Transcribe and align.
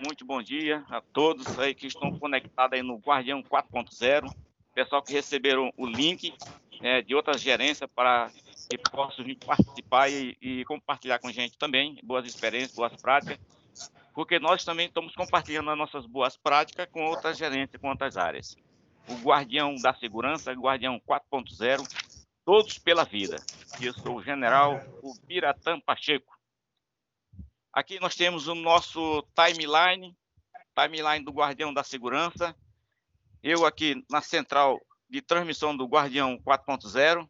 muito 0.00 0.24
bom 0.24 0.42
dia 0.42 0.84
a 0.88 1.00
todos 1.00 1.58
aí 1.58 1.74
que 1.74 1.86
estão 1.86 2.18
conectados 2.18 2.76
aí 2.76 2.82
no 2.82 2.96
Guardião 2.96 3.42
4.0, 3.42 4.32
pessoal 4.74 5.02
que 5.02 5.12
receberam 5.12 5.72
o 5.76 5.86
link 5.86 6.34
é, 6.80 7.02
de 7.02 7.14
outras 7.14 7.40
gerências 7.40 7.88
para 7.94 8.30
que 8.68 8.78
possam 8.90 9.24
participar 9.46 10.08
e, 10.10 10.36
e, 10.40 10.64
compartilhar 10.64 11.18
com 11.18 11.28
a 11.28 11.32
gente 11.32 11.58
também 11.58 11.98
boas 12.02 12.26
experiências, 12.26 12.74
boas 12.74 13.00
práticas, 13.00 13.38
porque 14.14 14.38
nós 14.38 14.64
também 14.64 14.86
estamos 14.86 15.14
compartilhando 15.14 15.70
as 15.70 15.78
nossas 15.78 16.06
boas 16.06 16.36
práticas 16.36 16.88
com 16.90 17.04
outras 17.04 17.36
gerências, 17.36 17.80
com 17.80 17.88
outras 17.88 18.16
áreas. 18.16 18.56
O 19.08 19.14
Guardião 19.16 19.74
da 19.76 19.94
Segurança, 19.94 20.52
Guardião 20.52 21.00
4.0, 21.00 21.82
todos 22.44 22.78
pela 22.78 23.04
vida. 23.04 23.36
Eu 23.80 23.92
sou 23.94 24.16
o 24.16 24.22
general 24.22 24.80
Ubiratã 25.02 25.80
Pacheco. 25.80 26.41
Aqui 27.72 27.98
nós 27.98 28.14
temos 28.14 28.48
o 28.48 28.54
nosso 28.54 29.26
timeline, 29.34 30.14
timeline 30.74 31.24
do 31.24 31.32
Guardião 31.32 31.72
da 31.72 31.82
Segurança. 31.82 32.54
Eu 33.42 33.64
aqui 33.64 34.04
na 34.10 34.20
central 34.20 34.78
de 35.08 35.22
transmissão 35.22 35.74
do 35.74 35.86
Guardião 35.86 36.38
4.0. 36.46 37.26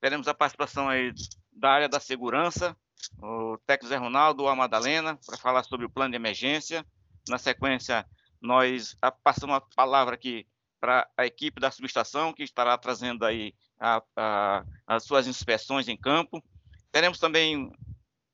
Teremos 0.00 0.26
a 0.26 0.32
participação 0.32 0.88
aí 0.88 1.12
da 1.52 1.70
área 1.70 1.88
da 1.90 2.00
segurança, 2.00 2.74
o 3.22 3.58
Tex 3.66 3.86
Zé 3.86 3.96
Ronaldo, 3.96 4.48
a 4.48 4.56
Madalena, 4.56 5.18
para 5.26 5.36
falar 5.36 5.62
sobre 5.62 5.84
o 5.84 5.90
plano 5.90 6.12
de 6.12 6.16
emergência. 6.16 6.86
Na 7.28 7.36
sequência, 7.36 8.06
nós 8.40 8.96
passamos 9.22 9.56
a 9.56 9.60
palavra 9.60 10.14
aqui 10.14 10.46
para 10.80 11.06
a 11.18 11.26
equipe 11.26 11.60
da 11.60 11.70
subestação, 11.70 12.32
que 12.32 12.42
estará 12.42 12.78
trazendo 12.78 13.26
aí 13.26 13.54
a, 13.78 14.02
a, 14.16 14.64
as 14.86 15.04
suas 15.04 15.26
inspeções 15.26 15.86
em 15.86 15.98
campo. 15.98 16.42
Teremos 16.90 17.18
também 17.18 17.70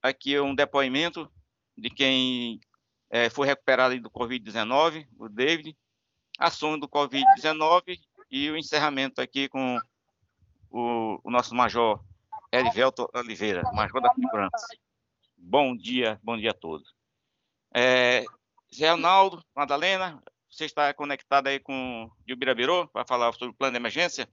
aqui 0.00 0.38
um 0.38 0.54
depoimento 0.54 1.28
de 1.78 1.90
quem 1.90 2.60
é, 3.08 3.30
foi 3.30 3.46
recuperado 3.46 3.98
do 4.00 4.10
Covid-19, 4.10 5.06
o 5.18 5.28
David, 5.28 5.76
ações 6.38 6.80
do 6.80 6.88
Covid-19 6.88 7.98
e 8.30 8.50
o 8.50 8.56
encerramento 8.56 9.20
aqui 9.20 9.48
com 9.48 9.78
o, 10.70 11.20
o 11.22 11.30
nosso 11.30 11.54
Major 11.54 12.02
Erivelto 12.52 13.08
Oliveira, 13.14 13.62
Major 13.72 14.00
da 14.00 14.12
Segurança. 14.12 14.66
Bom 15.36 15.76
dia, 15.76 16.20
bom 16.22 16.36
dia 16.36 16.50
a 16.50 16.54
todos. 16.54 16.92
É, 17.74 18.24
Zé 18.74 18.88
Arnaldo, 18.88 19.42
Madalena, 19.54 20.22
você 20.50 20.64
está 20.64 20.92
conectado 20.92 21.46
aí 21.46 21.60
com 21.60 22.04
o 22.04 22.12
Gilbirabiru 22.26 22.88
para 22.88 23.06
falar 23.06 23.32
sobre 23.32 23.50
o 23.50 23.54
plano 23.54 23.72
de 23.72 23.78
emergência? 23.78 24.28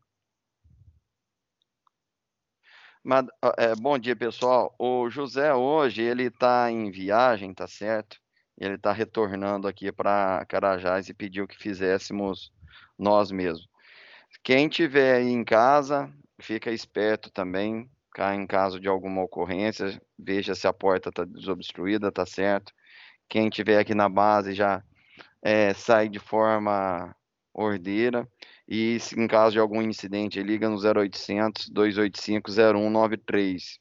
É, 3.58 3.76
bom 3.76 4.00
dia, 4.00 4.16
pessoal. 4.16 4.74
O 4.80 5.12
José 5.12 5.54
hoje 5.54 6.02
ele 6.02 6.24
está 6.24 6.72
em 6.72 6.90
viagem, 6.90 7.54
tá 7.54 7.68
certo? 7.68 8.18
Ele 8.58 8.74
está 8.74 8.92
retornando 8.92 9.68
aqui 9.68 9.92
para 9.92 10.44
Carajás 10.50 11.08
e 11.08 11.14
pediu 11.14 11.48
que 11.48 11.56
fizéssemos 11.56 12.52
nós 12.98 13.30
mesmos. 13.30 13.70
Quem 14.44 14.68
tiver 14.68 15.18
aí 15.18 15.30
em 15.30 15.44
casa, 15.44 16.12
fica 16.40 16.72
esperto 16.72 17.30
também, 17.30 17.88
cá 18.12 18.34
em 18.34 18.48
caso 18.48 18.80
de 18.80 18.88
alguma 18.88 19.22
ocorrência, 19.22 20.02
veja 20.18 20.56
se 20.56 20.68
a 20.68 20.74
porta 20.74 21.10
está 21.10 21.26
desobstruída, 21.26 22.12
tá 22.12 22.26
certo? 22.26 22.74
Quem 23.30 23.50
tiver 23.50 23.78
aqui 23.78 23.94
na 23.94 24.10
base 24.10 24.56
já 24.56 24.84
é, 25.44 25.76
sai 25.76 26.10
de 26.10 26.18
forma 26.18 27.16
ordeira. 27.54 28.28
E 28.68 29.00
se 29.00 29.20
em 29.20 29.28
caso 29.28 29.54
de 29.54 29.60
algum 29.60 29.82
incidente, 29.82 30.42
liga 30.42 30.68
no 30.68 30.78
0800 30.78 31.70
285 31.70 32.52
0193 32.52 33.80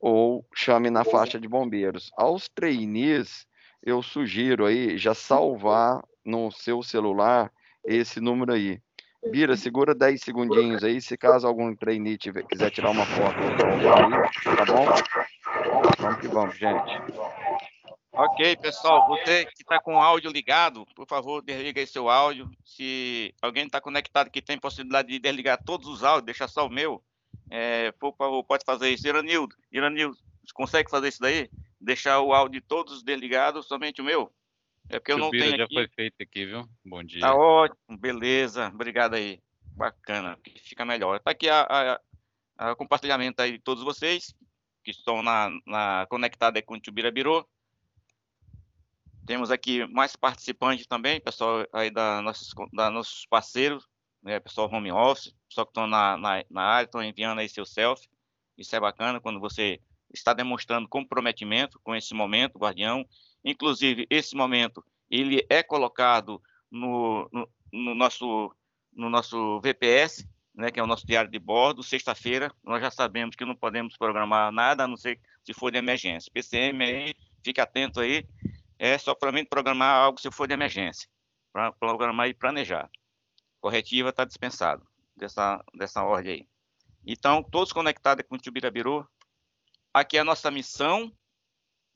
ou 0.00 0.46
chame 0.54 0.90
na 0.90 1.04
faixa 1.04 1.38
de 1.38 1.48
bombeiros. 1.48 2.10
Aos 2.16 2.48
trainees, 2.48 3.46
eu 3.82 4.02
sugiro 4.02 4.64
aí 4.66 4.96
já 4.96 5.14
salvar 5.14 6.02
no 6.24 6.50
seu 6.50 6.82
celular 6.82 7.50
esse 7.84 8.20
número 8.20 8.52
aí. 8.52 8.80
Bira, 9.30 9.56
segura 9.56 9.94
10 9.94 10.20
segundinhos 10.22 10.84
aí, 10.84 11.00
se 11.00 11.16
caso 11.16 11.46
algum 11.46 11.74
trainee 11.74 12.16
tiver, 12.16 12.44
quiser 12.44 12.70
tirar 12.70 12.90
uma 12.90 13.04
foto 13.04 13.36
tá 14.56 14.64
bom? 14.64 14.86
Vamos 15.98 16.20
que 16.20 16.28
vamos, 16.28 16.56
gente. 16.56 17.37
Ok, 18.18 18.56
pessoal, 18.56 19.06
você 19.06 19.46
que 19.46 19.62
está 19.62 19.80
com 19.80 19.94
o 19.94 20.02
áudio 20.02 20.28
ligado, 20.32 20.84
por 20.96 21.06
favor, 21.06 21.40
desliga 21.40 21.80
aí 21.80 21.86
seu 21.86 22.10
áudio. 22.10 22.50
Se 22.64 23.32
alguém 23.40 23.66
está 23.66 23.80
conectado 23.80 24.28
que 24.28 24.42
tem 24.42 24.58
possibilidade 24.58 25.06
de 25.06 25.20
desligar 25.20 25.62
todos 25.64 25.86
os 25.86 26.02
áudios, 26.02 26.24
deixa 26.24 26.48
só 26.48 26.66
o 26.66 26.70
meu, 26.70 27.00
é, 27.48 27.92
por 27.92 28.16
favor, 28.16 28.42
pode 28.42 28.64
fazer 28.64 28.90
isso. 28.90 29.06
Iranildo, 29.06 29.54
Iranildo, 29.70 30.16
você 30.16 30.52
consegue 30.52 30.90
fazer 30.90 31.08
isso 31.08 31.20
daí? 31.20 31.48
Deixar 31.80 32.20
o 32.20 32.32
áudio 32.32 32.60
todos 32.60 33.04
desligados, 33.04 33.68
somente 33.68 34.00
o 34.00 34.04
meu? 34.04 34.32
É 34.88 34.98
porque 34.98 35.12
eu 35.12 35.18
não 35.18 35.30
tenho 35.30 35.56
já 35.56 35.64
aqui. 35.64 35.74
já 35.74 35.80
foi 35.80 35.88
feito 35.94 36.16
aqui, 36.20 36.44
viu? 36.44 36.68
Bom 36.84 37.04
dia. 37.04 37.20
Tá 37.20 37.36
ótimo, 37.36 37.96
beleza, 37.98 38.66
obrigado 38.74 39.14
aí. 39.14 39.40
Bacana, 39.76 40.36
fica 40.64 40.84
melhor. 40.84 41.18
Está 41.18 41.30
aqui 41.30 41.48
a, 41.48 42.00
compartilhamento 42.76 43.40
aí 43.40 43.52
de 43.52 43.58
todos 43.60 43.84
vocês 43.84 44.34
que 44.82 44.90
estão 44.90 45.22
na, 45.22 45.50
na 45.64 46.04
conectados 46.08 46.60
com 46.66 46.74
o 46.74 46.80
Tubirabiru. 46.80 47.46
Temos 49.28 49.50
aqui 49.50 49.86
mais 49.88 50.16
participantes 50.16 50.86
também, 50.86 51.20
pessoal 51.20 51.66
aí 51.70 51.90
da 51.90 52.22
nossos, 52.22 52.54
da 52.72 52.90
nossos 52.90 53.26
parceiros, 53.26 53.86
né, 54.22 54.40
pessoal 54.40 54.70
home 54.72 54.90
office, 54.90 55.34
pessoal 55.46 55.66
que 55.66 55.70
estão 55.70 55.86
na, 55.86 56.16
na, 56.16 56.42
na 56.48 56.62
área, 56.62 56.86
estão 56.86 57.04
enviando 57.04 57.40
aí 57.40 57.46
seu 57.46 57.66
selfie. 57.66 58.08
Isso 58.56 58.74
é 58.74 58.80
bacana 58.80 59.20
quando 59.20 59.38
você 59.38 59.82
está 60.14 60.32
demonstrando 60.32 60.88
comprometimento 60.88 61.78
com 61.84 61.94
esse 61.94 62.14
momento, 62.14 62.58
guardião. 62.58 63.06
Inclusive, 63.44 64.06
esse 64.08 64.34
momento, 64.34 64.82
ele 65.10 65.44
é 65.50 65.62
colocado 65.62 66.40
no, 66.70 67.28
no, 67.30 67.46
no 67.70 67.94
nosso, 67.94 68.50
no 68.94 69.10
nosso 69.10 69.60
VPS, 69.60 70.26
né, 70.54 70.70
que 70.70 70.80
é 70.80 70.82
o 70.82 70.86
nosso 70.86 71.06
diário 71.06 71.30
de 71.30 71.38
bordo, 71.38 71.82
sexta-feira, 71.82 72.50
nós 72.64 72.80
já 72.80 72.90
sabemos 72.90 73.36
que 73.36 73.44
não 73.44 73.54
podemos 73.54 73.94
programar 73.94 74.50
nada, 74.50 74.84
a 74.84 74.88
não 74.88 74.96
ser 74.96 75.20
se 75.44 75.52
for 75.52 75.70
de 75.70 75.76
emergência. 75.76 76.32
PCM 76.32 76.82
aí, 76.82 77.14
fique 77.44 77.60
atento 77.60 78.00
aí, 78.00 78.26
é 78.78 78.96
só 78.98 79.14
para 79.14 79.32
mim 79.32 79.44
programar 79.44 79.96
algo 79.96 80.20
se 80.20 80.30
for 80.30 80.46
de 80.46 80.54
emergência, 80.54 81.08
para 81.52 81.72
programar 81.72 82.28
e 82.28 82.34
planejar. 82.34 82.90
Corretiva 83.60 84.10
está 84.10 84.24
dispensado 84.24 84.86
dessa, 85.16 85.62
dessa 85.74 86.02
ordem 86.02 86.32
aí. 86.32 86.48
Então, 87.06 87.42
todos 87.42 87.72
conectados 87.72 88.24
com 88.28 88.36
o 88.36 88.38
Tubirabiru, 88.38 89.08
aqui 89.92 90.16
é 90.16 90.20
a 90.20 90.24
nossa 90.24 90.50
missão 90.50 91.12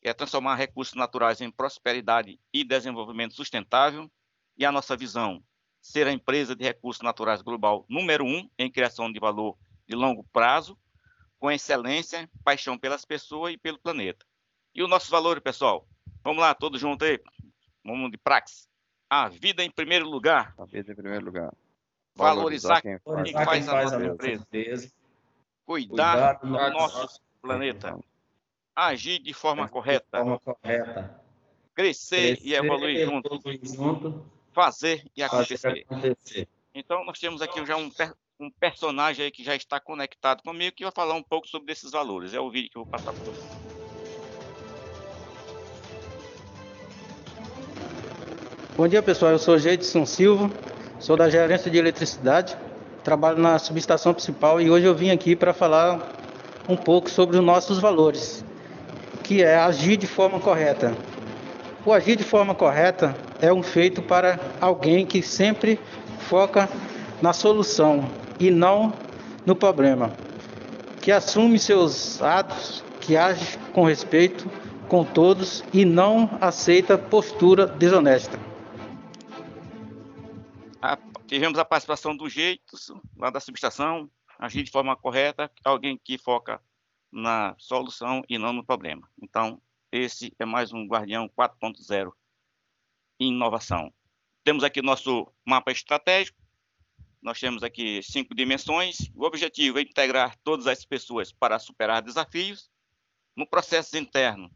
é 0.03 0.12
transformar 0.12 0.56
recursos 0.56 0.94
naturais 0.94 1.41
em 1.41 1.50
prosperidade 1.50 2.38
e 2.53 2.65
desenvolvimento 2.65 3.34
sustentável, 3.34 4.10
e 4.56 4.66
a 4.66 4.72
nossa 4.72 4.97
visão, 4.97 5.43
ser 5.81 6.06
a 6.06 6.12
empresa 6.12 6.54
de 6.54 6.64
recursos 6.64 7.03
naturais 7.03 7.41
global 7.41 7.87
número 7.88 8.25
um 8.25 8.50
em 8.59 8.70
criação 8.70 9.10
de 9.10 9.20
valor 9.20 9.56
de 9.87 9.94
longo 9.94 10.25
prazo, 10.32 10.76
com 11.38 11.50
excelência, 11.50 12.28
paixão 12.44 12.76
pelas 12.76 13.04
pessoas 13.04 13.54
e 13.54 13.59
pelo 13.59 13.78
planeta. 13.78 14.26
E 14.75 14.82
o 14.82 14.88
nosso 14.88 15.10
valor, 15.10 15.41
pessoal, 15.41 15.88
Vamos 16.24 16.40
lá, 16.40 16.54
todos 16.54 16.80
juntos 16.80 17.06
aí. 17.08 17.20
Vamos 17.84 18.10
de 18.10 18.18
praxe. 18.18 18.66
A 19.10 19.28
vida 19.28 19.62
em 19.62 19.70
primeiro 19.70 20.08
lugar. 20.08 20.54
A 20.56 20.64
vida 20.64 20.92
em 20.92 20.94
primeiro 20.94 21.24
lugar. 21.24 21.52
Valorizar, 22.14 22.80
Valorizar 22.80 22.82
quem, 22.82 22.98
faz, 22.98 23.22
quem 23.24 23.44
faz, 23.44 23.68
a 23.68 23.98
nossa 23.98 24.06
empresa. 24.06 24.42
empresa. 24.42 24.92
Cuidar, 25.64 26.38
Cuidar 26.38 26.66
do 26.68 26.74
nosso, 26.78 26.98
nosso 26.98 27.20
planeta. 27.40 27.98
Agir 28.74 29.18
de 29.18 29.32
forma 29.32 29.64
Agir 29.64 29.72
correta. 29.72 30.18
De 30.18 30.24
forma 30.24 30.38
correta. 30.38 31.22
Crescer, 31.74 32.36
Crescer 32.36 32.46
e 32.46 32.54
evoluir, 32.54 33.00
e 33.00 33.04
junto. 33.04 33.40
junto. 33.62 34.26
Fazer 34.52 35.04
e 35.16 35.22
acontecer. 35.22 35.86
acontecer. 35.88 36.48
Então, 36.74 37.04
nós 37.04 37.18
temos 37.18 37.40
aqui 37.40 37.64
já 37.64 37.76
um, 37.76 37.90
um 38.38 38.50
personagem 38.50 39.24
aí 39.24 39.30
que 39.30 39.42
já 39.42 39.54
está 39.54 39.80
conectado 39.80 40.42
comigo 40.42 40.76
que 40.76 40.84
vai 40.84 40.92
falar 40.92 41.14
um 41.14 41.22
pouco 41.22 41.48
sobre 41.48 41.72
esses 41.72 41.90
valores. 41.90 42.34
É 42.34 42.40
o 42.40 42.50
vídeo 42.50 42.70
que 42.70 42.76
eu 42.76 42.84
vou 42.84 42.90
passar 42.90 43.12
para 43.12 43.24
vocês. 43.24 43.71
Bom 48.74 48.88
dia 48.88 49.02
pessoal, 49.02 49.32
eu 49.32 49.38
sou 49.38 49.58
Geidson 49.58 50.06
Silva, 50.06 50.50
sou 50.98 51.14
da 51.14 51.28
gerência 51.28 51.70
de 51.70 51.76
eletricidade, 51.76 52.56
trabalho 53.04 53.36
na 53.36 53.58
subestação 53.58 54.14
principal 54.14 54.62
e 54.62 54.70
hoje 54.70 54.86
eu 54.86 54.94
vim 54.94 55.10
aqui 55.10 55.36
para 55.36 55.52
falar 55.52 56.10
um 56.66 56.74
pouco 56.74 57.10
sobre 57.10 57.36
os 57.36 57.44
nossos 57.44 57.78
valores, 57.78 58.42
que 59.22 59.42
é 59.42 59.56
agir 59.56 59.98
de 59.98 60.06
forma 60.06 60.40
correta. 60.40 60.96
O 61.84 61.92
agir 61.92 62.16
de 62.16 62.24
forma 62.24 62.54
correta 62.54 63.14
é 63.42 63.52
um 63.52 63.62
feito 63.62 64.00
para 64.00 64.40
alguém 64.58 65.04
que 65.04 65.20
sempre 65.20 65.78
foca 66.20 66.66
na 67.20 67.34
solução 67.34 68.08
e 68.40 68.50
não 68.50 68.94
no 69.44 69.54
problema, 69.54 70.12
que 71.02 71.12
assume 71.12 71.58
seus 71.58 72.22
atos, 72.22 72.82
que 73.02 73.18
age 73.18 73.58
com 73.75 73.84
respeito 73.84 74.50
com 74.88 75.04
todos 75.04 75.62
e 75.75 75.84
não 75.84 76.30
aceita 76.40 76.96
postura 76.96 77.66
desonesta. 77.66 78.51
Tivemos 81.32 81.58
a 81.58 81.64
participação 81.64 82.14
do 82.14 82.29
jeito 82.29 82.76
lá 83.17 83.31
da 83.31 83.40
subestação, 83.40 84.11
agir 84.38 84.62
de 84.64 84.70
forma 84.70 84.94
correta, 84.94 85.50
alguém 85.64 85.96
que 85.96 86.19
foca 86.19 86.62
na 87.11 87.55
solução 87.56 88.23
e 88.29 88.37
não 88.37 88.52
no 88.52 88.62
problema. 88.62 89.11
Então, 89.19 89.58
esse 89.90 90.37
é 90.38 90.44
mais 90.44 90.75
um 90.75 90.87
Guardião 90.87 91.31
4.0 91.31 92.12
e 93.19 93.29
inovação. 93.29 93.90
Temos 94.44 94.62
aqui 94.62 94.82
nosso 94.82 95.26
mapa 95.43 95.73
estratégico, 95.73 96.38
nós 97.23 97.40
temos 97.40 97.62
aqui 97.62 98.02
cinco 98.02 98.35
dimensões. 98.35 98.99
O 99.14 99.25
objetivo 99.25 99.78
é 99.78 99.81
integrar 99.81 100.37
todas 100.44 100.67
as 100.67 100.85
pessoas 100.85 101.32
para 101.32 101.58
superar 101.58 102.02
desafios. 102.02 102.70
No 103.35 103.46
processo 103.46 103.96
interno, 103.96 104.50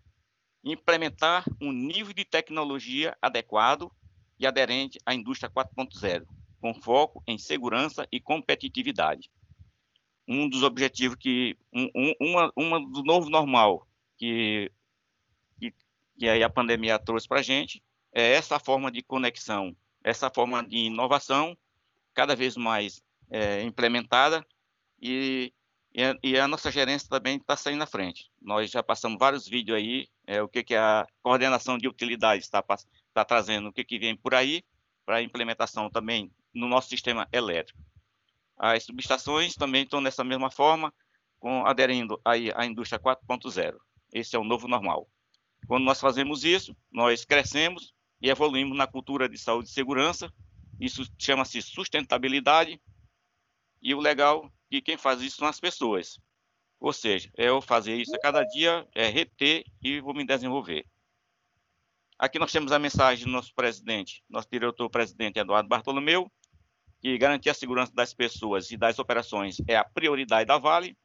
implementar 0.63 1.43
um 1.59 1.73
nível 1.73 2.13
de 2.13 2.27
tecnologia 2.27 3.17
adequado 3.23 3.91
e 4.39 4.47
aderente 4.47 4.99
à 5.07 5.15
indústria 5.15 5.49
4.0, 5.49 6.27
com 6.61 6.75
foco 6.75 7.23
em 7.27 7.39
segurança 7.39 8.07
e 8.11 8.21
competitividade. 8.21 9.31
Um 10.29 10.49
dos 10.49 10.63
objetivos 10.63 11.17
que 11.17 11.57
um, 11.73 11.89
um, 11.95 12.15
uma, 12.21 12.53
uma 12.57 12.81
do 12.81 13.03
novo 13.03 13.31
normal 13.31 13.87
que 14.17 14.71
que, 15.59 15.75
que 16.19 16.29
a 16.29 16.51
pandemia 16.51 16.99
trouxe 16.99 17.29
para 17.29 17.41
a 17.41 17.43
gente 17.43 17.83
é 18.13 18.33
essa 18.33 18.59
forma 18.59 18.91
de 18.91 19.03
conexão, 19.03 19.77
essa 20.03 20.31
forma 20.31 20.67
de 20.67 20.77
inovação 20.77 21.57
cada 22.15 22.35
vez 22.35 22.57
mais 22.57 23.03
é, 23.31 23.63
implementada 23.63 24.45
e, 25.01 25.53
e, 26.23 26.39
a 26.39 26.49
nossa 26.49 26.71
gerência 26.71 27.09
também 27.09 27.37
está 27.37 27.57
saindo 27.57 27.79
na 27.79 27.87
frente. 27.87 28.31
Nós 28.41 28.71
já 28.71 28.83
passamos 28.83 29.19
vários 29.19 29.47
vídeos 29.47 29.77
aí, 29.77 30.09
é, 30.27 30.43
o 30.43 30.49
que, 30.49 30.65
que 30.65 30.75
a 30.75 31.07
coordenação 31.23 31.77
de 31.79 31.89
utilidades 31.89 32.47
está 32.47 32.63
tá 33.13 33.25
trazendo, 33.25 33.69
o 33.69 33.73
que, 33.73 33.85
que 33.85 33.99
vem 33.99 34.17
por 34.17 34.35
aí, 34.35 34.63
para 35.05 35.23
implementação 35.23 35.91
também 35.91 36.31
no 36.57 36.69
nosso 36.69 36.89
sistema 36.89 37.29
elétrico. 37.33 37.79
As 38.57 38.85
subestações 38.85 39.55
também 39.55 39.83
estão 39.85 40.01
nessa 40.01 40.25
mesma 40.25 40.51
forma, 40.51 40.93
com, 41.39 41.67
aderindo 41.67 42.21
aí 42.25 42.51
à 42.55 42.65
indústria 42.65 42.99
4.0. 42.99 43.77
Esse 44.13 44.35
é 44.35 44.39
o 44.39 44.45
novo 44.45 44.67
normal. 44.67 45.09
Quando 45.69 45.85
nós 45.85 46.01
fazemos 46.01 46.45
isso, 46.45 46.75
nós 46.91 47.25
crescemos 47.25 47.93
e 48.21 48.31
evoluímos 48.31 48.77
na 48.77 48.87
cultura 48.87 49.29
de 49.29 49.37
saúde 49.37 49.69
e 49.69 49.73
segurança, 49.73 50.33
isso 50.81 51.05
chama-se 51.19 51.61
sustentabilidade. 51.61 52.81
E 53.83 53.95
o 53.95 54.01
legal 54.01 54.47
é 54.47 54.51
que 54.71 54.83
quem 54.83 54.97
faz 54.97 55.21
isso 55.21 55.37
são 55.37 55.49
as 55.49 55.61
pessoas. 55.61 56.19
Ou 56.81 56.93
seja, 56.93 57.31
é 57.37 57.49
eu 57.49 57.61
fazer 57.61 57.97
isso 57.97 58.15
a 58.15 58.19
cada 58.19 58.43
dia, 58.45 58.87
é 58.95 59.09
reter 59.09 59.65
e 59.83 60.01
vou 60.01 60.15
me 60.15 60.25
desenvolver. 60.25 60.87
Aqui 62.19 62.39
nós 62.39 62.51
temos 62.51 62.73
a 62.73 62.79
mensagem 62.79 63.27
do 63.27 63.31
nosso 63.31 63.55
presidente, 63.55 64.25
nosso 64.29 64.49
diretor-presidente 64.51 65.39
Eduardo 65.39 65.69
Bartolomeu, 65.69 66.31
que 67.07 67.19
garantir 67.19 67.51
a 67.51 67.55
segurança 67.55 67.93
das 67.95 68.13
pessoas 68.13 68.73
e 68.73 68.77
das 68.77 68.99
operações 68.99 69.59
é 69.69 69.77
a 69.77 69.85
prioridade 69.85 70.47
da 70.47 70.59
Vale. 70.59 70.99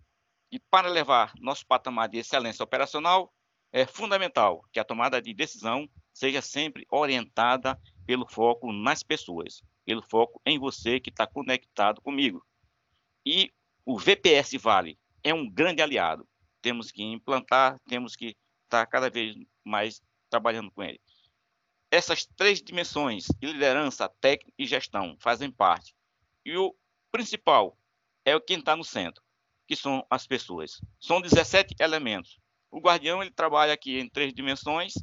E 0.51 0.59
para 0.59 0.89
levar 0.89 1.31
nosso 1.39 1.63
patamar 1.67 2.09
de 2.09 2.17
excelência 2.17 2.63
operacional, 2.63 3.31
é 3.71 3.85
fundamental 3.85 4.65
que 4.73 4.79
a 4.79 4.83
tomada 4.83 5.21
de 5.21 5.31
decisão 5.31 5.87
seja 6.11 6.41
sempre 6.41 6.87
orientada 6.89 7.79
pelo 8.05 8.27
foco 8.27 8.73
nas 8.73 9.03
pessoas, 9.03 9.61
pelo 9.85 10.01
foco 10.01 10.41
em 10.43 10.57
você 10.57 10.99
que 10.99 11.11
está 11.11 11.27
conectado 11.27 12.01
comigo. 12.01 12.43
E 13.23 13.53
o 13.85 13.99
VPS 13.99 14.53
Vale 14.59 14.97
é 15.23 15.33
um 15.35 15.47
grande 15.47 15.83
aliado. 15.83 16.27
Temos 16.63 16.91
que 16.91 17.03
implantar, 17.03 17.79
temos 17.87 18.15
que 18.15 18.35
estar 18.63 18.85
tá 18.85 18.87
cada 18.87 19.07
vez 19.07 19.35
mais 19.63 20.01
trabalhando 20.31 20.71
com 20.71 20.81
ele. 20.81 20.99
Essas 21.91 22.25
três 22.25 22.61
dimensões, 22.61 23.27
liderança, 23.41 24.09
técnica 24.21 24.53
e 24.57 24.65
gestão, 24.65 25.17
fazem 25.19 25.51
parte. 25.51 25.93
E 26.45 26.55
o 26.57 26.73
principal 27.11 27.77
é 28.23 28.39
quem 28.39 28.59
está 28.59 28.75
no 28.75 28.83
centro, 28.83 29.21
que 29.67 29.75
são 29.75 30.05
as 30.09 30.25
pessoas. 30.25 30.79
São 30.99 31.21
17 31.21 31.75
elementos. 31.79 32.39
O 32.71 32.79
guardião 32.79 33.21
ele 33.21 33.31
trabalha 33.31 33.73
aqui 33.73 33.99
em 33.99 34.07
três 34.07 34.33
dimensões 34.33 34.93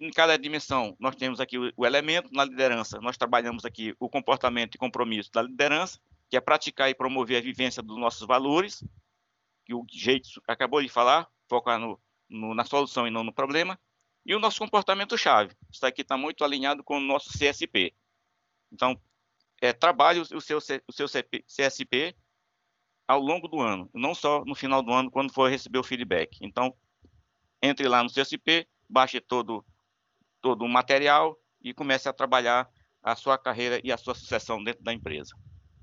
em 0.00 0.10
cada 0.10 0.38
dimensão, 0.38 0.96
nós 0.98 1.14
temos 1.14 1.40
aqui 1.40 1.58
o, 1.58 1.70
o, 1.76 1.84
elemento 1.84 2.30
na 2.32 2.44
liderança, 2.44 2.98
nós 3.00 3.18
trabalhamos 3.18 3.66
aqui 3.66 3.94
o 4.00 4.08
comportamento 4.08 4.74
e 4.74 4.78
compromisso 4.78 5.30
da 5.30 5.42
liderança, 5.42 6.00
que 6.30 6.36
é 6.36 6.40
praticar 6.40 6.88
e 6.88 6.94
promover 6.94 7.36
a 7.36 7.42
vivência 7.42 7.82
dos 7.82 7.98
nossos 7.98 8.26
valores, 8.26 8.82
que 9.66 9.74
o 9.74 9.84
jeito 9.90 10.28
acabou 10.48 10.80
de 10.80 10.88
falar, 10.88 11.28
focar 11.48 11.78
no, 11.78 12.00
no, 12.28 12.54
na 12.54 12.64
solução 12.64 13.06
e 13.06 13.10
não 13.10 13.22
no 13.22 13.32
problema, 13.32 13.78
e 14.24 14.34
o 14.34 14.38
nosso 14.38 14.58
comportamento-chave. 14.58 15.54
Isso 15.70 15.84
aqui 15.84 16.02
está 16.02 16.16
muito 16.16 16.44
alinhado 16.44 16.84
com 16.84 16.96
o 16.96 17.00
nosso 17.00 17.30
CSP. 17.30 17.94
Então, 18.72 19.00
é, 19.60 19.72
trabalhe 19.72 20.20
o 20.20 20.40
seu, 20.40 20.58
o 20.58 20.92
seu 20.92 21.06
CSP 21.06 22.16
ao 23.06 23.20
longo 23.20 23.48
do 23.48 23.60
ano, 23.60 23.90
não 23.92 24.14
só 24.14 24.44
no 24.44 24.54
final 24.54 24.82
do 24.82 24.92
ano, 24.92 25.10
quando 25.10 25.32
for 25.32 25.50
receber 25.50 25.78
o 25.78 25.82
feedback. 25.82 26.38
Então, 26.40 26.74
entre 27.60 27.88
lá 27.88 28.02
no 28.02 28.10
CSP, 28.10 28.68
baixe 28.88 29.20
todo 29.20 29.64
todo 30.40 30.64
o 30.64 30.68
material 30.68 31.38
e 31.60 31.74
comece 31.74 32.08
a 32.08 32.12
trabalhar 32.12 32.70
a 33.02 33.14
sua 33.14 33.36
carreira 33.36 33.80
e 33.84 33.92
a 33.92 33.96
sua 33.98 34.14
sucessão 34.14 34.62
dentro 34.62 34.82
da 34.82 34.92
empresa. 34.92 35.34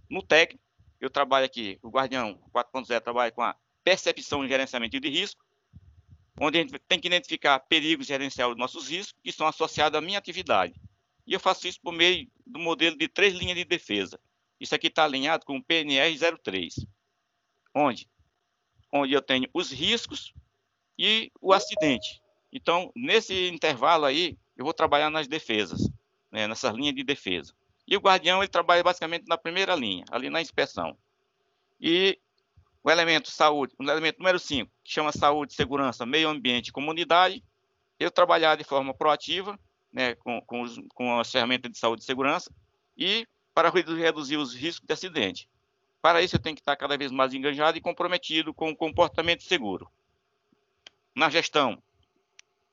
No 0.09 0.23
técnico, 0.23 0.63
eu 0.99 1.09
trabalho 1.09 1.45
aqui, 1.45 1.77
o 1.83 1.89
Guardião 1.89 2.39
4.0 2.51 3.01
trabalha 3.01 3.31
com 3.31 3.43
a 3.43 3.55
percepção 3.83 4.43
e 4.43 4.47
gerenciamento 4.47 4.99
de 4.99 5.09
risco, 5.09 5.45
onde 6.39 6.57
a 6.57 6.61
gente 6.61 6.77
tem 6.87 6.99
que 6.99 7.07
identificar 7.07 7.59
perigos 7.59 8.07
gerenciais 8.07 8.49
dos 8.49 8.59
nossos 8.59 8.89
riscos 8.89 9.19
que 9.23 9.31
são 9.31 9.47
associados 9.47 9.97
à 9.97 10.01
minha 10.01 10.19
atividade. 10.19 10.79
E 11.25 11.33
eu 11.33 11.39
faço 11.39 11.67
isso 11.67 11.79
por 11.81 11.91
meio 11.91 12.29
do 12.45 12.59
modelo 12.59 12.97
de 12.97 13.07
três 13.07 13.33
linhas 13.33 13.57
de 13.57 13.65
defesa. 13.65 14.19
Isso 14.59 14.73
aqui 14.73 14.87
está 14.87 15.03
alinhado 15.03 15.45
com 15.45 15.57
o 15.57 15.63
PNR 15.63 16.17
03, 16.41 16.85
onde, 17.75 18.09
onde 18.91 19.13
eu 19.13 19.21
tenho 19.21 19.47
os 19.53 19.71
riscos 19.71 20.33
e 20.97 21.31
o 21.41 21.53
acidente. 21.53 22.21
Então, 22.51 22.91
nesse 22.95 23.49
intervalo 23.49 24.05
aí, 24.05 24.37
eu 24.55 24.63
vou 24.63 24.73
trabalhar 24.73 25.09
nas 25.09 25.27
defesas, 25.27 25.89
né, 26.31 26.47
nessas 26.47 26.73
linhas 26.73 26.95
de 26.95 27.03
defesa. 27.03 27.53
E 27.87 27.95
o 27.95 27.99
guardião, 28.01 28.41
ele 28.41 28.47
trabalha 28.47 28.83
basicamente 28.83 29.25
na 29.27 29.37
primeira 29.37 29.75
linha, 29.75 30.05
ali 30.11 30.29
na 30.29 30.41
inspeção. 30.41 30.97
E 31.79 32.19
o 32.87 32.89
elemento 32.91 33.29
saúde, 33.29 33.75
o 33.77 33.83
elemento 33.83 34.19
número 34.19 34.39
5, 34.39 34.71
que 34.81 34.93
chama 34.93 35.11
saúde, 35.11 35.53
segurança, 35.53 36.05
meio 36.05 36.29
ambiente 36.29 36.69
e 36.69 36.71
comunidade, 36.71 37.43
eu 37.99 38.09
trabalhar 38.09 38.55
de 38.55 38.63
forma 38.63 38.93
proativa, 38.93 39.59
né, 39.91 40.15
com, 40.15 40.39
com, 40.43 40.61
os, 40.61 40.79
com 40.93 41.19
as 41.19 41.29
ferramentas 41.29 41.69
de 41.69 41.77
saúde 41.77 42.03
e 42.03 42.05
segurança, 42.05 42.49
e 42.97 43.27
para 43.53 43.69
reduzir 43.69 44.37
os 44.37 44.55
riscos 44.55 44.87
de 44.87 44.93
acidente. 44.93 45.49
Para 46.01 46.21
isso, 46.21 46.37
eu 46.37 46.39
tenho 46.39 46.55
que 46.55 46.61
estar 46.61 46.77
cada 46.77 46.97
vez 46.97 47.11
mais 47.11 47.33
engajado 47.33 47.77
e 47.77 47.81
comprometido 47.81 48.53
com 48.53 48.69
o 48.69 48.75
comportamento 48.75 49.43
seguro. 49.43 49.91
Na 51.13 51.29
gestão, 51.29 51.83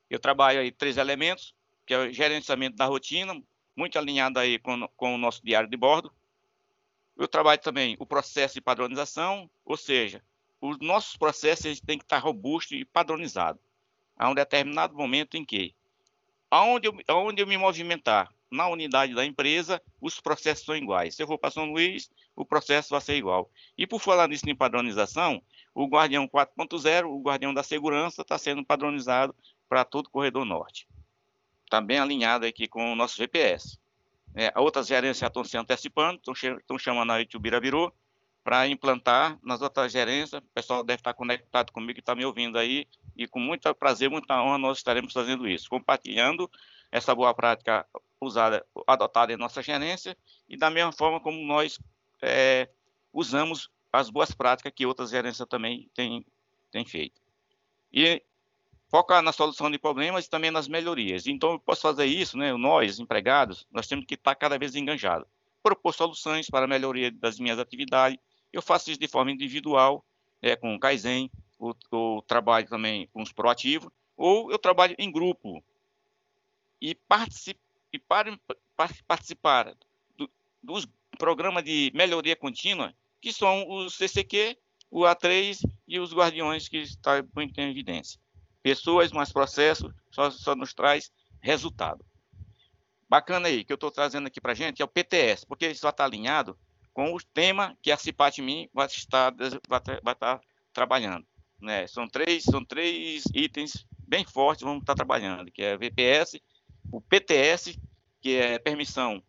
eu 0.09 0.21
trabalho 0.21 0.61
aí 0.61 0.71
três 0.71 0.97
elementos, 0.97 1.53
que 1.85 1.93
é 1.93 1.99
o 1.99 2.13
gerenciamento 2.13 2.77
da 2.77 2.87
rotina, 2.87 3.35
muito 3.75 3.99
alinhado 3.99 4.39
aí 4.39 4.61
com, 4.61 4.87
com 4.97 5.17
o 5.17 5.19
nosso 5.19 5.45
diário 5.45 5.69
de 5.69 5.77
bordo. 5.77 6.15
Eu 7.17 7.29
trabalho 7.29 7.61
também 7.61 7.97
o 7.99 8.07
processo 8.07 8.55
de 8.55 8.61
padronização, 8.61 9.49
ou 9.65 9.77
seja, 9.77 10.23
os 10.61 10.79
nossos 10.79 11.17
processos 11.17 11.81
têm 11.81 11.99
que 11.99 12.05
estar 12.05 12.19
robustos 12.19 12.79
e 12.79 12.85
padronizados. 12.85 13.63
A 14.17 14.29
um 14.29 14.35
determinado 14.35 14.95
momento 14.95 15.37
em 15.37 15.45
que, 15.45 15.75
aonde 16.51 16.89
eu, 16.89 16.99
aonde 17.09 17.43
eu 17.43 17.47
me 17.47 17.57
movimentar 17.57 18.33
na 18.51 18.69
unidade 18.69 19.15
da 19.15 19.25
empresa, 19.25 19.83
os 20.01 20.21
processos 20.21 20.65
são 20.65 20.77
iguais. 20.77 21.15
Se 21.15 21.23
eu 21.23 21.27
for 21.27 21.39
para 21.39 21.51
São 21.51 21.67
Luís, 21.67 22.11
o 22.37 22.45
processo 22.45 22.91
vai 22.91 23.01
ser 23.01 23.17
igual. 23.17 23.51
E 23.77 23.87
por 23.87 24.01
falar 24.01 24.29
nisso 24.29 24.49
em 24.49 24.55
padronização, 24.55 25.43
o 25.75 25.87
Guardião 25.87 26.29
4.0, 26.29 27.07
o 27.07 27.21
Guardião 27.21 27.53
da 27.53 27.63
Segurança, 27.63 28.23
está 28.23 28.39
sendo 28.39 28.65
padronizado 28.65 29.35
para 29.69 29.85
todo 29.85 30.07
o 30.07 30.11
corredor 30.11 30.45
norte. 30.45 30.87
Está 31.65 31.81
bem 31.81 31.99
alinhado 31.99 32.47
aqui 32.47 32.69
com 32.69 32.93
o 32.93 32.97
nosso 32.97 33.17
GPS. 33.17 33.79
É, 34.35 34.53
outras 34.59 34.87
gerências 34.87 35.19
já 35.19 35.29
estão 35.29 35.45
se 35.45 35.57
antecipando, 35.57 36.21
estão, 36.35 36.79
chamando 36.79 37.13
a 37.13 37.21
Itubira 37.21 37.61
Virou 37.61 37.95
para 38.43 38.67
implantar 38.69 39.39
nas 39.43 39.63
outras 39.63 39.93
gerências. 39.93 40.43
O 40.43 40.47
pessoal 40.53 40.83
deve 40.83 41.01
estar 41.01 41.15
conectado 41.15 41.73
comigo 41.73 41.99
e 41.99 42.01
está 42.01 42.15
me 42.15 42.25
ouvindo 42.25 42.59
aí. 42.59 42.87
E 43.17 43.27
com 43.27 43.39
muito 43.39 43.73
prazer, 43.75 44.11
muita 44.11 44.43
honra, 44.43 44.59
nós 44.59 44.79
estaremos 44.79 45.13
fazendo 45.13 45.49
isso, 45.49 45.71
compartilhando 45.71 46.51
essa 46.91 47.15
boa 47.15 47.33
prática 47.33 47.87
usada, 48.21 48.65
adotada 48.87 49.33
em 49.33 49.37
nossa 49.37 49.63
gerência 49.63 50.17
e 50.49 50.57
da 50.57 50.71
mesma 50.71 50.93
forma 50.93 51.21
como 51.21 51.45
nós 51.45 51.79
é, 52.21 52.69
usamos 53.13 53.71
as 53.93 54.11
boas 54.11 54.33
práticas 54.33 54.73
que 54.75 54.85
outras 54.85 55.11
gerências 55.11 55.47
também 55.49 55.89
têm, 55.95 56.27
têm 56.71 56.85
feito. 56.85 57.21
E 57.93 58.23
focar 58.95 59.21
na 59.23 59.33
solução 59.33 59.69
de 59.69 59.77
problemas 59.77 60.25
e 60.25 60.31
também 60.31 60.53
nas 60.53 60.69
melhorias. 60.69 61.27
Então, 61.27 61.51
eu 61.51 61.59
posso 61.59 61.81
fazer 61.83 62.07
isso, 62.07 62.39
né? 62.39 62.53
Nós, 62.53 63.01
empregados, 63.01 63.67
nós 63.73 63.89
temos 63.89 64.05
que 64.05 64.15
estar 64.15 64.37
cada 64.37 64.57
vez 64.57 64.77
enganjados. 64.77 65.27
Propor 65.65 65.93
soluções 65.93 66.49
para 66.49 66.67
a 66.67 66.69
melhoria 66.69 67.11
das 67.11 67.41
minhas 67.41 67.59
atividades. 67.59 68.17
Eu 68.53 68.63
faço 68.63 68.93
isso 68.93 69.01
de 69.01 69.09
forma 69.09 69.33
individual, 69.33 70.05
é, 70.41 70.55
com 70.55 70.73
o 70.77 70.79
Kaizen, 70.79 71.29
ou, 71.59 71.77
ou 71.91 72.23
trabalho 72.23 72.69
também 72.69 73.09
com 73.13 73.21
os 73.21 73.33
proativos, 73.33 73.91
ou 74.17 74.53
eu 74.53 74.61
trabalho 74.61 74.95
em 74.97 75.11
grupo. 75.11 75.61
E, 76.81 76.95
participe, 76.95 77.59
e 77.93 77.99
para, 77.99 78.39
para 78.77 78.95
participar 79.09 79.75
do, 80.17 80.31
dos 80.63 80.87
programas 81.19 81.65
de 81.65 81.91
melhoria 81.97 82.37
contínua, 82.37 82.95
que 83.21 83.33
são 83.33 83.69
os 83.69 83.97
CCQ, 83.97 84.57
o 84.89 85.01
A3 85.01 85.69
e 85.89 85.99
os 85.99 86.15
guardiões 86.15 86.69
que 86.69 86.77
estão 86.77 87.29
muito 87.35 87.59
em 87.59 87.69
evidência 87.69 88.23
pessoas, 88.65 89.13
mais 89.13 89.31
processos, 89.31 89.93
só, 90.11 90.31
só 90.31 90.57
nos 90.57 90.73
traz 90.73 91.13
resultado. 91.39 92.03
Bacana 93.07 93.49
aí, 93.49 93.63
que 93.63 93.71
eu 93.71 93.75
estou 93.75 93.91
trazendo 93.91 94.27
aqui 94.27 94.41
para 94.41 94.55
gente, 94.55 94.81
é 94.81 94.85
o 94.85 94.89
PTS, 94.89 95.45
porque 95.45 95.67
isso 95.67 95.87
estar 95.87 96.03
alinhado 96.03 96.59
com 96.95 97.13
o 97.13 97.23
tema 97.23 97.77
que 97.83 97.93
a 97.93 97.99
Cipatmin 97.99 98.71
vai 98.73 98.87
estar, 98.87 99.35
vai, 99.69 99.81
vai 100.03 100.15
estar 100.15 100.41
trabalhando. 100.73 101.27
Né? 101.61 101.87
São, 101.87 102.09
três, 102.09 102.45
são 102.45 102.65
três 102.65 103.25
itens 103.35 103.87
bem 104.09 104.25
fortes 104.25 104.65
vamos 104.65 104.81
estar 104.81 104.95
trabalhando, 104.95 105.51
que 105.51 105.63
é 105.63 105.77
VPS, 105.77 106.41
o 106.91 107.03
PTS, 107.03 107.79
que 108.23 108.37
é 108.37 108.59
permissão 108.59 109.23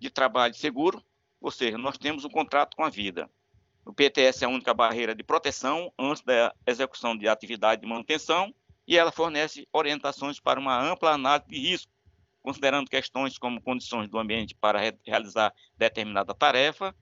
de 0.00 0.10
trabalho 0.10 0.54
seguro, 0.54 1.00
ou 1.40 1.52
seja, 1.52 1.78
nós 1.78 1.96
temos 1.96 2.24
um 2.24 2.28
contrato 2.28 2.76
com 2.76 2.82
a 2.82 2.90
vida. 2.90 3.30
O 3.84 3.92
PTS 3.92 4.42
é 4.42 4.46
a 4.46 4.50
única 4.50 4.74
barreira 4.74 5.14
de 5.14 5.22
proteção 5.22 5.92
antes 5.96 6.24
da 6.24 6.52
execução 6.66 7.16
de 7.16 7.28
atividade 7.28 7.82
de 7.82 7.86
manutenção 7.86 8.52
e 8.90 8.98
ela 8.98 9.12
fornece 9.12 9.68
orientações 9.72 10.40
para 10.40 10.58
uma 10.58 10.76
ampla 10.76 11.12
análise 11.12 11.48
de 11.48 11.56
risco, 11.60 11.92
considerando 12.42 12.90
questões 12.90 13.38
como 13.38 13.62
condições 13.62 14.10
do 14.10 14.18
ambiente 14.18 14.52
para 14.52 14.80
re 14.80 14.98
realizar 15.06 15.54
determinada 15.78 16.34
tarefa, 16.34 16.92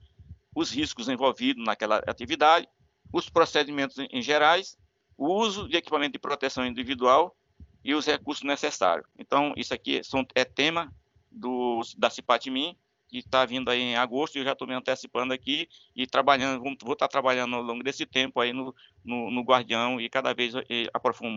os 0.55 0.69
riscos 0.69 1.09
envolvidos 1.09 1.65
naquela 1.65 1.97
atividade, 2.05 2.67
os 3.11 3.27
procedimentos 3.27 3.97
em 3.97 4.21
gerais, 4.21 4.77
o 5.17 5.33
uso 5.33 5.67
de 5.67 5.77
equipamento 5.77 6.13
de 6.13 6.19
proteção 6.19 6.63
individual 6.63 7.35
e 7.83 7.95
os 7.95 8.05
recursos 8.05 8.43
necessários. 8.43 9.07
Então, 9.17 9.51
isso 9.57 9.73
aqui 9.73 9.99
é 10.35 10.45
tema 10.45 10.93
do, 11.31 11.81
da 11.97 12.11
Cipatmin 12.11 12.77
que 13.09 13.17
está 13.17 13.43
vindo 13.43 13.69
aí 13.69 13.81
em 13.81 13.95
agosto, 13.95 14.35
e 14.35 14.39
eu 14.39 14.45
já 14.45 14.53
estou 14.53 14.67
me 14.67 14.75
antecipando 14.75 15.33
aqui 15.33 15.67
e 15.95 16.05
trabalhando, 16.05 16.61
vou 16.61 16.93
estar 16.93 16.95
tá 16.95 17.07
trabalhando 17.07 17.55
ao 17.55 17.61
longo 17.61 17.83
desse 17.83 18.05
tempo 18.05 18.39
aí 18.39 18.53
no, 18.53 18.73
no, 19.03 19.31
no 19.31 19.41
Guardião 19.41 19.99
e 19.99 20.07
cada 20.07 20.33
vez 20.33 20.53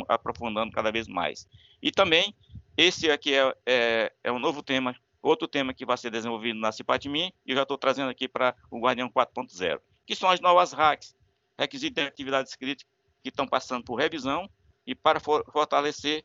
aprofundando 0.06 0.70
cada 0.70 0.92
vez 0.92 1.08
mais. 1.08 1.48
E 1.82 1.90
também, 1.90 2.34
esse 2.76 3.10
aqui 3.10 3.34
é, 3.34 3.54
é, 3.66 4.12
é 4.22 4.30
um 4.30 4.38
novo 4.38 4.62
tema, 4.62 4.94
outro 5.22 5.48
tema 5.48 5.72
que 5.72 5.86
vai 5.86 5.96
ser 5.96 6.10
desenvolvido 6.10 6.60
na 6.60 6.70
Cipatmin, 6.70 7.32
e 7.46 7.52
eu 7.52 7.56
já 7.56 7.62
estou 7.62 7.78
trazendo 7.78 8.10
aqui 8.10 8.28
para 8.28 8.54
o 8.70 8.78
Guardião 8.78 9.08
4.0, 9.08 9.80
que 10.06 10.14
são 10.14 10.28
as 10.28 10.40
novas 10.40 10.72
hacks, 10.72 11.16
requisitos 11.58 12.02
de 12.02 12.08
atividades 12.08 12.54
críticas 12.54 12.92
que 13.22 13.30
estão 13.30 13.46
passando 13.46 13.82
por 13.84 13.94
revisão 13.94 14.48
e 14.86 14.94
para 14.94 15.20
for, 15.20 15.44
fortalecer 15.50 16.24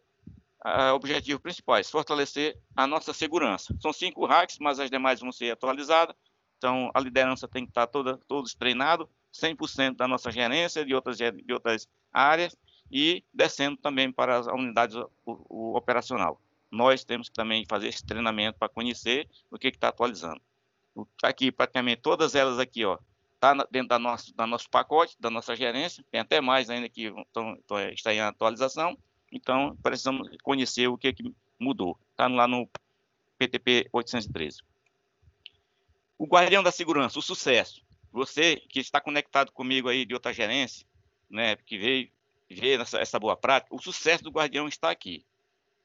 objetivos 0.93 1.41
principais, 1.41 1.89
fortalecer 1.89 2.57
a 2.75 2.87
nossa 2.87 3.13
segurança. 3.13 3.75
São 3.79 3.93
cinco 3.93 4.25
hacks, 4.25 4.57
mas 4.59 4.79
as 4.79 4.89
demais 4.89 5.19
vão 5.19 5.31
ser 5.31 5.51
atualizadas. 5.51 6.15
Então, 6.57 6.89
a 6.93 6.99
liderança 6.99 7.47
tem 7.47 7.63
que 7.63 7.71
estar 7.71 7.87
toda, 7.87 8.17
todos 8.27 8.55
treinado, 8.55 9.09
100% 9.31 9.95
da 9.95 10.07
nossa 10.07 10.31
gerência, 10.31 10.83
de 10.83 10.95
outras, 10.95 11.17
de 11.17 11.53
outras 11.53 11.87
áreas, 12.11 12.57
e 12.91 13.23
descendo 13.33 13.77
também 13.77 14.11
para 14.11 14.37
as 14.37 14.47
unidades 14.47 14.95
o, 14.95 15.09
o 15.25 15.77
operacional. 15.77 16.41
Nós 16.71 17.03
temos 17.03 17.29
que 17.29 17.35
também 17.35 17.65
fazer 17.67 17.87
esse 17.87 18.05
treinamento 18.05 18.57
para 18.57 18.69
conhecer 18.69 19.29
o 19.51 19.57
que 19.57 19.67
está 19.67 19.89
atualizando. 19.89 20.41
Tá 21.21 21.27
aqui, 21.27 21.51
praticamente 21.51 22.01
todas 22.01 22.33
elas 22.33 22.57
aqui, 22.57 22.83
ó, 22.83 22.97
está 23.35 23.53
dentro 23.69 23.89
da 23.89 23.99
nosso, 23.99 24.35
da 24.35 24.47
nosso 24.47 24.69
pacote, 24.69 25.15
da 25.19 25.29
nossa 25.29 25.55
gerência, 25.55 26.03
tem 26.09 26.19
até 26.19 26.41
mais 26.41 26.69
ainda 26.69 26.89
que 26.89 27.05
estão, 27.07 27.57
está 27.91 28.13
em 28.13 28.19
atualização, 28.19 28.97
então, 29.31 29.75
precisamos 29.83 30.29
conhecer 30.41 30.87
o 30.87 30.97
que, 30.97 31.13
que 31.13 31.33
mudou. 31.59 31.97
Está 32.11 32.27
lá 32.27 32.47
no 32.47 32.69
PTP 33.37 33.87
813. 33.91 34.61
O 36.17 36.25
guardião 36.25 36.63
da 36.63 36.71
segurança, 36.71 37.19
o 37.19 37.21
sucesso. 37.21 37.81
Você 38.11 38.55
que 38.55 38.79
está 38.79 38.99
conectado 38.99 39.51
comigo 39.51 39.89
aí 39.89 40.05
de 40.05 40.13
outra 40.13 40.33
gerência, 40.33 40.87
né, 41.29 41.55
que 41.57 41.77
veio 41.77 42.09
ver 42.49 42.79
essa, 42.79 42.99
essa 42.99 43.19
boa 43.19 43.35
prática, 43.35 43.75
o 43.75 43.81
sucesso 43.81 44.23
do 44.23 44.31
guardião 44.31 44.67
está 44.67 44.89
aqui, 44.89 45.25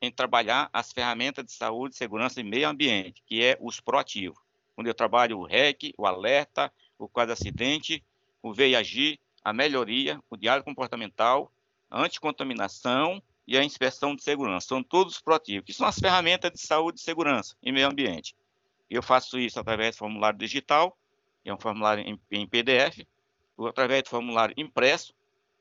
em 0.01 0.11
trabalhar 0.11 0.71
as 0.73 0.93
ferramentas 0.93 1.45
de 1.45 1.53
saúde, 1.53 1.97
segurança 1.97 2.41
e 2.41 2.45
meio 2.45 2.69
ambiente, 2.69 3.23
que 3.27 3.43
é 3.43 3.59
os 3.61 3.81
proativos. 3.81 4.39
Onde 4.77 4.89
eu 4.89 4.95
trabalho 4.95 5.39
o 5.39 5.45
REC, 5.45 5.93
o 5.99 6.07
alerta, 6.07 6.73
o 6.99 7.09
quadro 7.09 7.33
acidente, 7.33 8.03
o 8.43 8.53
VIAGI, 8.55 9.21
a 9.45 9.53
melhoria, 9.53 10.21
o 10.31 10.37
diário 10.37 10.65
comportamental, 10.65 11.53
anticontaminação 11.91 13.23
e 13.47 13.57
a 13.59 13.65
inspeção 13.65 14.15
de 14.15 14.23
segurança. 14.23 14.69
São 14.69 14.83
todos 14.83 15.21
proativos, 15.21 15.67
que 15.67 15.73
são 15.73 15.87
as 15.87 15.99
ferramentas 15.99 16.51
de 16.53 16.61
saúde 16.61 17.01
segurança 17.01 17.57
e 17.63 17.73
meio 17.73 17.89
ambiente. 17.89 18.35
Eu 18.89 19.03
faço 19.03 19.39
isso 19.39 19.59
através 19.59 19.97
do 19.97 19.99
formulário 19.99 20.39
digital, 20.39 20.97
que 21.43 21.51
é 21.51 21.55
um 21.55 21.59
formulário 21.59 22.05
em, 22.05 22.21
em 22.31 22.47
PDF, 22.47 23.07
ou 23.57 23.67
através 23.67 24.03
do 24.05 24.11
formulário 24.11 24.55
impresso, 24.57 25.15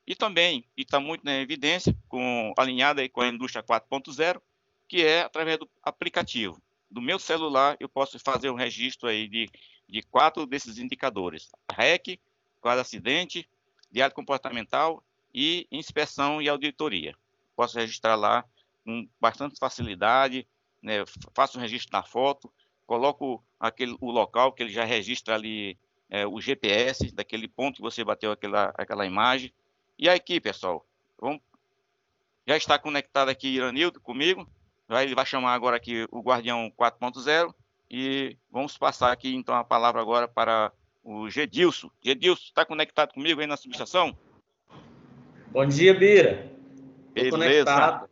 e 0.06 0.16
também, 0.16 0.66
e 0.76 0.82
está 0.82 1.00
muito 1.00 1.24
na 1.24 1.40
evidência, 1.40 1.96
com, 2.10 2.54
alinhada 2.58 3.08
com 3.10 3.22
a 3.22 3.28
indústria 3.28 3.64
4.0, 3.64 4.42
que 4.88 5.06
é 5.06 5.22
através 5.22 5.58
do 5.58 5.70
aplicativo. 5.84 6.62
Do 6.90 7.02
meu 7.02 7.18
celular, 7.18 7.78
eu 7.80 7.88
posso 7.88 8.20
fazer 8.20 8.50
um 8.50 8.56
registro 8.56 9.08
aí 9.08 9.28
de, 9.28 9.50
de 9.88 10.02
quatro 10.02 10.46
desses 10.46 10.78
indicadores. 10.78 11.50
REC, 11.72 12.20
quadro 12.60 12.82
acidente, 12.82 13.48
diário 13.90 14.14
comportamental 14.14 15.02
e 15.34 15.68
inspeção 15.72 16.42
e 16.42 16.50
auditoria 16.50 17.16
posso 17.62 17.78
registrar 17.78 18.16
lá 18.16 18.44
com 18.84 19.08
bastante 19.20 19.60
facilidade, 19.60 20.48
né? 20.82 21.04
faço 21.36 21.60
um 21.60 21.62
registro 21.62 21.96
na 21.96 22.02
foto, 22.02 22.52
coloco 22.88 23.44
aquele, 23.60 23.96
o 24.02 24.10
local 24.10 24.52
que 24.52 24.64
ele 24.64 24.72
já 24.72 24.84
registra 24.84 25.36
ali 25.36 25.78
é, 26.10 26.26
o 26.26 26.42
GPS 26.42 27.14
daquele 27.14 27.48
ponto 27.48 27.76
que 27.76 27.82
você 27.84 28.04
bateu 28.04 28.32
aquela, 28.32 28.74
aquela 28.76 29.06
imagem. 29.06 29.54
E 29.96 30.10
aqui, 30.10 30.42
pessoal, 30.42 30.84
vamos, 31.20 31.40
já 32.48 32.58
está 32.58 32.80
conectado 32.80 33.30
aqui 33.30 33.48
Iranildo 33.50 34.02
comigo, 34.02 34.50
ele 34.90 35.14
vai 35.14 35.26
chamar 35.26 35.54
agora 35.54 35.78
aqui 35.78 36.08
o 36.12 36.20
Guardião 36.20 36.74
4.0 36.76 37.54
e 37.92 38.36
vamos 38.50 38.76
passar 38.76 39.12
aqui 39.12 39.36
então 39.36 39.54
a 39.54 39.64
palavra 39.64 40.02
agora 40.02 40.28
para 40.28 40.74
o 41.04 41.30
Gedilson. 41.30 41.92
Gedilson, 42.04 42.46
está 42.46 42.66
conectado 42.66 43.14
comigo 43.14 43.40
aí 43.40 43.46
na 43.46 43.56
subestação? 43.56 44.18
Bom 45.52 45.68
dia, 45.68 45.94
Bira. 45.94 46.60
Beleza. 47.14 47.38
Conectado. 47.38 48.10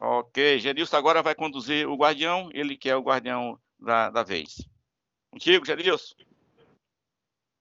Ok, 0.00 0.58
Gedilson 0.58 0.96
agora 0.96 1.22
vai 1.22 1.34
conduzir 1.34 1.88
o 1.88 1.96
guardião, 1.96 2.50
ele 2.52 2.76
que 2.76 2.90
é 2.90 2.96
o 2.96 3.02
guardião 3.02 3.58
da, 3.78 4.10
da 4.10 4.22
vez. 4.22 4.68
Contigo, 5.30 5.64
Gedilson. 5.64 6.14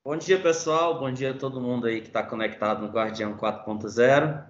Bom 0.03 0.17
dia, 0.17 0.39
pessoal. 0.39 0.99
Bom 0.99 1.11
dia 1.11 1.29
a 1.29 1.37
todo 1.37 1.61
mundo 1.61 1.85
aí 1.85 2.01
que 2.01 2.07
está 2.07 2.23
conectado 2.23 2.81
no 2.81 2.91
Guardião 2.91 3.37
4.0. 3.37 4.43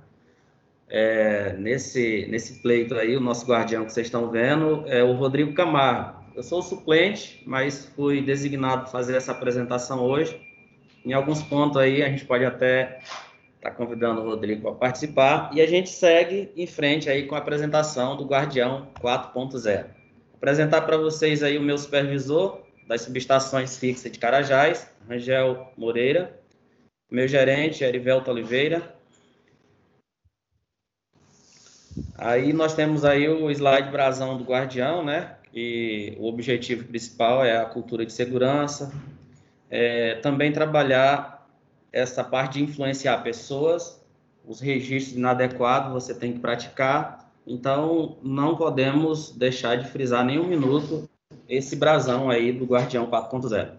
É, 0.87 1.53
nesse, 1.57 2.25
nesse 2.29 2.61
pleito 2.61 2.95
aí, 2.95 3.17
o 3.17 3.19
nosso 3.19 3.45
guardião 3.45 3.83
que 3.83 3.91
vocês 3.91 4.07
estão 4.07 4.29
vendo 4.29 4.85
é 4.87 5.03
o 5.03 5.11
Rodrigo 5.13 5.53
Camargo. 5.53 6.23
Eu 6.33 6.43
sou 6.43 6.59
o 6.59 6.63
suplente, 6.63 7.43
mas 7.45 7.85
fui 7.95 8.21
designado 8.21 8.83
para 8.83 8.91
fazer 8.91 9.17
essa 9.17 9.33
apresentação 9.33 10.01
hoje. 10.01 10.39
Em 11.03 11.11
alguns 11.11 11.43
pontos 11.43 11.75
aí 11.75 12.01
a 12.01 12.09
gente 12.09 12.23
pode 12.23 12.45
até 12.45 13.01
está 13.61 13.69
convidando 13.69 14.21
o 14.21 14.25
Rodrigo 14.25 14.63
para 14.63 14.73
participar 14.73 15.51
e 15.53 15.61
a 15.61 15.67
gente 15.67 15.87
segue 15.91 16.51
em 16.57 16.65
frente 16.65 17.07
aí 17.07 17.27
com 17.27 17.35
a 17.35 17.37
apresentação 17.37 18.17
do 18.17 18.25
Guardião 18.25 18.87
4.0. 18.99 19.85
Apresentar 20.33 20.81
para 20.81 20.97
vocês 20.97 21.43
aí 21.43 21.59
o 21.59 21.61
meu 21.61 21.77
supervisor 21.77 22.63
das 22.87 23.03
subestações 23.03 23.77
fixas 23.77 24.11
de 24.11 24.17
Carajás, 24.17 24.91
Rangel 25.07 25.71
Moreira, 25.77 26.39
meu 27.09 27.27
gerente, 27.27 27.83
Erivelto 27.83 28.31
Oliveira. 28.31 28.95
Aí 32.17 32.53
nós 32.53 32.73
temos 32.73 33.05
aí 33.05 33.29
o 33.29 33.51
slide 33.51 33.91
brasão 33.91 34.39
do 34.39 34.43
Guardião, 34.43 35.05
né? 35.05 35.35
E 35.53 36.15
o 36.17 36.25
objetivo 36.25 36.85
principal 36.85 37.45
é 37.45 37.57
a 37.57 37.65
cultura 37.65 38.07
de 38.07 38.13
segurança, 38.13 38.91
é, 39.69 40.15
também 40.15 40.51
trabalhar 40.51 41.40
essa 41.91 42.23
parte 42.23 42.59
de 42.59 42.63
influenciar 42.63 43.17
pessoas, 43.17 44.01
os 44.45 44.59
registros 44.59 45.17
inadequados 45.17 45.91
você 45.91 46.13
tem 46.13 46.33
que 46.33 46.39
praticar. 46.39 47.31
Então, 47.45 48.17
não 48.21 48.55
podemos 48.55 49.31
deixar 49.31 49.75
de 49.75 49.89
frisar 49.89 50.23
nem 50.23 50.39
um 50.39 50.47
minuto 50.47 51.09
esse 51.49 51.75
brasão 51.75 52.29
aí 52.29 52.51
do 52.51 52.65
Guardião 52.65 53.07
4.0. 53.07 53.71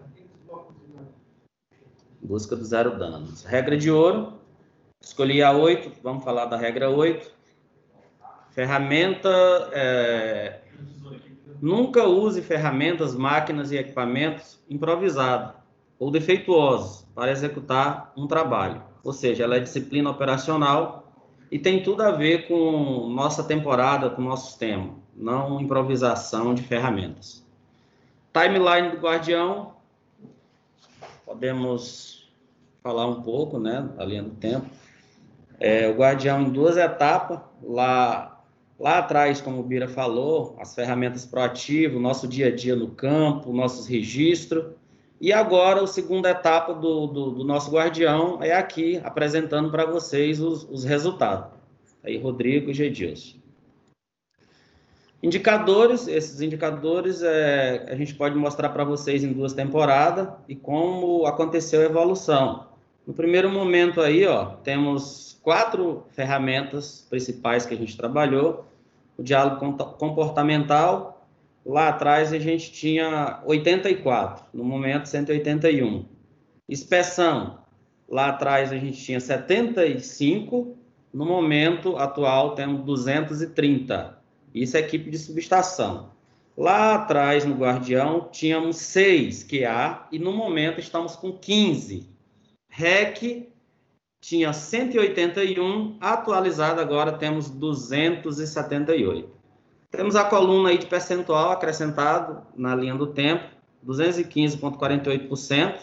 Busca 2.21 2.55
do 2.55 2.63
zero 2.63 2.97
danos. 2.97 3.43
Regra 3.43 3.75
de 3.75 3.89
ouro. 3.89 4.33
Escolhi 5.01 5.41
a 5.41 5.51
8, 5.51 5.99
vamos 6.01 6.23
falar 6.23 6.45
da 6.45 6.55
regra 6.55 6.89
8. 6.89 7.29
Ferramenta. 8.51 9.29
É... 9.73 10.61
Nunca 11.61 12.05
use 12.05 12.41
ferramentas, 12.41 13.15
máquinas 13.15 13.71
e 13.71 13.77
equipamentos 13.77 14.61
improvisados 14.69 15.55
ou 15.97 16.11
defeituosos 16.11 17.02
para 17.13 17.31
executar 17.31 18.11
um 18.15 18.27
trabalho. 18.27 18.81
Ou 19.03 19.13
seja, 19.13 19.43
ela 19.43 19.57
é 19.57 19.59
disciplina 19.59 20.09
operacional 20.09 21.11
e 21.51 21.59
tem 21.59 21.83
tudo 21.83 22.01
a 22.01 22.11
ver 22.11 22.47
com 22.47 23.07
nossa 23.09 23.43
temporada, 23.43 24.09
com 24.09 24.21
nosso 24.21 24.57
tema, 24.57 24.95
não 25.15 25.59
improvisação 25.59 26.53
de 26.53 26.63
ferramentas. 26.63 27.45
Timeline 28.33 28.91
do 28.91 28.97
Guardião, 28.97 29.73
podemos 31.25 32.31
falar 32.81 33.07
um 33.07 33.21
pouco, 33.21 33.59
né, 33.59 33.87
da 33.95 34.03
linha 34.05 34.23
do 34.23 34.31
tempo. 34.31 34.65
É, 35.59 35.87
o 35.89 35.93
Guardião 35.95 36.41
em 36.41 36.49
duas 36.49 36.77
etapas, 36.77 37.39
lá 37.61 38.33
Lá 38.79 38.97
atrás, 38.97 39.39
como 39.39 39.59
o 39.59 39.63
Bira 39.63 39.87
falou, 39.87 40.57
as 40.59 40.75
ferramentas 40.75 41.25
proativo, 41.25 41.99
nosso 41.99 42.27
dia 42.27 42.47
a 42.47 42.55
dia 42.55 42.75
no 42.75 42.89
campo, 42.89 43.53
nossos 43.53 43.87
registros. 43.87 44.73
E 45.23 45.31
agora, 45.31 45.81
a 45.81 45.87
segunda 45.87 46.31
etapa 46.31 46.73
do, 46.73 47.07
do, 47.07 47.31
do 47.31 47.43
nosso 47.45 47.71
guardião 47.71 48.43
é 48.43 48.51
aqui, 48.51 48.99
apresentando 49.05 49.71
para 49.71 49.85
vocês 49.85 50.41
os, 50.41 50.67
os 50.69 50.83
resultados. 50.83 51.49
Aí, 52.03 52.17
Rodrigo 52.17 52.69
e 52.69 52.73
Gedilson. 52.73 53.37
Indicadores, 55.23 56.09
esses 56.09 56.41
indicadores 56.41 57.23
é, 57.23 57.85
a 57.87 57.95
gente 57.95 58.13
pode 58.15 58.35
mostrar 58.35 58.67
para 58.67 58.83
vocês 58.83 59.23
em 59.23 59.31
duas 59.31 59.53
temporadas 59.53 60.27
e 60.45 60.57
como 60.57 61.25
aconteceu 61.25 61.79
a 61.79 61.85
evolução. 61.85 62.67
No 63.07 63.13
primeiro 63.13 63.49
momento 63.49 64.01
aí, 64.01 64.27
ó, 64.27 64.57
temos 64.61 65.39
quatro 65.41 66.03
ferramentas 66.11 67.07
principais 67.09 67.65
que 67.65 67.73
a 67.73 67.77
gente 67.77 67.95
trabalhou. 67.95 68.65
O 69.17 69.23
diálogo 69.23 69.77
comportamental, 69.97 71.12
lá 71.65 71.89
atrás 71.89 72.33
a 72.33 72.39
gente 72.39 72.71
tinha 72.71 73.41
84, 73.45 74.45
no 74.53 74.63
momento 74.63 75.07
181. 75.07 76.05
Inspeção, 76.67 77.59
lá 78.07 78.29
atrás 78.29 78.71
a 78.71 78.77
gente 78.77 79.01
tinha 79.03 79.19
75, 79.19 80.77
no 81.13 81.25
momento 81.25 81.97
atual 81.97 82.55
temos 82.55 82.83
230. 82.83 84.17
Isso 84.53 84.77
é 84.77 84.79
equipe 84.79 85.09
de 85.09 85.17
subestação. 85.17 86.11
Lá 86.55 86.95
atrás, 86.95 87.45
no 87.45 87.55
Guardião, 87.55 88.29
tínhamos 88.31 88.77
seis 88.77 89.43
QA 89.43 90.07
e 90.11 90.19
no 90.19 90.31
momento 90.31 90.79
estamos 90.79 91.15
com 91.15 91.31
15. 91.31 92.07
REC 92.69 93.49
tinha 94.21 94.53
181, 94.53 95.97
atualizado 95.99 96.79
agora 96.79 97.13
temos 97.13 97.49
278. 97.49 99.42
Temos 99.95 100.15
a 100.15 100.25
coluna 100.25 100.69
aí 100.69 100.79
de 100.79 100.87
percentual 100.87 101.51
acrescentado 101.51 102.41
na 102.57 102.75
linha 102.75 102.95
do 102.95 103.05
tempo, 103.05 103.43
215,48%, 103.85 105.81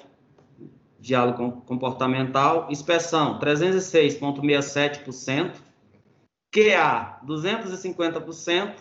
diálogo 0.98 1.62
comportamental, 1.64 2.66
inspeção 2.68 3.38
306,67%, 3.38 5.52
QA 6.52 7.20
250% 7.24 8.74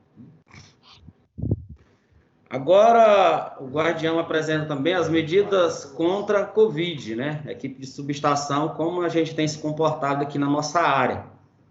Agora, 2.50 3.57
o 3.61 3.66
Guardião 3.66 4.19
apresenta 4.19 4.66
também 4.66 4.92
as 4.92 5.09
medidas 5.09 5.85
contra 5.85 6.40
a 6.40 6.45
Covid, 6.45 7.14
né? 7.14 7.45
equipe 7.47 7.80
de 7.80 7.87
subestação, 7.87 8.71
como 8.71 9.02
a 9.02 9.09
gente 9.09 9.37
tem 9.37 9.47
se 9.47 9.57
comportado 9.59 10.25
aqui 10.25 10.37
na 10.37 10.50
nossa 10.50 10.80
área. 10.80 11.26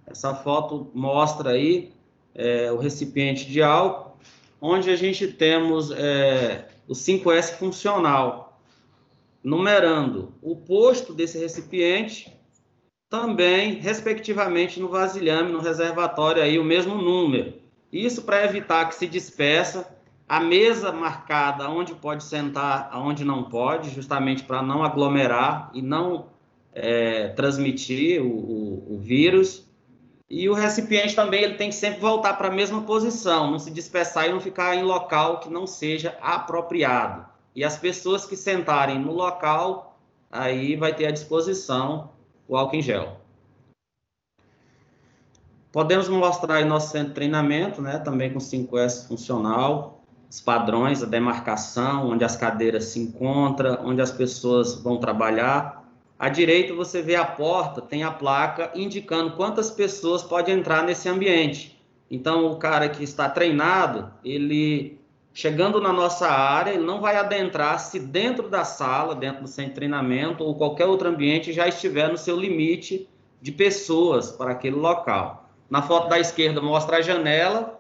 Essa 0.07 0.33
foto 0.33 0.89
mostra 0.93 1.49
aí 1.49 1.91
é, 2.33 2.71
o 2.71 2.77
recipiente 2.77 3.45
de 3.45 3.61
álcool, 3.61 4.17
onde 4.61 4.89
a 4.89 4.95
gente 4.95 5.27
temos 5.27 5.91
é, 5.91 6.69
o 6.87 6.93
5S 6.93 7.57
funcional, 7.57 8.61
numerando 9.43 10.33
o 10.41 10.55
posto 10.55 11.13
desse 11.13 11.37
recipiente, 11.37 12.33
também, 13.09 13.73
respectivamente, 13.73 14.79
no 14.79 14.87
vasilhame, 14.87 15.51
no 15.51 15.59
reservatório, 15.59 16.41
aí 16.41 16.57
o 16.57 16.63
mesmo 16.63 16.95
número. 16.95 17.55
Isso 17.91 18.21
para 18.21 18.45
evitar 18.45 18.87
que 18.87 18.95
se 18.95 19.07
dispersa 19.07 19.98
a 20.29 20.39
mesa 20.39 20.91
marcada 20.91 21.67
onde 21.67 21.95
pode 21.95 22.23
sentar, 22.23 22.87
aonde 22.91 23.25
não 23.25 23.45
pode, 23.45 23.89
justamente 23.89 24.43
para 24.43 24.61
não 24.61 24.83
aglomerar 24.83 25.71
e 25.73 25.81
não 25.81 26.27
é, 26.71 27.29
transmitir 27.29 28.21
o, 28.21 28.27
o, 28.27 28.93
o, 28.93 28.99
vírus. 28.99 29.67
E 30.29 30.47
o 30.47 30.53
recipiente 30.53 31.15
também 31.15 31.41
ele 31.41 31.55
tem 31.55 31.69
que 31.69 31.75
sempre 31.75 31.99
voltar 31.99 32.35
para 32.35 32.49
a 32.49 32.51
mesma 32.51 32.83
posição, 32.83 33.49
não 33.49 33.57
se 33.57 33.71
dispersar 33.71 34.27
e 34.27 34.31
não 34.31 34.39
ficar 34.39 34.75
em 34.75 34.83
local 34.83 35.39
que 35.39 35.49
não 35.49 35.65
seja 35.65 36.15
apropriado. 36.21 37.25
E 37.55 37.63
as 37.63 37.75
pessoas 37.75 38.23
que 38.23 38.37
sentarem 38.37 38.99
no 38.99 39.11
local, 39.11 39.99
aí 40.31 40.75
vai 40.75 40.93
ter 40.93 41.07
à 41.07 41.11
disposição 41.11 42.11
o 42.47 42.55
álcool 42.55 42.75
em 42.75 42.81
gel. 42.83 43.17
Podemos 45.71 46.07
mostrar 46.07 46.57
aí 46.57 46.65
nosso 46.65 46.91
centro 46.91 47.09
de 47.09 47.15
treinamento, 47.15 47.81
né, 47.81 47.97
também 47.97 48.31
com 48.31 48.39
5S 48.39 49.07
funcional, 49.07 49.98
os 50.29 50.39
padrões, 50.39 51.01
a 51.01 51.07
demarcação, 51.07 52.09
onde 52.09 52.23
as 52.23 52.35
cadeiras 52.35 52.85
se 52.85 52.99
encontram, 52.99 53.79
onde 53.83 54.01
as 54.01 54.11
pessoas 54.11 54.75
vão 54.75 54.97
trabalhar. 54.97 55.83
À 56.19 56.29
direita 56.29 56.73
você 56.73 57.01
vê 57.01 57.15
a 57.15 57.25
porta, 57.25 57.81
tem 57.81 58.03
a 58.03 58.11
placa 58.11 58.71
indicando 58.75 59.31
quantas 59.31 59.71
pessoas 59.71 60.21
podem 60.21 60.59
entrar 60.59 60.83
nesse 60.83 61.09
ambiente. 61.09 61.81
Então 62.11 62.45
o 62.51 62.57
cara 62.57 62.89
que 62.89 63.03
está 63.03 63.27
treinado, 63.27 64.11
ele 64.23 64.99
chegando 65.33 65.79
na 65.79 65.93
nossa 65.93 66.27
área, 66.27 66.71
ele 66.71 66.83
não 66.83 66.99
vai 66.99 67.15
adentrar 67.15 67.79
se 67.79 67.99
dentro 67.99 68.49
da 68.49 68.63
sala, 68.65 69.15
dentro 69.15 69.43
do 69.43 69.47
centro 69.47 69.71
de 69.71 69.75
treinamento 69.75 70.43
ou 70.43 70.55
qualquer 70.55 70.85
outro 70.85 71.07
ambiente 71.07 71.53
já 71.53 71.67
estiver 71.67 72.09
no 72.09 72.17
seu 72.17 72.37
limite 72.37 73.07
de 73.41 73.51
pessoas 73.51 74.31
para 74.31 74.51
aquele 74.51 74.75
local. 74.75 75.49
Na 75.69 75.81
foto 75.81 76.09
da 76.09 76.19
esquerda 76.19 76.61
mostra 76.61 76.97
a 76.97 77.01
janela, 77.01 77.78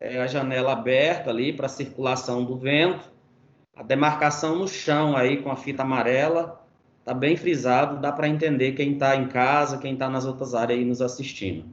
é 0.00 0.18
a 0.18 0.26
janela 0.26 0.72
aberta 0.72 1.28
ali 1.28 1.52
para 1.52 1.68
circulação 1.68 2.42
do 2.42 2.56
vento, 2.56 3.12
a 3.76 3.82
demarcação 3.82 4.56
no 4.56 4.66
chão 4.66 5.14
aí 5.14 5.42
com 5.42 5.50
a 5.50 5.56
fita 5.56 5.82
amarela, 5.82 6.64
tá 7.04 7.12
bem 7.12 7.36
frisado, 7.36 8.00
dá 8.00 8.10
para 8.10 8.28
entender 8.28 8.72
quem 8.72 8.94
está 8.94 9.14
em 9.14 9.28
casa, 9.28 9.78
quem 9.78 9.92
está 9.92 10.08
nas 10.08 10.24
outras 10.24 10.54
áreas 10.54 10.78
aí 10.78 10.84
nos 10.84 11.02
assistindo. 11.02 11.64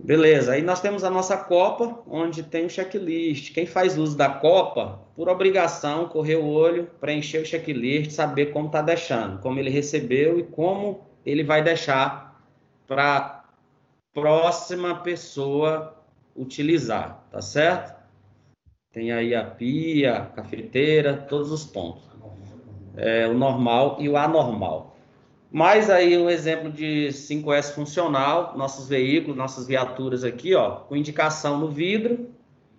Beleza, 0.00 0.52
aí 0.52 0.62
nós 0.62 0.80
temos 0.80 1.02
a 1.02 1.10
nossa 1.10 1.36
Copa, 1.36 2.02
onde 2.08 2.42
tem 2.44 2.64
o 2.64 2.70
checklist. 2.70 3.52
Quem 3.52 3.66
faz 3.66 3.98
uso 3.98 4.16
da 4.16 4.30
Copa, 4.30 5.00
por 5.14 5.28
obrigação, 5.28 6.08
correr 6.08 6.36
o 6.36 6.46
olho, 6.46 6.88
preencher 7.00 7.42
o 7.42 7.44
checklist, 7.44 8.12
saber 8.12 8.46
como 8.46 8.68
está 8.68 8.80
deixando, 8.80 9.40
como 9.40 9.58
ele 9.58 9.68
recebeu 9.68 10.38
e 10.38 10.44
como 10.44 11.04
ele 11.26 11.42
vai 11.42 11.62
deixar 11.62 12.42
para 12.86 13.37
próxima 14.12 14.96
pessoa 14.96 15.94
utilizar, 16.34 17.24
tá 17.30 17.40
certo? 17.40 17.96
Tem 18.92 19.12
aí 19.12 19.34
a 19.34 19.44
pia, 19.44 20.16
a 20.16 20.26
cafeteira, 20.26 21.16
todos 21.16 21.52
os 21.52 21.64
pontos. 21.64 22.02
É, 22.96 23.26
o 23.28 23.34
normal 23.34 23.96
e 24.00 24.08
o 24.08 24.16
anormal. 24.16 24.96
Mais 25.50 25.88
aí 25.88 26.16
um 26.18 26.28
exemplo 26.28 26.70
de 26.70 27.08
5S 27.08 27.74
funcional, 27.74 28.56
nossos 28.56 28.88
veículos, 28.88 29.36
nossas 29.36 29.66
viaturas 29.66 30.24
aqui, 30.24 30.54
ó, 30.54 30.76
com 30.80 30.96
indicação 30.96 31.58
no 31.58 31.68
vidro, 31.68 32.28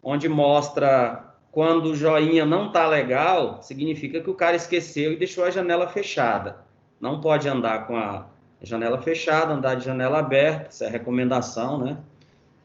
onde 0.03 0.29
mostra 0.29 1.29
quando 1.51 1.87
o 1.87 1.95
joinha 1.95 2.45
não 2.45 2.67
está 2.67 2.87
legal, 2.87 3.61
significa 3.61 4.21
que 4.21 4.29
o 4.29 4.35
cara 4.35 4.55
esqueceu 4.55 5.11
e 5.11 5.17
deixou 5.17 5.43
a 5.43 5.49
janela 5.49 5.87
fechada. 5.87 6.57
Não 7.01 7.19
pode 7.21 7.49
andar 7.49 7.87
com 7.87 7.95
a 7.95 8.27
janela 8.61 9.01
fechada, 9.01 9.53
andar 9.53 9.75
de 9.75 9.85
janela 9.85 10.19
aberta, 10.19 10.67
essa 10.67 10.85
é 10.85 10.87
a 10.87 10.91
recomendação, 10.91 11.77
né? 11.77 11.97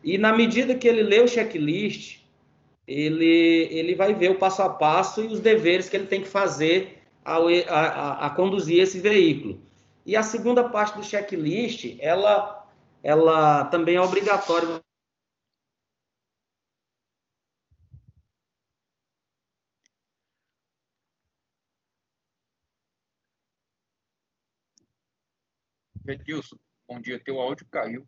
E 0.02 0.18
na 0.18 0.32
medida 0.32 0.74
que 0.74 0.86
ele 0.86 1.02
lê 1.02 1.20
o 1.20 1.28
checklist, 1.28 2.18
ele, 2.86 3.68
ele 3.70 3.94
vai 3.94 4.12
ver 4.12 4.30
o 4.30 4.38
passo 4.38 4.62
a 4.62 4.68
passo 4.68 5.22
e 5.22 5.26
os 5.26 5.40
deveres 5.40 5.88
que 5.88 5.96
ele 5.96 6.06
tem 6.06 6.20
que 6.20 6.28
fazer 6.28 7.02
ao, 7.24 7.48
a, 7.48 7.52
a, 7.70 8.26
a 8.26 8.30
conduzir 8.30 8.80
esse 8.80 9.00
veículo. 9.00 9.60
E 10.04 10.14
a 10.16 10.22
segunda 10.22 10.64
parte 10.68 10.98
do 10.98 11.02
checklist, 11.04 11.96
ela, 11.98 12.66
ela 13.02 13.64
também 13.64 13.96
é 13.96 14.00
obrigatória. 14.00 14.82
Edilson, 26.06 26.58
bom 26.86 27.00
dia. 27.00 27.18
Teu 27.18 27.40
áudio 27.40 27.66
caiu. 27.70 28.06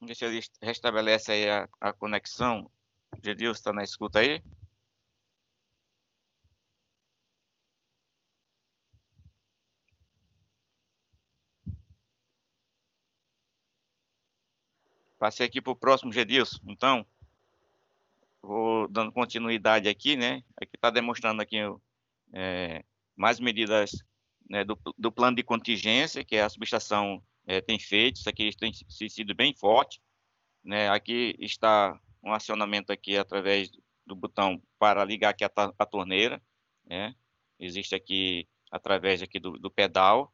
Vamos 0.00 0.08
ver 0.08 0.14
se 0.14 0.24
ele 0.24 0.40
restabelece 0.60 1.32
aí 1.32 1.48
a, 1.48 1.68
a 1.80 1.92
conexão. 1.92 2.70
Gedilson, 3.22 3.52
está 3.52 3.72
na 3.72 3.84
escuta 3.84 4.20
aí? 4.20 4.42
Passei 15.18 15.46
aqui 15.46 15.60
para 15.60 15.72
o 15.72 15.76
próximo 15.76 16.12
Gedilson. 16.12 16.58
Então, 16.66 17.06
vou 18.42 18.88
dando 18.88 19.12
continuidade 19.12 19.88
aqui, 19.88 20.16
né? 20.16 20.42
Aqui 20.60 20.76
está 20.76 20.90
demonstrando 20.90 21.40
aqui 21.40 21.58
é, 22.32 22.84
mais 23.16 23.38
medidas 23.38 23.92
né, 24.48 24.64
do, 24.64 24.78
do, 24.98 25.12
plano 25.12 25.36
de 25.36 25.42
contingência 25.42 26.24
que 26.24 26.36
a 26.36 26.48
subestação 26.48 27.22
é, 27.46 27.60
tem 27.60 27.78
feito. 27.78 28.16
Isso 28.16 28.28
aqui 28.28 28.50
tem 28.56 28.72
sido 29.08 29.34
bem 29.34 29.54
forte. 29.54 30.00
Né? 30.64 30.88
Aqui 30.88 31.36
está 31.38 31.98
um 32.22 32.32
acionamento 32.32 32.92
aqui 32.92 33.16
através 33.16 33.70
do 34.06 34.14
botão 34.14 34.62
para 34.78 35.04
ligar 35.04 35.30
aqui 35.30 35.44
a, 35.44 35.50
a 35.78 35.86
torneira, 35.86 36.42
né? 36.84 37.14
Existe 37.58 37.94
aqui 37.94 38.48
através 38.70 39.22
aqui 39.22 39.38
do, 39.38 39.52
do 39.58 39.70
pedal, 39.70 40.32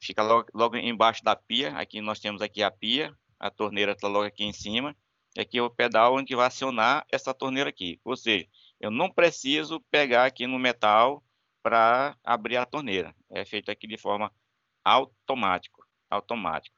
fica 0.00 0.22
logo, 0.22 0.48
logo, 0.54 0.76
embaixo 0.76 1.24
da 1.24 1.34
pia, 1.34 1.76
aqui 1.76 2.00
nós 2.00 2.20
temos 2.20 2.42
aqui 2.42 2.62
a 2.62 2.70
pia, 2.70 3.16
a 3.38 3.50
torneira 3.50 3.92
está 3.92 4.06
logo 4.08 4.24
aqui 4.24 4.44
em 4.44 4.52
cima, 4.52 4.96
e 5.36 5.40
aqui 5.40 5.58
é 5.58 5.62
o 5.62 5.70
pedal 5.70 6.14
onde 6.14 6.34
vai 6.34 6.46
acionar 6.46 7.06
essa 7.10 7.32
torneira 7.32 7.70
aqui, 7.70 8.00
ou 8.04 8.16
seja, 8.16 8.46
eu 8.80 8.90
não 8.90 9.10
preciso 9.10 9.80
pegar 9.90 10.24
aqui 10.24 10.46
no 10.46 10.58
metal 10.58 11.22
para 11.62 12.16
abrir 12.24 12.56
a 12.56 12.66
torneira, 12.66 13.14
é 13.30 13.44
feito 13.44 13.70
aqui 13.70 13.86
de 13.86 13.96
forma 13.96 14.32
automática, 14.84 15.82
automático. 16.10 16.74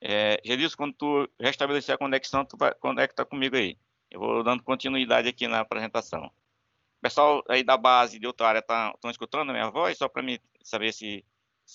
É, 0.00 0.40
Gelilson, 0.44 0.76
quando 0.76 0.94
tu 0.94 1.28
restabelecer 1.40 1.94
a 1.94 1.98
conexão, 1.98 2.44
tu 2.44 2.56
vai, 2.56 2.74
conecta 2.74 3.24
comigo 3.24 3.56
aí. 3.56 3.78
Eu 4.10 4.20
vou 4.20 4.42
dando 4.42 4.62
continuidade 4.62 5.28
aqui 5.28 5.48
na 5.48 5.60
apresentação. 5.60 6.30
Pessoal 7.00 7.42
aí 7.48 7.62
da 7.62 7.76
base 7.76 8.18
de 8.18 8.26
outra 8.26 8.48
área 8.48 8.58
estão 8.60 8.92
tá, 9.00 9.10
escutando 9.10 9.50
a 9.50 9.52
minha 9.52 9.70
voz? 9.70 9.98
Só 9.98 10.08
para 10.08 10.22
me 10.22 10.40
saber 10.62 10.92
se 10.92 11.24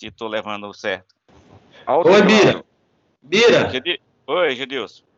estou 0.02 0.28
levando 0.28 0.74
certo. 0.74 1.16
Oi, 1.88 2.22
Bira. 2.24 2.64
Bira. 3.22 3.72
Oi, 4.28 4.56
Gedilson. 4.56 5.11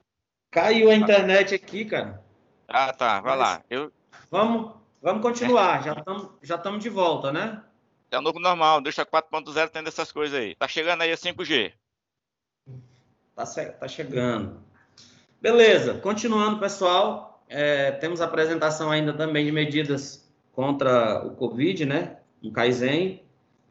Caiu 0.53 0.91
a 0.91 0.95
internet 0.95 1.55
aqui, 1.55 1.83
cara. 1.83 2.23
Ah, 2.67 2.93
tá. 2.93 3.19
Vai 3.21 3.35
Mas... 3.35 3.39
lá. 3.39 3.63
Eu... 3.67 3.91
Vamos, 4.29 4.71
vamos 5.01 5.23
continuar. 5.23 5.83
Já 5.83 5.93
estamos 5.93 6.29
já 6.43 6.57
de 6.57 6.89
volta, 6.89 7.31
né? 7.31 7.63
É 8.11 8.19
o 8.19 8.21
novo 8.21 8.39
normal. 8.39 8.79
Deixa 8.79 9.03
4.0 9.03 9.69
tendo 9.69 9.87
essas 9.87 10.11
coisas 10.11 10.39
aí. 10.39 10.53
Tá 10.53 10.67
chegando 10.67 11.01
aí 11.01 11.11
a 11.11 11.15
5G. 11.15 11.73
Tá, 13.35 13.45
tá 13.45 13.87
chegando. 13.87 14.63
Beleza. 15.41 15.95
Continuando, 15.95 16.59
pessoal. 16.59 17.43
É, 17.49 17.91
temos 17.93 18.21
a 18.21 18.25
apresentação 18.25 18.91
ainda 18.91 19.11
também 19.11 19.45
de 19.45 19.51
medidas 19.51 20.31
contra 20.51 21.25
o 21.25 21.31
Covid, 21.35 21.83
né? 21.83 22.19
Um 22.43 22.51
Kaizen, 22.51 23.22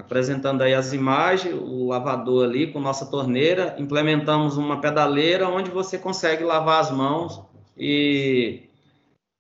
apresentando 0.02 0.62
aí 0.62 0.74
as 0.74 0.92
imagens, 0.92 1.54
o 1.54 1.88
lavador 1.88 2.44
ali 2.44 2.72
com 2.72 2.80
nossa 2.80 3.06
torneira. 3.06 3.74
Implementamos 3.78 4.56
uma 4.56 4.80
pedaleira 4.80 5.48
onde 5.48 5.70
você 5.70 5.98
consegue 5.98 6.44
lavar 6.44 6.80
as 6.80 6.90
mãos 6.90 7.42
e 7.76 8.68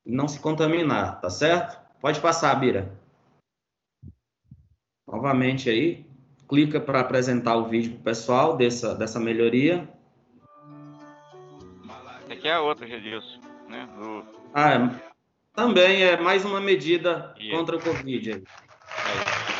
não 0.04 0.26
se 0.26 0.40
contaminar, 0.40 1.20
tá 1.20 1.28
certo? 1.28 1.78
Pode 2.00 2.20
passar, 2.20 2.54
Bira. 2.54 2.92
Novamente 5.06 5.68
aí, 5.68 6.06
clica 6.48 6.80
para 6.80 7.00
apresentar 7.00 7.56
o 7.56 7.68
vídeo 7.68 7.92
para 7.92 8.00
o 8.00 8.04
pessoal 8.04 8.56
dessa, 8.56 8.94
dessa 8.94 9.20
melhoria. 9.20 9.88
Aqui 12.30 12.48
é 12.48 12.54
a 12.54 12.60
outra, 12.60 12.86
Gedilson 12.86 13.52
né? 13.72 13.88
Do... 13.98 14.24
Ah, 14.54 14.74
é. 14.74 14.90
também 15.54 16.02
é 16.04 16.20
mais 16.20 16.44
uma 16.44 16.60
medida 16.60 17.34
contra 17.50 17.76
o 17.76 17.82
Covid. 17.82 18.32
Aí. 18.32 18.42
É, 19.48 19.51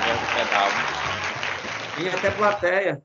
pedal, 0.00 0.68
né? 0.68 1.06
Tem 1.96 2.08
até 2.08 2.30
plateia. 2.30 3.02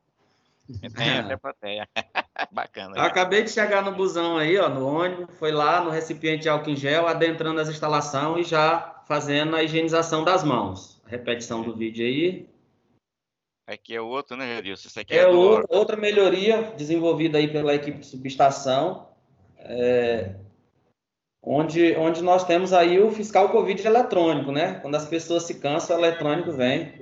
Tem 0.95 1.19
até 1.19 1.37
plateia. 1.37 1.87
Bacana. 2.51 2.97
Eu 2.97 3.03
acabei 3.03 3.43
de 3.43 3.51
chegar 3.51 3.83
no 3.83 3.93
busão 3.93 4.37
aí, 4.37 4.57
ó, 4.57 4.69
no 4.69 4.85
ônibus, 4.85 5.27
foi 5.37 5.51
lá 5.51 5.83
no 5.83 5.89
recipiente 5.89 6.43
de 6.43 6.49
álcool 6.49 6.71
em 6.71 6.75
gel, 6.75 7.07
adentrando 7.07 7.59
as 7.59 7.69
instalações 7.69 8.47
e 8.47 8.49
já 8.49 9.03
fazendo 9.07 9.55
a 9.55 9.63
higienização 9.63 10.23
das 10.23 10.43
mãos. 10.43 11.01
A 11.05 11.09
repetição 11.09 11.61
do 11.61 11.75
vídeo 11.75 12.05
aí. 12.05 12.49
Aqui 13.67 13.95
é 13.95 14.01
outro, 14.01 14.35
né, 14.35 14.57
Edilson? 14.57 14.89
é, 15.09 15.17
é 15.17 15.27
outro, 15.27 15.65
outra 15.69 15.95
melhoria 15.95 16.73
desenvolvida 16.75 17.37
aí 17.37 17.47
pela 17.47 17.73
equipe 17.73 17.99
de 17.99 18.05
subestação 18.05 19.07
é, 19.63 20.35
onde, 21.43 21.95
onde 21.95 22.21
nós 22.21 22.43
temos 22.43 22.73
aí 22.73 22.99
o 22.99 23.11
fiscal 23.11 23.49
Covid 23.49 23.85
eletrônico, 23.85 24.51
né? 24.51 24.79
Quando 24.81 24.95
as 24.95 25.05
pessoas 25.05 25.43
se 25.43 25.59
cansam, 25.59 25.97
o 25.97 25.99
eletrônico 25.99 26.51
vem. 26.51 26.93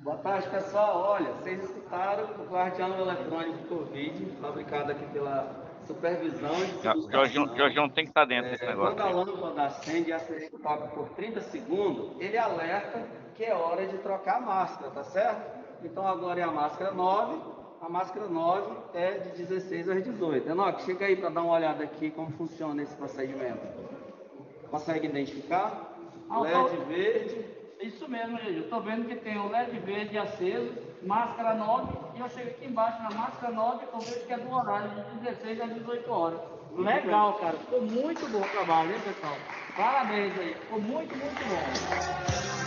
Boa 0.00 0.16
tarde, 0.18 0.48
pessoal. 0.48 0.98
Olha, 1.10 1.32
vocês 1.32 1.62
escutaram 1.62 2.24
o 2.38 2.44
guardião 2.50 2.98
eletrônico 2.98 3.58
Covid, 3.68 4.26
fabricado 4.40 4.92
aqui 4.92 5.04
pela 5.06 5.62
supervisão 5.86 6.50
O 6.96 7.56
Jorjão 7.56 7.88
tem 7.88 8.04
que 8.04 8.10
estar 8.10 8.24
dentro 8.24 8.50
desse 8.50 8.64
é, 8.64 8.68
negócio. 8.68 8.96
Quando 8.96 9.08
a 9.08 9.10
lâmpada 9.10 9.62
acende 9.64 10.10
e 10.10 10.12
acende 10.12 10.50
toca 10.50 10.88
por 10.88 11.08
30 11.10 11.40
segundos, 11.42 12.20
ele 12.20 12.38
alerta 12.38 13.04
que 13.34 13.44
é 13.44 13.54
hora 13.54 13.86
de 13.86 13.98
trocar 13.98 14.36
a 14.36 14.40
máscara, 14.40 14.90
tá 14.90 15.04
certo? 15.04 15.60
Então 15.84 16.06
agora 16.06 16.40
é 16.40 16.44
a 16.44 16.50
máscara 16.50 16.92
9, 16.92 17.40
a 17.82 17.88
máscara 17.88 18.28
9 18.28 18.76
é 18.94 19.18
de 19.18 19.42
16 19.42 19.88
às 19.88 20.04
18. 20.04 20.48
Enoque, 20.48 20.84
chega 20.84 21.06
aí 21.06 21.16
para 21.16 21.30
dar 21.30 21.42
uma 21.42 21.54
olhada 21.54 21.82
aqui 21.82 22.10
como 22.12 22.30
funciona 22.30 22.80
esse 22.80 22.94
procedimento. 22.94 23.60
Consegue 24.70 25.08
identificar? 25.08 25.92
Ah, 26.30 26.40
LED 26.40 26.76
tô... 26.76 26.84
verde. 26.84 27.44
Isso 27.80 28.08
mesmo, 28.08 28.38
gente. 28.38 28.58
Eu 28.58 28.62
estou 28.62 28.80
vendo 28.80 29.08
que 29.08 29.16
tem 29.16 29.36
o 29.36 29.48
LED 29.48 29.76
verde 29.80 30.16
aceso, 30.16 30.72
máscara 31.02 31.54
9, 31.54 31.92
e 32.14 32.20
eu 32.20 32.28
chego 32.28 32.50
aqui 32.50 32.66
embaixo 32.66 33.02
na 33.02 33.10
máscara 33.10 33.52
9, 33.52 33.84
eu 33.92 33.98
vejo 33.98 34.26
que 34.26 34.32
é 34.32 34.38
do 34.38 34.54
horário 34.54 34.88
de 34.88 35.18
16 35.18 35.60
às 35.60 35.74
18 35.74 36.12
horas. 36.12 36.40
Legal, 36.76 37.34
cara. 37.34 37.58
Ficou 37.58 37.82
muito 37.82 38.30
bom 38.30 38.40
o 38.40 38.48
trabalho, 38.48 38.92
hein, 38.92 39.00
pessoal? 39.04 39.34
Parabéns 39.76 40.38
aí. 40.38 40.54
Ficou 40.54 40.80
muito, 40.80 41.16
muito 41.16 41.42
bom. 41.48 42.61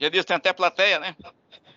Já 0.00 0.08
disse, 0.08 0.26
tem 0.26 0.36
até 0.36 0.52
plateia, 0.52 0.98
né? 0.98 1.16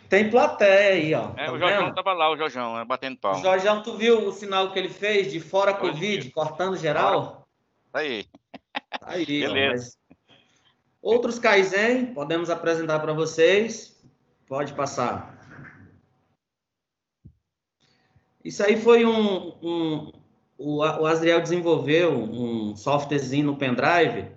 Tem 0.09 0.29
plateia 0.29 0.93
aí, 0.93 1.13
ó. 1.13 1.31
É, 1.37 1.45
tá 1.45 1.53
o 1.53 1.59
Jorjão 1.59 1.85
vendo? 1.85 1.95
tava 1.95 2.13
lá, 2.13 2.29
o 2.29 2.37
Jorjão, 2.37 2.75
né, 2.75 2.85
batendo 2.85 3.17
pau. 3.17 3.35
O 3.35 3.41
Jorjão, 3.41 3.81
tu 3.81 3.95
viu 3.95 4.27
o 4.27 4.31
sinal 4.31 4.71
que 4.71 4.77
ele 4.77 4.89
fez 4.89 5.31
de 5.31 5.39
fora 5.39 5.73
Covid, 5.73 6.29
cortando 6.31 6.75
geral? 6.75 7.47
Tá 7.91 7.99
aí. 7.99 8.25
Tá 8.73 9.07
aí, 9.07 9.25
Beleza. 9.25 9.95
Ó, 11.01 11.13
Outros 11.13 11.39
Kaizen, 11.39 12.13
podemos 12.13 12.49
apresentar 12.49 12.99
para 12.99 13.13
vocês. 13.13 13.99
Pode 14.47 14.73
passar. 14.73 15.39
Isso 18.43 18.63
aí 18.63 18.79
foi 18.79 19.05
um, 19.05 19.57
um 19.61 20.11
o, 20.61 20.77
o 20.77 21.05
Asriel 21.07 21.41
desenvolveu 21.41 22.13
um 22.13 22.75
softwarezinho 22.75 23.47
no 23.47 23.57
pendrive. 23.57 24.29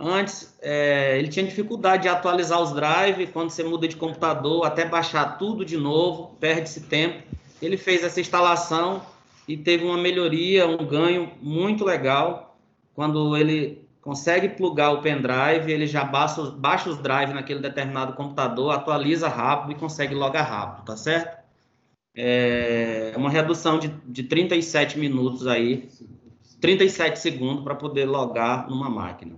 Antes, 0.00 0.56
é, 0.62 1.18
ele 1.18 1.28
tinha 1.28 1.44
dificuldade 1.44 2.04
de 2.04 2.08
atualizar 2.08 2.58
os 2.60 2.72
drives, 2.72 3.28
quando 3.30 3.50
você 3.50 3.62
muda 3.62 3.86
de 3.86 3.96
computador, 3.96 4.64
até 4.64 4.86
baixar 4.86 5.36
tudo 5.36 5.62
de 5.62 5.76
novo, 5.76 6.36
perde-se 6.40 6.80
tempo. 6.82 7.22
Ele 7.60 7.76
fez 7.76 8.02
essa 8.02 8.18
instalação 8.18 9.02
e 9.46 9.58
teve 9.58 9.84
uma 9.84 9.98
melhoria, 9.98 10.66
um 10.66 10.86
ganho 10.86 11.30
muito 11.42 11.84
legal. 11.84 12.56
Quando 12.94 13.36
ele 13.36 13.86
consegue 14.00 14.48
plugar 14.48 14.90
o 14.92 15.02
pendrive, 15.02 15.70
ele 15.70 15.86
já 15.86 16.02
baixa, 16.02 16.50
baixa 16.50 16.88
os 16.88 16.96
drives 16.96 17.34
naquele 17.34 17.60
determinado 17.60 18.14
computador, 18.14 18.72
atualiza 18.72 19.28
rápido 19.28 19.72
e 19.72 19.74
consegue 19.74 20.14
logar 20.14 20.48
rápido, 20.48 20.86
tá 20.86 20.96
certo? 20.96 21.40
é 22.14 23.12
uma 23.16 23.30
redução 23.30 23.78
de, 23.78 23.88
de 24.06 24.24
37 24.24 24.98
minutos 24.98 25.46
aí, 25.46 25.88
37 26.60 27.18
segundos 27.18 27.62
para 27.64 27.74
poder 27.74 28.04
logar 28.04 28.68
numa 28.68 28.90
máquina. 28.90 29.36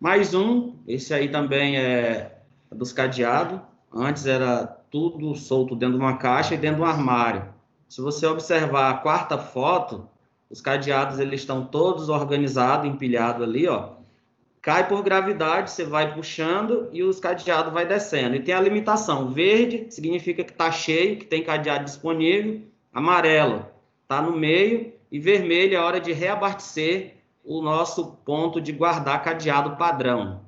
Mais 0.00 0.34
um, 0.34 0.74
esse 0.88 1.12
aí 1.12 1.28
também 1.28 1.76
é 1.76 2.38
dos 2.72 2.92
cadeados. 2.92 3.60
Antes 3.92 4.26
era 4.26 4.66
tudo 4.90 5.34
solto 5.34 5.76
dentro 5.76 5.98
de 5.98 6.02
uma 6.02 6.16
caixa 6.16 6.54
e 6.54 6.58
dentro 6.58 6.76
de 6.76 6.82
um 6.82 6.86
armário. 6.86 7.52
Se 7.88 8.00
você 8.00 8.26
observar 8.26 8.90
a 8.90 8.94
quarta 8.94 9.36
foto, 9.36 10.08
os 10.48 10.60
cadeados 10.60 11.18
eles 11.18 11.40
estão 11.40 11.66
todos 11.66 12.08
organizados, 12.08 12.86
empilhados 12.86 13.42
ali, 13.42 13.68
ó 13.68 14.00
cai 14.62 14.86
por 14.86 15.02
gravidade, 15.02 15.70
você 15.70 15.84
vai 15.84 16.14
puxando 16.14 16.88
e 16.92 17.02
os 17.02 17.18
cadeados 17.18 17.72
vai 17.72 17.86
descendo. 17.86 18.36
E 18.36 18.40
tem 18.40 18.54
a 18.54 18.60
limitação, 18.60 19.30
verde 19.30 19.86
significa 19.90 20.44
que 20.44 20.52
está 20.52 20.70
cheio, 20.70 21.16
que 21.16 21.24
tem 21.24 21.42
cadeado 21.42 21.84
disponível, 21.84 22.60
amarelo 22.92 23.66
está 24.02 24.20
no 24.20 24.36
meio 24.36 24.92
e 25.10 25.18
vermelho 25.18 25.76
é 25.76 25.80
hora 25.80 26.00
de 26.00 26.12
reabastecer 26.12 27.14
o 27.44 27.62
nosso 27.62 28.16
ponto 28.24 28.60
de 28.60 28.72
guardar 28.72 29.22
cadeado 29.22 29.76
padrão. 29.76 30.44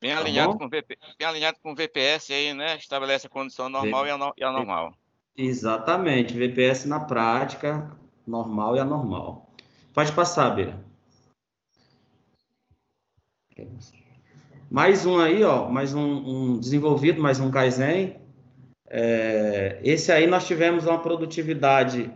Bem, 0.00 0.12
tá 0.12 0.20
alinhado, 0.20 0.58
com 0.58 0.68
VP, 0.68 0.98
bem 1.18 1.28
alinhado 1.28 1.58
com 1.62 1.72
o 1.72 1.76
VPS 1.76 2.30
aí, 2.32 2.52
né? 2.52 2.76
Estabelece 2.76 3.26
a 3.26 3.30
condição 3.30 3.68
normal 3.68 4.06
e 4.06 4.42
anormal. 4.42 4.94
Exatamente, 5.36 6.34
VPS 6.34 6.86
na 6.86 7.00
prática, 7.00 7.96
normal 8.26 8.76
e 8.76 8.80
anormal. 8.80 9.50
Pode 9.94 10.12
passar, 10.12 10.50
Bira. 10.50 10.84
Mais 14.70 15.06
um 15.06 15.18
aí, 15.18 15.44
ó, 15.44 15.68
mais 15.68 15.94
um, 15.94 16.00
um 16.02 16.58
desenvolvido, 16.58 17.20
mais 17.20 17.38
um 17.38 17.50
Kaizen. 17.50 18.16
É, 18.88 19.80
esse 19.84 20.10
aí 20.10 20.26
nós 20.26 20.46
tivemos 20.46 20.86
uma 20.86 21.00
produtividade 21.00 22.12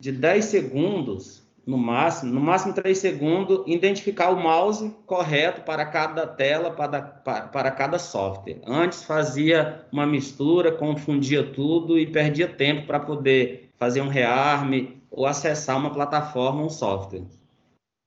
de 0.00 0.12
10 0.12 0.44
segundos, 0.44 1.39
no 1.70 1.78
máximo, 1.78 2.32
no 2.32 2.40
máximo 2.40 2.74
3 2.74 2.98
segundos, 2.98 3.62
identificar 3.64 4.30
o 4.30 4.36
mouse 4.36 4.92
correto 5.06 5.60
para 5.60 5.86
cada 5.86 6.26
tela, 6.26 6.72
para, 6.72 7.00
para, 7.00 7.46
para 7.46 7.70
cada 7.70 7.96
software. 7.96 8.60
Antes 8.66 9.04
fazia 9.04 9.86
uma 9.92 10.04
mistura, 10.04 10.72
confundia 10.72 11.44
tudo 11.44 11.96
e 11.96 12.08
perdia 12.08 12.48
tempo 12.48 12.88
para 12.88 12.98
poder 12.98 13.70
fazer 13.78 14.00
um 14.00 14.08
rearme 14.08 15.00
ou 15.08 15.26
acessar 15.26 15.78
uma 15.78 15.92
plataforma, 15.92 16.64
um 16.64 16.68
software. 16.68 17.22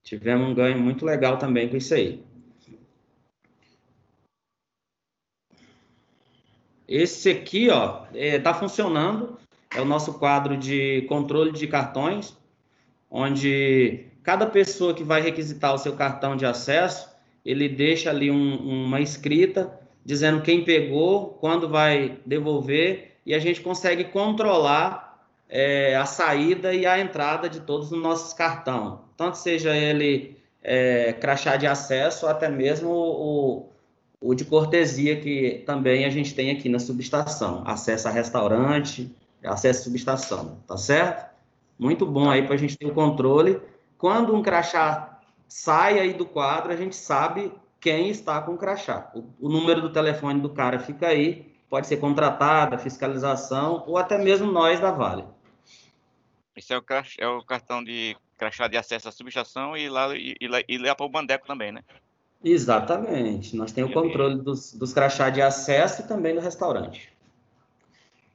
Tivemos 0.04 0.49
um 0.49 0.54
ganho 0.54 0.78
muito 0.78 1.06
legal 1.06 1.38
também 1.38 1.69
com 1.69 1.78
isso 1.78 1.93
aí. 1.93 2.21
Esse 6.86 7.30
aqui, 7.30 7.69
ó, 7.69 8.04
está 8.13 8.49
é, 8.49 8.54
funcionando. 8.54 9.38
É 9.73 9.80
o 9.80 9.86
nosso 9.86 10.19
quadro 10.19 10.58
de 10.58 11.04
controle 11.04 11.52
de 11.52 11.65
cartões, 11.65 12.38
onde 13.13 14.08
cada 14.23 14.47
pessoa 14.47 14.95
que 14.95 15.04
vai 15.04 15.21
requisitar 15.21 15.71
o 15.71 15.78
seu 15.78 15.93
cartão 15.93 16.36
de 16.36 16.47
acesso, 16.47 17.08
ele 17.45 17.69
deixa 17.69 18.10
ali 18.10 18.32
um, 18.32 18.86
uma 18.86 18.99
escrita 18.99 19.80
dizendo 20.04 20.41
quem 20.41 20.65
pegou, 20.65 21.38
quando 21.39 21.69
vai 21.69 22.17
devolver, 22.26 23.12
e 23.26 23.34
a 23.34 23.39
gente 23.39 23.62
consegue 23.62 24.06
controlar 24.06 25.23
é, 25.47 25.95
a 25.95 26.06
saída 26.06 26.73
e 26.73 26.86
a 26.86 26.99
entrada 26.99 27.47
de 27.47 27.62
todos 27.62 27.91
os 27.91 28.02
nossos 28.02 28.34
cartões. 28.34 28.99
Tanto 29.15 29.38
seja 29.38 29.73
ele 29.78 30.36
é, 30.62 31.13
crachá 31.13 31.56
de 31.56 31.67
acesso, 31.67 32.26
ou 32.26 32.32
até 32.32 32.49
mesmo 32.49 32.89
o, 32.89 33.69
o 34.19 34.34
de 34.34 34.43
cortesia 34.43 35.15
que 35.21 35.63
também 35.65 36.04
a 36.04 36.10
gente 36.10 36.34
tem 36.34 36.52
aqui 36.52 36.67
na 36.67 36.80
subestação. 36.80 37.63
Acesso 37.65 38.10
a 38.10 38.12
restaurante, 38.12 39.10
acesso 39.43 39.82
à 39.82 39.84
subestação, 39.84 40.58
tá 40.67 40.76
certo? 40.76 41.33
Muito 41.78 42.06
bom 42.06 42.30
aí 42.30 42.44
para 42.44 42.56
a 42.56 42.58
gente 42.58 42.78
ter 42.78 42.86
o 42.86 42.94
controle. 42.94 43.62
Quando 43.98 44.36
um 44.36 44.42
crachá 44.42 45.20
sai 45.48 46.00
aí 46.00 46.14
do 46.14 46.26
quadro, 46.26 46.72
a 46.72 46.76
gente 46.76 46.96
sabe 46.96 47.52
quem 47.80 48.10
está 48.10 48.42
com 48.42 48.54
o 48.54 48.58
crachá. 48.58 49.12
O, 49.14 49.48
o 49.48 49.50
número 49.50 49.82
do 49.82 49.92
telefone 49.92 50.40
do 50.40 50.50
cara 50.50 50.80
fica 50.80 51.08
aí, 51.08 51.54
pode 51.70 51.88
ser 51.88 51.98
contratada, 51.98 52.78
fiscalização, 52.78 53.84
ou 53.88 53.98
até 53.98 54.18
mesmo 54.18 54.52
nós 54.52 54.80
da 54.80 54.92
Vale. 54.92 55.26
Esse 56.56 56.74
é 56.74 56.78
o, 56.78 56.82
crachá, 56.82 57.16
é 57.20 57.28
o 57.28 57.44
cartão 57.44 57.84
de 57.84 58.16
crachá 58.38 58.68
de 58.68 58.78
acesso 58.78 59.10
à 59.10 59.12
subestação 59.12 59.76
e 59.76 59.90
lá, 59.90 60.16
e, 60.16 60.36
e, 60.40 60.66
e 60.68 60.78
lá 60.78 60.96
para 60.96 61.06
o 61.06 61.10
Bandeco 61.10 61.48
também, 61.48 61.72
né? 61.72 61.84
Exatamente. 62.44 63.56
Nós 63.56 63.72
temos 63.72 63.92
o 63.92 63.94
controle 63.94 64.42
dos, 64.42 64.74
dos 64.74 64.94
crachá 64.94 65.30
de 65.30 65.42
acesso 65.42 66.02
e 66.02 66.08
também 66.08 66.36
do 66.36 66.42
restaurante. 66.42 67.12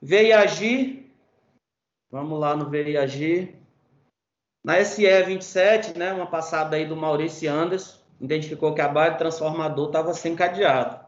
VIAGIR. 0.01 1.08
Vamos 2.11 2.41
lá 2.41 2.57
no 2.57 2.71
VIAGIR. 2.71 3.55
Na 4.65 4.83
SE 4.83 5.23
27, 5.23 5.99
né, 5.99 6.11
uma 6.11 6.27
passada 6.27 6.75
aí 6.75 6.87
do 6.87 6.97
Maurício 6.97 7.53
Anderson, 7.53 7.99
identificou 8.19 8.73
que 8.73 8.81
a 8.81 8.89
barra 8.89 9.17
transformador 9.17 9.89
estava 9.89 10.15
sem 10.15 10.35
cadeado. 10.35 10.99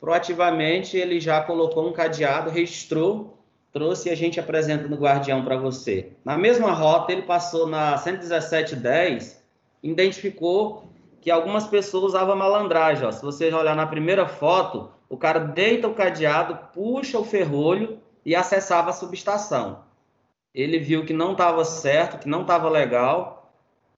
Proativamente, 0.00 0.96
ele 0.96 1.20
já 1.20 1.40
colocou 1.40 1.88
um 1.88 1.92
cadeado, 1.92 2.50
registrou, 2.50 3.38
trouxe 3.72 4.08
e 4.08 4.12
a 4.12 4.16
gente 4.16 4.40
apresenta 4.40 4.88
no 4.88 4.96
Guardião 4.96 5.44
para 5.44 5.56
você. 5.56 6.10
Na 6.24 6.36
mesma 6.36 6.72
rota, 6.72 7.12
ele 7.12 7.22
passou 7.22 7.68
na 7.68 7.96
11710, 7.96 9.40
identificou 9.80 10.90
que 11.20 11.30
algumas 11.30 11.68
pessoas 11.68 12.14
usavam 12.14 12.34
malandragem. 12.34 13.06
Ó. 13.06 13.12
Se 13.12 13.22
você 13.22 13.52
olhar 13.52 13.76
na 13.76 13.86
primeira 13.86 14.26
foto, 14.26 14.90
o 15.08 15.16
cara 15.16 15.38
deita 15.38 15.86
o 15.86 15.94
cadeado, 15.94 16.58
puxa 16.72 17.16
o 17.16 17.24
ferrolho 17.24 18.00
e 18.26 18.34
acessava 18.34 18.90
a 18.90 18.94
subestação. 18.94 19.88
Ele 20.54 20.78
viu 20.78 21.04
que 21.04 21.12
não 21.12 21.32
estava 21.32 21.64
certo, 21.64 22.18
que 22.18 22.28
não 22.28 22.42
estava 22.42 22.68
legal, 22.68 23.52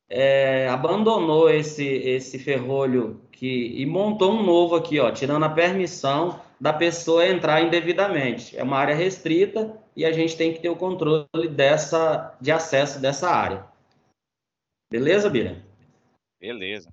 é, 0.08 0.68
abandonou 0.68 1.48
esse, 1.48 1.86
esse 1.86 2.38
ferrolho 2.38 3.20
que, 3.32 3.80
e 3.80 3.86
montou 3.86 4.32
um 4.32 4.42
novo 4.42 4.76
aqui, 4.76 5.00
ó, 5.00 5.10
tirando 5.10 5.44
a 5.44 5.50
permissão 5.50 6.38
da 6.60 6.72
pessoa 6.72 7.26
entrar 7.26 7.62
indevidamente. 7.62 8.56
É 8.56 8.62
uma 8.62 8.78
área 8.78 8.94
restrita 8.94 9.76
e 9.96 10.04
a 10.04 10.12
gente 10.12 10.36
tem 10.36 10.52
que 10.52 10.60
ter 10.60 10.68
o 10.68 10.76
controle 10.76 11.48
dessa, 11.50 12.36
de 12.40 12.52
acesso 12.52 13.00
dessa 13.00 13.30
área. 13.30 13.64
Beleza, 14.90 15.30
Bira? 15.30 15.64
Beleza. 16.38 16.92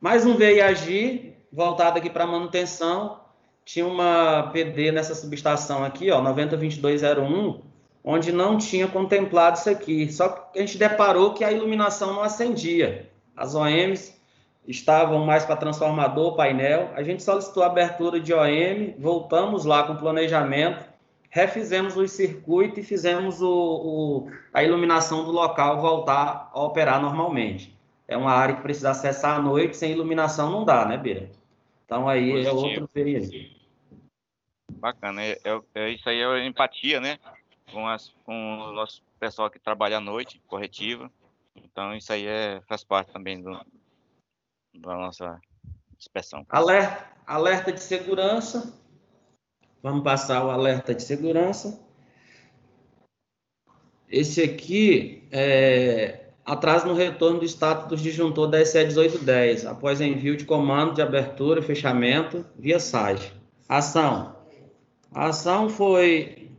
Mais 0.00 0.24
um 0.24 0.34
VIAG, 0.34 1.36
voltado 1.52 1.98
aqui 1.98 2.08
para 2.08 2.26
manutenção. 2.26 3.20
Tinha 3.64 3.86
uma 3.86 4.50
PD 4.52 4.90
nessa 4.90 5.14
subestação 5.14 5.84
aqui, 5.84 6.10
ó, 6.10 6.20
902201, 6.22 7.60
onde 8.04 8.32
não 8.32 8.58
tinha 8.58 8.88
contemplado 8.88 9.58
isso 9.58 9.70
aqui. 9.70 10.12
Só 10.12 10.28
que 10.28 10.58
a 10.58 10.62
gente 10.62 10.78
deparou 10.78 11.34
que 11.34 11.44
a 11.44 11.52
iluminação 11.52 12.14
não 12.14 12.22
acendia. 12.22 13.10
As 13.36 13.54
OMs 13.54 14.14
estavam 14.66 15.24
mais 15.24 15.44
para 15.44 15.56
transformador, 15.56 16.36
painel. 16.36 16.90
A 16.94 17.02
gente 17.02 17.22
solicitou 17.22 17.62
a 17.62 17.66
abertura 17.66 18.20
de 18.20 18.32
OM, 18.32 18.94
voltamos 18.98 19.64
lá 19.64 19.84
com 19.84 19.94
o 19.94 19.98
planejamento, 19.98 20.84
refizemos 21.30 21.96
o 21.96 22.06
circuito 22.06 22.80
e 22.80 22.82
fizemos 22.82 23.40
o, 23.40 23.48
o, 23.48 24.30
a 24.52 24.62
iluminação 24.62 25.24
do 25.24 25.32
local 25.32 25.80
voltar 25.80 26.50
a 26.52 26.62
operar 26.62 27.00
normalmente 27.00 27.72
é 28.12 28.16
uma 28.16 28.32
área 28.32 28.56
que 28.56 28.62
precisa 28.62 28.90
acessar 28.90 29.38
à 29.38 29.42
noite, 29.42 29.76
sem 29.76 29.92
iluminação 29.92 30.50
não 30.50 30.64
dá, 30.64 30.84
né, 30.84 30.96
Beira? 30.96 31.30
Então 31.84 32.08
aí 32.08 32.30
é 32.30 32.50
Positivo. 32.50 32.58
é 32.58 32.62
outro 32.62 32.88
período. 32.88 33.30
Bacana, 34.72 35.22
é, 35.22 35.38
é, 35.44 35.60
é, 35.74 35.90
isso 35.90 36.08
aí 36.08 36.20
é 36.20 36.46
empatia, 36.46 37.00
né? 37.00 37.18
Com, 37.72 37.88
as, 37.88 38.08
com 38.24 38.58
o 38.58 38.72
nosso 38.72 39.02
pessoal 39.18 39.50
que 39.50 39.58
trabalha 39.58 39.96
à 39.96 40.00
noite, 40.00 40.40
corretiva. 40.46 41.10
Então 41.56 41.94
isso 41.94 42.12
aí 42.12 42.26
é, 42.26 42.60
faz 42.68 42.84
parte 42.84 43.12
também 43.12 43.40
do, 43.40 43.50
da 44.74 44.96
nossa 44.96 45.40
inspeção. 45.98 46.44
Alerta, 46.48 47.06
alerta 47.26 47.72
de 47.72 47.80
segurança. 47.80 48.78
Vamos 49.82 50.04
passar 50.04 50.44
o 50.44 50.50
alerta 50.50 50.94
de 50.94 51.02
segurança. 51.02 51.80
Esse 54.08 54.42
aqui 54.42 55.26
é, 55.30 56.26
atraso 56.44 56.86
no 56.86 56.94
retorno 56.94 57.40
do 57.40 57.44
status 57.44 57.88
do 57.88 57.96
disjuntor 57.96 58.48
da 58.48 58.64
SE 58.64 58.78
1810, 58.78 59.66
após 59.66 60.00
envio 60.00 60.36
de 60.36 60.44
comando 60.44 60.94
de 60.94 61.02
abertura 61.02 61.60
e 61.60 61.62
fechamento 61.62 62.44
via 62.58 62.78
site. 62.78 63.32
Ação. 63.68 64.36
A 65.12 65.26
ação 65.26 65.68
foi 65.68 66.50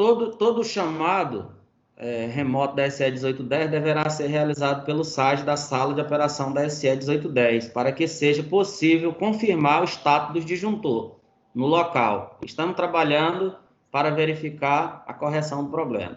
todo 0.00 0.30
todo 0.30 0.64
chamado 0.64 1.52
é, 1.94 2.24
remoto 2.24 2.74
da 2.74 2.90
SE 2.90 3.04
1810 3.04 3.70
deverá 3.70 4.08
ser 4.08 4.28
realizado 4.28 4.86
pelo 4.86 5.04
site 5.04 5.42
da 5.42 5.58
sala 5.58 5.92
de 5.92 6.00
operação 6.00 6.54
da 6.54 6.66
SE 6.70 6.86
1810 6.86 7.68
para 7.68 7.92
que 7.92 8.08
seja 8.08 8.42
possível 8.42 9.12
confirmar 9.12 9.82
o 9.82 9.84
status 9.84 10.32
do 10.32 10.40
disjuntor 10.40 11.16
no 11.54 11.66
local. 11.66 12.38
Estamos 12.42 12.76
trabalhando 12.76 13.54
para 13.92 14.08
verificar 14.08 15.04
a 15.06 15.12
correção 15.12 15.64
do 15.64 15.70
problema. 15.70 16.16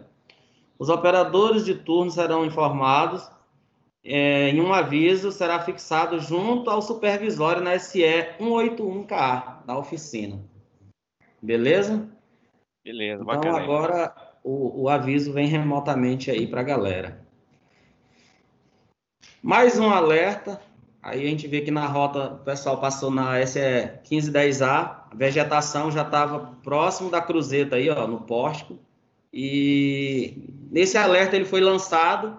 Os 0.80 0.88
operadores 0.88 1.66
de 1.66 1.76
turno 1.76 2.10
serão 2.10 2.46
informados 2.46 3.30
é, 4.02 4.48
em 4.48 4.62
um 4.62 4.74
aviso 4.74 5.30
será 5.30 5.60
fixado 5.60 6.22
junto 6.22 6.70
ao 6.70 6.82
supervisório 6.82 7.62
na 7.62 7.78
SE 7.78 8.02
181K 8.40 9.66
da 9.66 9.78
oficina. 9.78 10.40
Beleza? 11.42 12.13
Beleza, 12.84 13.24
então, 13.24 13.26
bacana. 13.26 13.50
Então 13.50 13.64
agora 13.64 14.14
o, 14.44 14.84
o 14.84 14.90
aviso 14.90 15.32
vem 15.32 15.48
remotamente 15.48 16.30
aí 16.30 16.46
para 16.46 16.62
a 16.62 16.64
galera. 16.64 17.24
Mais 19.42 19.80
um 19.80 19.90
alerta. 19.90 20.60
Aí 21.02 21.26
a 21.26 21.30
gente 21.30 21.48
vê 21.48 21.62
que 21.62 21.72
na 21.72 21.86
rota 21.86 22.34
o 22.34 22.38
pessoal 22.40 22.80
passou 22.80 23.12
na 23.12 23.46
SE 23.46 23.60
1510A, 24.10 24.68
a 25.12 25.16
vegetação 25.16 25.92
já 25.92 26.02
estava 26.02 26.56
próximo 26.64 27.10
da 27.10 27.22
cruzeta 27.22 27.76
aí, 27.76 27.90
ó, 27.90 28.08
no 28.08 28.22
pórtico. 28.22 28.80
E 29.32 30.50
nesse 30.72 30.98
alerta 30.98 31.36
ele 31.36 31.44
foi 31.44 31.60
lançado, 31.60 32.38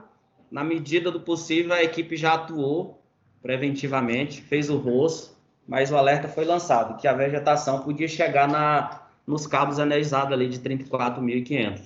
na 0.51 0.65
medida 0.65 1.11
do 1.11 1.21
possível 1.21 1.75
a 1.75 1.83
equipe 1.83 2.17
já 2.17 2.35
atuou 2.35 3.03
preventivamente, 3.43 4.41
fez 4.41 4.71
o 4.71 4.79
rosto, 4.79 5.37
mas 5.69 5.91
o 5.91 5.97
alerta 5.97 6.29
foi 6.29 6.47
lançado, 6.47 6.99
que 6.99 7.07
a 7.07 7.13
vegetação 7.13 7.83
podia 7.83 8.09
chegar 8.09 8.49
na, 8.49 9.04
nos 9.27 9.47
cabos 9.47 9.79
analisados 9.79 10.33
ali 10.33 10.49
de 10.49 10.59
34.500. 10.59 11.81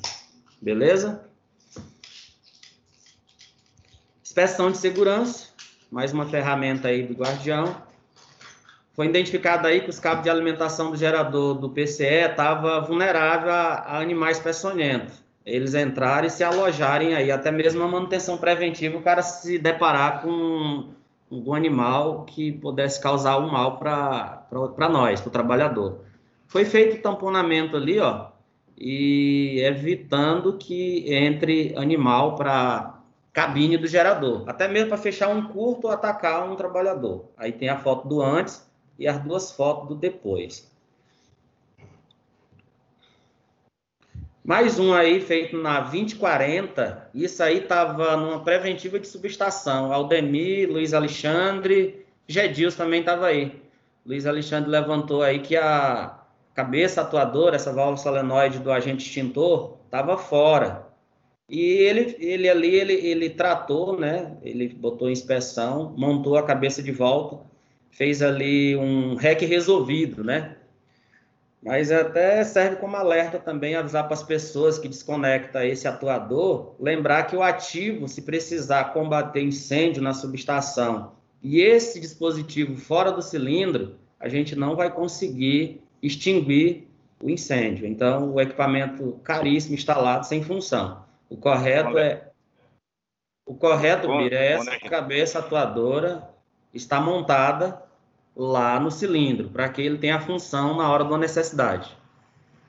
Beleza? 0.61 1.25
Inspeção 4.23 4.71
de 4.71 4.79
segurança, 4.79 5.49
mais 5.91 6.13
uma 6.13 6.27
ferramenta 6.27 6.89
aí 6.89 7.03
do 7.03 7.15
Guardião. 7.15 7.77
Foi 8.95 9.07
identificado 9.07 9.67
aí 9.67 9.81
que 9.81 9.91
os 9.91 10.01
cabos 10.01 10.25
de 10.25 10.31
alimentação 10.31 10.91
do 10.91 10.97
gerador 10.97 11.55
do 11.55 11.71
PCE 11.71 12.05
estava 12.05 12.81
vulnerável 12.81 13.51
a, 13.51 13.75
a, 13.75 14.01
animais 14.01 14.39
peçonhentos. 14.41 15.23
Eles 15.47 15.75
entrarem 15.75 16.27
e 16.27 16.31
se 16.31 16.45
alojarem 16.45 17.15
aí, 17.15 17.31
até 17.31 17.51
mesmo 17.51 17.83
a 17.83 17.89
manutenção 17.89 18.37
preventiva, 18.37 18.99
o 18.99 19.03
cara 19.03 19.23
se 19.23 19.59
deparar 19.59 20.21
com, 20.21 20.89
algum 21.31 21.55
animal 21.55 22.25
que 22.25 22.53
pudesse 22.53 23.01
causar 23.01 23.39
um 23.39 23.51
mal 23.51 23.79
para 23.79 24.89
nós, 24.91 25.21
para 25.21 25.29
o 25.29 25.33
trabalhador. 25.33 26.01
Foi 26.49 26.65
feito 26.65 27.03
tamponamento 27.03 27.77
ali, 27.77 28.01
ó, 28.01 28.31
e 28.77 29.61
evitando 29.61 30.57
que 30.57 31.05
entre 31.13 31.75
animal 31.77 32.37
para 32.37 33.03
cabine 33.33 33.77
do 33.77 33.87
gerador, 33.87 34.45
até 34.49 34.67
mesmo 34.67 34.89
para 34.89 34.97
fechar 34.97 35.29
um 35.29 35.47
curto 35.49 35.87
ou 35.87 35.93
atacar 35.93 36.51
um 36.51 36.57
trabalhador. 36.57 37.27
Aí 37.37 37.53
tem 37.53 37.69
a 37.69 37.79
foto 37.79 38.09
do 38.09 38.23
antes 38.23 38.67
e 38.99 39.07
as 39.07 39.23
duas 39.23 39.53
fotos 39.53 39.89
do 39.89 39.95
depois. 39.95 40.73
Mais 44.43 44.79
um 44.79 44.95
aí 44.95 45.21
feito 45.21 45.55
na 45.59 45.81
2040. 45.81 47.11
Isso 47.13 47.43
aí 47.43 47.59
estava 47.59 48.17
numa 48.17 48.43
preventiva 48.43 48.99
de 48.99 49.07
subestação. 49.07 49.93
Aldemir, 49.93 50.71
Luiz 50.73 50.95
Alexandre, 50.95 52.07
Gedils 52.27 52.75
também 52.75 53.01
estava 53.01 53.27
aí. 53.27 53.61
Luiz 54.07 54.25
Alexandre 54.25 54.71
levantou 54.71 55.23
aí 55.23 55.41
que 55.41 55.55
a 55.55 56.18
cabeça 56.59 57.03
atuadora, 57.03 57.55
essa 57.55 57.73
válvula 57.73 57.97
solenoide 57.97 58.59
do 58.59 58.73
agente 58.73 59.07
extintor, 59.07 59.77
estava 59.85 60.19
fora. 60.19 60.89
E 61.49 61.61
ele, 61.61 62.17
ele 62.19 62.49
ali, 62.49 62.75
ele, 62.75 62.95
ele 62.95 63.31
tratou, 63.31 63.97
né? 63.97 64.37
Ele 64.43 64.69
botou 64.69 65.09
inspeção, 65.09 65.95
montou 65.97 66.37
a 66.37 66.43
cabeça 66.43 66.83
de 66.83 66.91
volta, 66.91 67.39
fez 67.93 68.23
ali 68.23 68.75
um 68.75 69.15
REC 69.15 69.43
resolvido, 69.43 70.25
né? 70.25 70.57
Mas 71.63 71.93
até 71.93 72.43
serve 72.43 72.75
como 72.75 72.97
alerta 72.97 73.39
também 73.39 73.77
avisar 73.77 74.07
para 74.07 74.15
as 74.15 74.23
pessoas 74.25 74.81
que 74.81 74.89
desconectam 74.89 75.63
esse 75.63 75.87
atuador, 75.87 76.75
lembrar 76.81 77.29
que 77.29 77.37
o 77.37 77.43
ativo, 77.43 78.09
se 78.09 78.23
precisar 78.23 78.93
combater 78.93 79.43
incêndio 79.43 80.03
na 80.03 80.13
subestação 80.13 81.13
e 81.41 81.61
esse 81.61 82.01
dispositivo 82.01 82.77
fora 82.77 83.13
do 83.13 83.23
cilindro, 83.23 83.95
a 84.19 84.29
gente 84.29 84.57
não 84.57 84.75
vai 84.75 84.93
conseguir 84.93 85.87
extinguir 86.03 86.89
o 87.23 87.29
incêndio. 87.29 87.87
Então, 87.87 88.33
o 88.33 88.41
equipamento 88.41 89.21
caríssimo 89.25 89.75
instalado 89.75 90.27
sem 90.27 90.43
função. 90.43 91.05
O 91.29 91.37
correto 91.37 91.99
é 91.99 92.29
o 93.49 93.55
correto, 93.55 94.07
Bira, 94.19 94.37
é 94.37 94.53
essa 94.53 94.79
cabeça 94.79 95.39
atuadora 95.39 96.29
está 96.75 97.01
montada 97.01 97.83
lá 98.37 98.79
no 98.79 98.91
cilindro, 98.91 99.49
para 99.49 99.71
que 99.71 99.81
ele 99.81 99.97
tenha 99.97 100.17
a 100.17 100.21
função 100.21 100.77
na 100.77 100.91
hora 100.91 101.03
da 101.03 101.17
necessidade. 101.17 101.97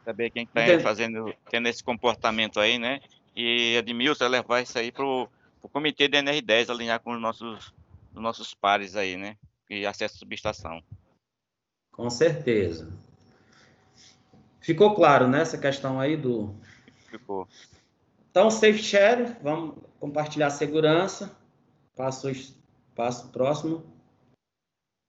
Saber 0.05 0.29
quem 0.29 0.43
está 0.43 0.79
fazendo, 0.79 1.33
tendo 1.51 1.67
esse 1.67 1.83
comportamento 1.83 2.61
aí, 2.61 2.79
né? 2.79 3.01
E 3.35 3.75
Edmilson 3.75 4.27
levar 4.29 4.61
isso 4.61 4.79
aí 4.79 4.89
para 4.89 5.05
o 5.05 5.27
comitê 5.71 6.07
da 6.07 6.19
NR10 6.19 6.69
alinhar 6.69 7.01
com 7.01 7.13
os 7.13 7.21
nossos, 7.21 7.73
os 8.15 8.21
nossos 8.21 8.53
pares 8.53 8.95
aí, 8.95 9.17
né? 9.17 9.35
E 9.69 9.85
acesso 9.85 10.15
à 10.15 10.17
subestação. 10.17 10.81
Com 11.91 12.09
certeza. 12.09 12.89
Ficou 14.69 14.93
claro, 14.93 15.27
né, 15.27 15.41
essa 15.41 15.57
questão 15.57 15.99
aí 15.99 16.15
do... 16.15 16.53
Ficou. 17.09 17.47
Então, 18.29 18.51
safe 18.51 18.77
share, 18.77 19.35
vamos 19.41 19.77
compartilhar 19.99 20.45
a 20.45 20.51
segurança. 20.51 21.35
Passo, 21.95 22.29
passo 22.93 23.29
próximo. 23.29 23.83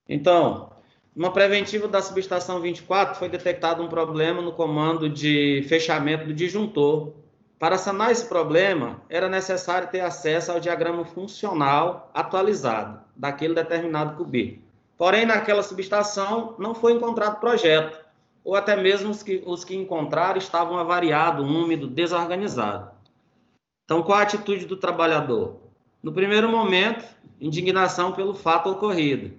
Então, 0.09 0.71
numa 1.15 1.31
preventiva 1.31 1.87
da 1.87 2.01
subestação 2.01 2.59
24, 2.59 3.19
foi 3.19 3.29
detectado 3.29 3.83
um 3.83 3.87
problema 3.87 4.41
no 4.41 4.51
comando 4.51 5.07
de 5.07 5.63
fechamento 5.69 6.25
do 6.25 6.33
disjuntor. 6.33 7.13
Para 7.59 7.77
sanar 7.77 8.09
esse 8.09 8.25
problema, 8.25 9.03
era 9.09 9.29
necessário 9.29 9.91
ter 9.91 9.99
acesso 9.99 10.51
ao 10.51 10.59
diagrama 10.59 11.05
funcional 11.05 12.09
atualizado 12.15 12.99
daquele 13.15 13.53
determinado 13.53 14.17
cubículo. 14.17 14.63
Porém, 14.97 15.23
naquela 15.23 15.61
subestação 15.61 16.55
não 16.57 16.73
foi 16.73 16.93
encontrado 16.93 17.39
projeto, 17.39 18.00
ou 18.43 18.55
até 18.55 18.75
mesmo 18.75 19.11
os 19.11 19.21
que, 19.21 19.43
os 19.45 19.63
que 19.63 19.75
encontraram 19.75 20.37
estavam 20.37 20.77
avariado, 20.77 21.43
úmido, 21.43 21.87
desorganizado. 21.87 22.91
Então, 23.85 24.01
qual 24.03 24.19
a 24.19 24.23
atitude 24.23 24.65
do 24.65 24.77
trabalhador? 24.77 25.57
No 26.01 26.11
primeiro 26.11 26.49
momento, 26.49 27.05
indignação 27.39 28.11
pelo 28.13 28.33
fato 28.33 28.69
ocorrido. 28.69 29.33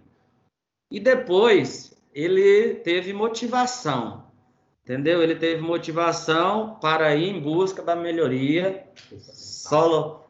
E 0.90 1.00
depois 1.00 1.96
ele 2.14 2.74
teve 2.74 3.12
motivação, 3.12 4.24
entendeu? 4.84 5.22
Ele 5.22 5.34
teve 5.34 5.62
motivação 5.62 6.76
para 6.80 7.16
ir 7.16 7.30
em 7.30 7.40
busca 7.40 7.82
da 7.82 7.96
melhoria, 7.96 8.86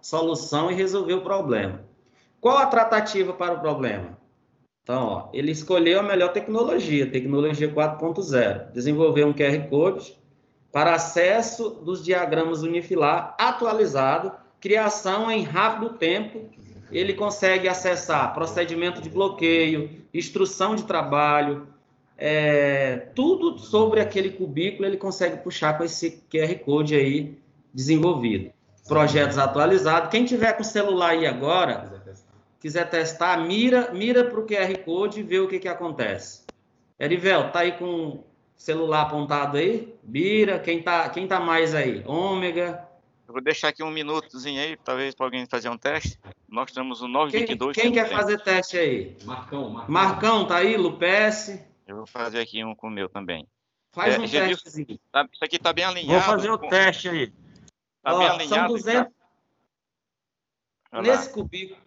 solução 0.01 0.71
e 0.71 0.75
resolver 0.75 1.15
o 1.15 1.23
problema. 1.23 1.85
Qual 2.41 2.57
a 2.57 2.67
tratativa 2.67 3.33
para 3.33 3.55
o 3.55 3.61
problema? 3.61 4.17
Então, 4.83 5.05
ó, 5.05 5.29
ele 5.33 5.53
escolheu 5.53 6.01
a 6.01 6.03
melhor 6.03 6.33
tecnologia, 6.33 7.11
tecnologia 7.11 7.73
4.0, 7.73 8.73
desenvolveu 8.73 9.29
um 9.29 9.33
QR 9.33 9.69
Code 9.69 10.17
para 10.73 10.95
acesso 10.95 11.71
dos 11.71 12.03
diagramas 12.03 12.63
unifilar 12.63 13.37
atualizado, 13.39 14.33
criação 14.61 15.31
em 15.31 15.43
rápido 15.43 15.91
tempo 15.91 16.49
ele 16.91 17.15
consegue 17.15 17.69
acessar 17.69 18.35
procedimento 18.35 19.01
de 19.01 19.09
bloqueio, 19.09 19.91
instrução 20.13 20.75
de 20.75 20.85
trabalho, 20.85 21.67
é, 22.19 23.09
tudo 23.15 23.59
sobre 23.59 24.01
aquele 24.01 24.31
cubículo 24.31 24.87
ele 24.87 24.99
consegue 24.99 25.39
puxar 25.39 25.77
com 25.77 25.85
esse 25.85 26.23
QR 26.31 26.55
Code 26.65 26.95
aí 26.95 27.39
desenvolvido. 27.73 28.53
Projetos 28.87 29.39
atualizados. 29.39 30.11
Quem 30.11 30.25
tiver 30.25 30.53
com 30.53 30.63
celular 30.63 31.11
aí 31.11 31.27
agora, 31.27 31.92
quiser 32.63 32.89
testar, 32.89 33.37
mira, 33.39 33.91
mira 33.93 34.25
para 34.25 34.39
o 34.39 34.47
QR 34.47 34.79
Code 34.85 35.19
e 35.21 35.23
vê 35.25 35.41
o 35.41 35.49
que, 35.49 35.59
que 35.59 35.69
acontece. 35.69 36.45
Erivel, 36.99 37.51
tá 37.51 37.61
aí 37.61 37.73
com 37.73 38.07
o 38.07 38.25
celular 38.57 39.03
apontado 39.03 39.57
aí? 39.57 39.93
Mira, 40.05 40.61
quem 40.61 40.81
tá, 40.81 41.11
quem 41.11 41.27
tá 41.27 41.41
mais 41.41 41.75
aí? 41.75 42.05
Ômega, 42.07 42.89
eu 43.27 43.33
vou 43.33 43.43
deixar 43.43 43.69
aqui 43.69 43.83
um 43.83 43.91
minutozinho 43.91 44.61
aí, 44.61 44.77
talvez 44.77 45.15
para 45.15 45.27
alguém 45.27 45.47
fazer 45.47 45.69
um 45.71 45.79
teste. 45.79 46.21
Nós 46.49 46.71
temos 46.71 47.01
o 47.01 47.09
922. 47.09 47.75
Quem, 47.75 47.85
quem 47.85 47.93
quer 47.93 48.09
fazer 48.09 48.39
teste 48.43 48.77
aí? 48.77 49.17
Marcão, 49.25 49.71
Marcão. 49.71 49.93
Marcão, 49.93 50.47
tá 50.47 50.57
aí? 50.59 50.77
Lupes. 50.77 51.59
Eu 51.87 51.97
vou 51.97 52.07
fazer 52.07 52.41
aqui 52.41 52.63
um 52.63 52.75
com 52.75 52.89
o 52.89 52.91
meu 52.91 53.09
também. 53.09 53.49
Faz 53.91 54.15
é, 54.15 54.19
um 54.19 54.29
testezinho. 54.29 55.01
Tá, 55.11 55.27
isso 55.33 55.45
aqui 55.45 55.59
tá 55.59 55.73
bem 55.73 55.85
alinhado. 55.85 56.13
Vou 56.13 56.21
fazer 56.21 56.51
o 56.51 56.59
com... 56.59 56.69
teste 56.69 57.09
aí. 57.09 57.33
Tá 58.03 58.15
Ó, 58.15 58.19
bem 58.19 58.29
alinhado. 58.29 58.55
São 58.55 58.67
200... 58.69 59.13
Tá... 60.91 61.03
Nesse 61.03 61.33
cubículo, 61.33 61.81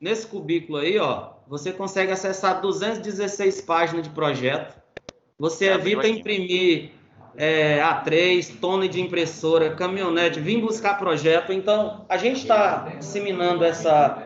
nesse 0.00 0.26
cubículo 0.26 0.78
aí, 0.78 0.98
ó, 0.98 1.30
você 1.48 1.72
consegue 1.72 2.12
acessar 2.12 2.60
216 2.60 3.60
páginas 3.62 4.04
de 4.04 4.10
projeto. 4.10 4.80
Você 5.38 5.66
evita 5.66 6.08
imprimir 6.08 6.90
é, 7.36 7.80
A3, 7.80 8.58
tone 8.60 8.88
de 8.88 9.00
impressora, 9.00 9.74
caminhonete, 9.74 10.40
vim 10.40 10.60
buscar 10.60 10.98
projeto. 10.98 11.52
Então, 11.52 12.04
a 12.08 12.16
gente 12.16 12.42
está 12.42 12.88
disseminando 12.98 13.64
essa 13.64 14.22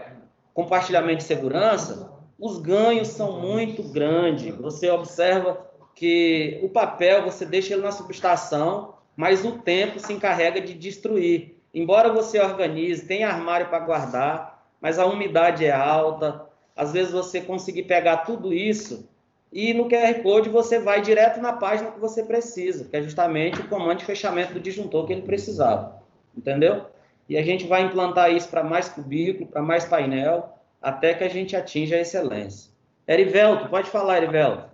compartilhamento 0.54 1.18
de 1.18 1.24
segurança, 1.24 2.10
os 2.38 2.58
ganhos 2.58 3.08
são 3.08 3.40
muito 3.40 3.82
grandes. 3.82 4.54
Você 4.56 4.90
observa 4.90 5.66
que 5.94 6.58
o 6.62 6.68
papel 6.68 7.24
você 7.24 7.44
deixa 7.44 7.74
ele 7.74 7.82
na 7.82 7.92
subestação, 7.92 8.94
mas 9.16 9.44
o 9.44 9.52
tempo 9.52 9.98
se 9.98 10.12
encarrega 10.12 10.60
de 10.60 10.74
destruir. 10.74 11.56
Embora 11.74 12.12
você 12.12 12.40
organize, 12.40 13.06
tenha 13.06 13.28
armário 13.28 13.68
para 13.68 13.80
guardar, 13.80 14.49
mas 14.80 14.98
a 14.98 15.06
umidade 15.06 15.64
é 15.64 15.72
alta. 15.72 16.46
Às 16.74 16.92
vezes 16.92 17.12
você 17.12 17.40
conseguir 17.40 17.82
pegar 17.84 18.18
tudo 18.18 18.52
isso 18.52 19.08
e 19.52 19.74
no 19.74 19.88
QR 19.88 20.22
Code 20.22 20.48
você 20.48 20.78
vai 20.78 21.00
direto 21.00 21.40
na 21.40 21.52
página 21.52 21.90
que 21.90 21.98
você 21.98 22.22
precisa, 22.22 22.84
que 22.88 22.96
é 22.96 23.02
justamente 23.02 23.60
o 23.60 23.68
comando 23.68 23.98
de 23.98 24.04
fechamento 24.04 24.54
do 24.54 24.60
disjuntor 24.60 25.06
que 25.06 25.12
ele 25.12 25.22
precisava. 25.22 26.00
Entendeu? 26.36 26.86
E 27.28 27.36
a 27.36 27.42
gente 27.42 27.66
vai 27.66 27.82
implantar 27.82 28.32
isso 28.32 28.48
para 28.48 28.62
mais 28.62 28.88
cubículo, 28.88 29.48
para 29.48 29.62
mais 29.62 29.84
painel, 29.84 30.56
até 30.80 31.14
que 31.14 31.24
a 31.24 31.28
gente 31.28 31.56
atinja 31.56 31.96
a 31.96 32.00
excelência. 32.00 32.70
Erivelto, 33.06 33.68
pode 33.68 33.90
falar, 33.90 34.18
Erivelto. 34.18 34.70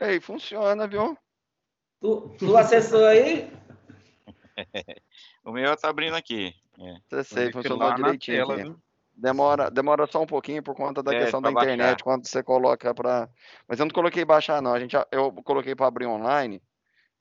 Ei, 0.00 0.20
funciona, 0.20 0.86
viu? 0.88 1.16
Tu, 2.00 2.36
tu 2.38 2.56
acessou 2.56 3.04
aí? 3.04 3.52
o 5.44 5.52
meu 5.52 5.76
tá 5.76 5.88
abrindo 5.88 6.16
aqui. 6.16 6.54
É. 6.78 6.96
Acessei, 7.10 7.52
funcionou 7.52 7.94
direitinho. 7.94 8.46
Tela, 8.46 8.76
Demora, 9.14 9.70
demora 9.70 10.06
só 10.06 10.22
um 10.22 10.26
pouquinho 10.26 10.62
por 10.62 10.74
conta 10.74 11.02
da 11.02 11.14
é, 11.14 11.20
questão 11.20 11.40
da 11.42 11.50
internet, 11.50 11.78
baixar. 11.78 12.02
quando 12.02 12.26
você 12.26 12.42
coloca 12.42 12.94
para. 12.94 13.28
Mas 13.68 13.78
eu 13.78 13.84
não 13.84 13.92
coloquei 13.92 14.24
baixar, 14.24 14.62
não. 14.62 14.72
A 14.72 14.80
gente, 14.80 14.96
eu 15.10 15.30
coloquei 15.44 15.74
para 15.74 15.86
abrir 15.86 16.06
online, 16.06 16.62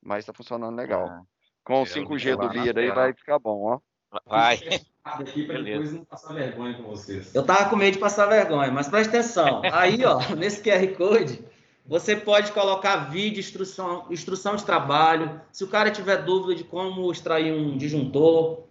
mas 0.01 0.19
está 0.19 0.33
funcionando 0.33 0.75
legal. 0.75 1.05
Ah, 1.07 1.21
com 1.63 1.81
o 1.81 1.85
5G 1.85 2.37
do 2.37 2.47
Lira 2.47 2.81
aí 2.81 2.91
vai 2.91 3.13
ficar 3.13 3.39
bom, 3.39 3.63
ó. 3.65 3.79
Vai. 4.25 4.59
Aqui 5.03 5.45
para 5.45 5.61
depois 5.61 5.93
não 5.93 6.05
passar 6.05 6.33
vergonha 6.33 6.75
com 6.75 6.83
vocês. 6.83 7.33
Eu 7.33 7.43
tava 7.43 7.69
com 7.69 7.75
medo 7.75 7.93
de 7.93 7.99
passar 7.99 8.25
vergonha, 8.27 8.71
mas 8.71 8.87
presta 8.87 9.17
atenção. 9.17 9.61
Aí, 9.71 10.03
ó, 10.05 10.19
nesse 10.35 10.61
QR 10.61 10.95
Code, 10.95 11.43
você 11.85 12.15
pode 12.15 12.51
colocar 12.51 13.09
vídeo, 13.09 13.39
instrução, 13.39 14.05
instrução 14.09 14.55
de 14.55 14.65
trabalho. 14.65 15.41
Se 15.51 15.63
o 15.63 15.67
cara 15.67 15.91
tiver 15.91 16.17
dúvida 16.17 16.55
de 16.55 16.63
como 16.63 17.11
extrair 17.11 17.51
um 17.51 17.77
disjuntor, 17.77 18.63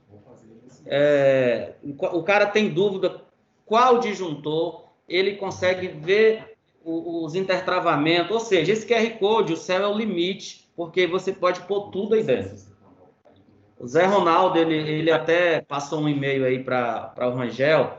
é, 0.92 1.74
o 1.84 2.22
cara 2.24 2.46
tem 2.46 2.68
dúvida 2.68 3.22
qual 3.64 4.00
disjuntor, 4.00 4.86
ele 5.08 5.36
consegue 5.36 5.86
ver 5.86 6.56
os 6.84 7.36
intertravamentos, 7.36 8.32
ou 8.32 8.40
seja, 8.40 8.72
esse 8.72 8.84
QR 8.84 9.08
Code, 9.18 9.52
o 9.52 9.56
céu 9.56 9.84
é 9.84 9.86
o 9.86 9.96
limite, 9.96 10.68
porque 10.74 11.06
você 11.06 11.32
pode 11.32 11.60
pôr 11.60 11.90
tudo 11.90 12.16
aí 12.16 12.24
dentro. 12.24 12.56
O 13.78 13.86
Zé 13.86 14.04
Ronaldo, 14.04 14.58
ele, 14.58 14.74
ele 14.74 15.12
até 15.12 15.60
passou 15.60 16.00
um 16.00 16.08
e-mail 16.08 16.44
aí 16.44 16.64
para 16.64 17.14
o 17.18 17.36
Rangel, 17.36 17.98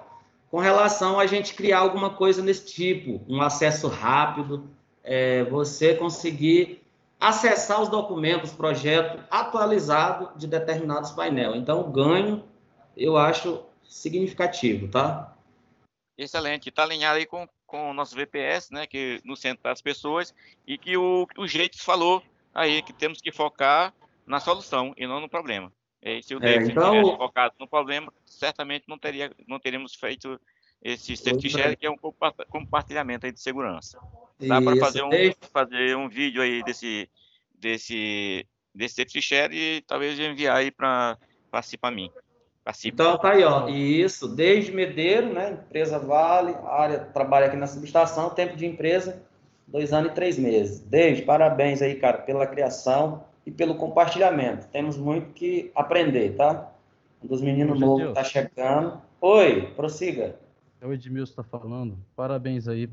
com 0.49 0.59
relação 0.59 1.17
a 1.17 1.25
gente 1.25 1.53
criar 1.53 1.79
alguma 1.79 2.09
coisa 2.09 2.41
nesse 2.41 2.65
tipo, 2.65 3.21
um 3.25 3.41
acesso 3.41 3.87
rápido, 3.87 4.65
é, 5.01 5.45
você 5.45 5.95
conseguir 5.95 6.81
acessar 7.17 7.81
os 7.81 7.87
documentos, 7.87 8.51
projeto 8.51 9.23
atualizado 9.31 10.31
de 10.35 10.45
determinados 10.45 11.11
painel. 11.11 11.55
Então, 11.55 11.79
o 11.79 11.89
ganho, 11.89 12.43
eu 12.95 13.17
acho 13.17 13.63
significativo, 13.83 14.87
tá? 14.87 15.35
Excelente. 16.17 16.69
Está 16.69 16.83
alinhado 16.83 17.17
aí 17.17 17.25
com, 17.25 17.47
com 17.65 17.91
o 17.91 17.93
nosso 17.93 18.15
VPS, 18.15 18.71
né, 18.71 18.85
que 18.85 19.19
no 19.23 19.35
centro 19.35 19.63
das 19.63 19.81
pessoas, 19.81 20.33
e 20.67 20.77
que 20.77 20.97
o, 20.97 21.27
o 21.37 21.47
Jeitos 21.47 21.81
falou 21.81 22.23
aí 22.53 22.81
que 22.81 22.93
temos 22.93 23.21
que 23.21 23.31
focar 23.31 23.93
na 24.25 24.39
solução 24.39 24.93
e 24.97 25.07
não 25.07 25.19
no 25.19 25.29
problema. 25.29 25.71
E 26.01 26.21
se 26.23 26.35
o 26.35 26.39
David 26.39 26.69
é, 26.69 26.71
então... 26.71 26.91
tivesse 26.91 27.17
focado 27.17 27.55
no 27.59 27.67
problema, 27.67 28.11
certamente 28.25 28.85
não, 28.87 28.97
teria, 28.97 29.31
não 29.47 29.59
teríamos 29.59 29.93
feito 29.95 30.39
esse 30.81 31.15
safety 31.15 31.49
share, 31.49 31.77
que 31.77 31.85
é 31.85 31.91
um 31.91 31.97
compartilhamento 32.49 33.25
aí 33.25 33.31
de 33.31 33.39
segurança. 33.39 33.99
Dá 34.39 34.59
para 34.59 34.75
fazer 34.77 35.03
um, 35.03 35.09
fazer 35.51 35.95
um 35.95 36.09
vídeo 36.09 36.41
aí 36.41 36.63
desse, 36.63 37.07
desse, 37.53 38.47
desse 38.73 38.95
safety 38.95 39.21
share 39.21 39.55
e 39.55 39.81
talvez 39.81 40.19
enviar 40.19 40.57
aí 40.57 40.71
para 40.71 41.17
para 41.79 41.91
mim. 41.91 42.09
Então 42.85 43.17
tá 43.17 43.31
aí, 43.31 43.43
ó. 43.43 43.67
E 43.67 44.01
isso, 44.01 44.27
desde 44.27 44.71
Medeiro, 44.71 45.33
né? 45.33 45.59
Empresa 45.67 45.97
Vale, 45.97 46.55
área 46.65 46.99
trabalha 46.99 47.47
aqui 47.47 47.57
na 47.57 47.67
subestação, 47.67 48.29
tempo 48.29 48.55
de 48.55 48.65
empresa, 48.65 49.21
dois 49.67 49.91
anos 49.91 50.11
e 50.11 50.15
três 50.15 50.37
meses. 50.37 50.79
Desde, 50.79 51.23
parabéns 51.23 51.81
aí, 51.81 51.95
cara, 51.95 52.19
pela 52.19 52.45
criação 52.45 53.25
e 53.45 53.51
pelo 53.51 53.75
compartilhamento. 53.75 54.67
Temos 54.67 54.95
muito 54.95 55.33
que 55.33 55.71
aprender, 55.73 56.35
tá? 56.35 56.71
Um 57.23 57.27
dos 57.27 57.41
meninos 57.41 57.79
novos 57.79 58.13
tá 58.13 58.23
chegando. 58.23 59.01
Oi, 59.19 59.73
prossiga. 59.75 60.39
É 60.79 60.85
o 60.85 60.93
Edmilson 60.93 61.35
tá 61.35 61.43
falando. 61.43 61.97
Parabéns 62.15 62.67
aí. 62.67 62.89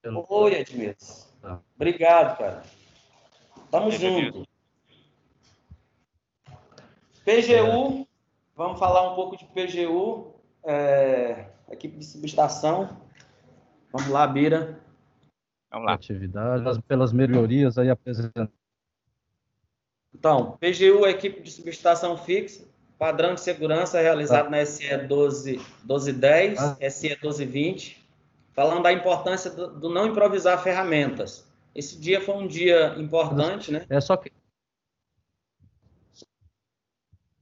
Pelo... 0.00 0.24
Oi, 0.28 0.54
Edmilson. 0.54 1.26
Tá. 1.42 1.60
Obrigado, 1.74 2.38
cara. 2.38 2.62
Tamo 3.70 3.90
junto. 3.90 4.46
PGU, 7.24 8.02
é. 8.02 8.05
Vamos 8.56 8.78
falar 8.78 9.12
um 9.12 9.14
pouco 9.14 9.36
de 9.36 9.44
PGU, 9.44 10.34
é, 10.64 11.46
equipe 11.70 11.98
de 11.98 12.04
subestação. 12.04 12.96
Vamos 13.92 14.08
lá, 14.08 14.26
Bira. 14.26 14.80
Vamos 15.70 15.86
lá. 15.86 15.94
Atividades, 15.94 16.78
pelas 16.88 17.12
melhorias 17.12 17.76
aí 17.78 17.90
apresentadas. 17.90 18.50
Então, 20.14 20.56
PGU, 20.58 21.06
equipe 21.06 21.42
de 21.42 21.50
subestação 21.50 22.16
fixa, 22.16 22.64
padrão 22.98 23.34
de 23.34 23.40
segurança 23.42 24.00
realizado 24.00 24.48
na 24.48 24.64
SE 24.64 24.96
12, 24.96 25.52
1210, 25.84 26.58
ah. 26.58 26.76
SE 26.90 27.08
1220, 27.08 28.08
falando 28.54 28.84
da 28.84 28.92
importância 28.92 29.50
do, 29.50 29.78
do, 29.78 29.90
não 29.90 30.06
improvisar 30.06 30.62
ferramentas. 30.62 31.46
Esse 31.74 32.00
dia 32.00 32.22
foi 32.22 32.34
um 32.36 32.46
dia 32.46 32.94
importante, 32.96 33.70
né? 33.70 33.84
É 33.90 34.00
só 34.00 34.16
que 34.16 34.32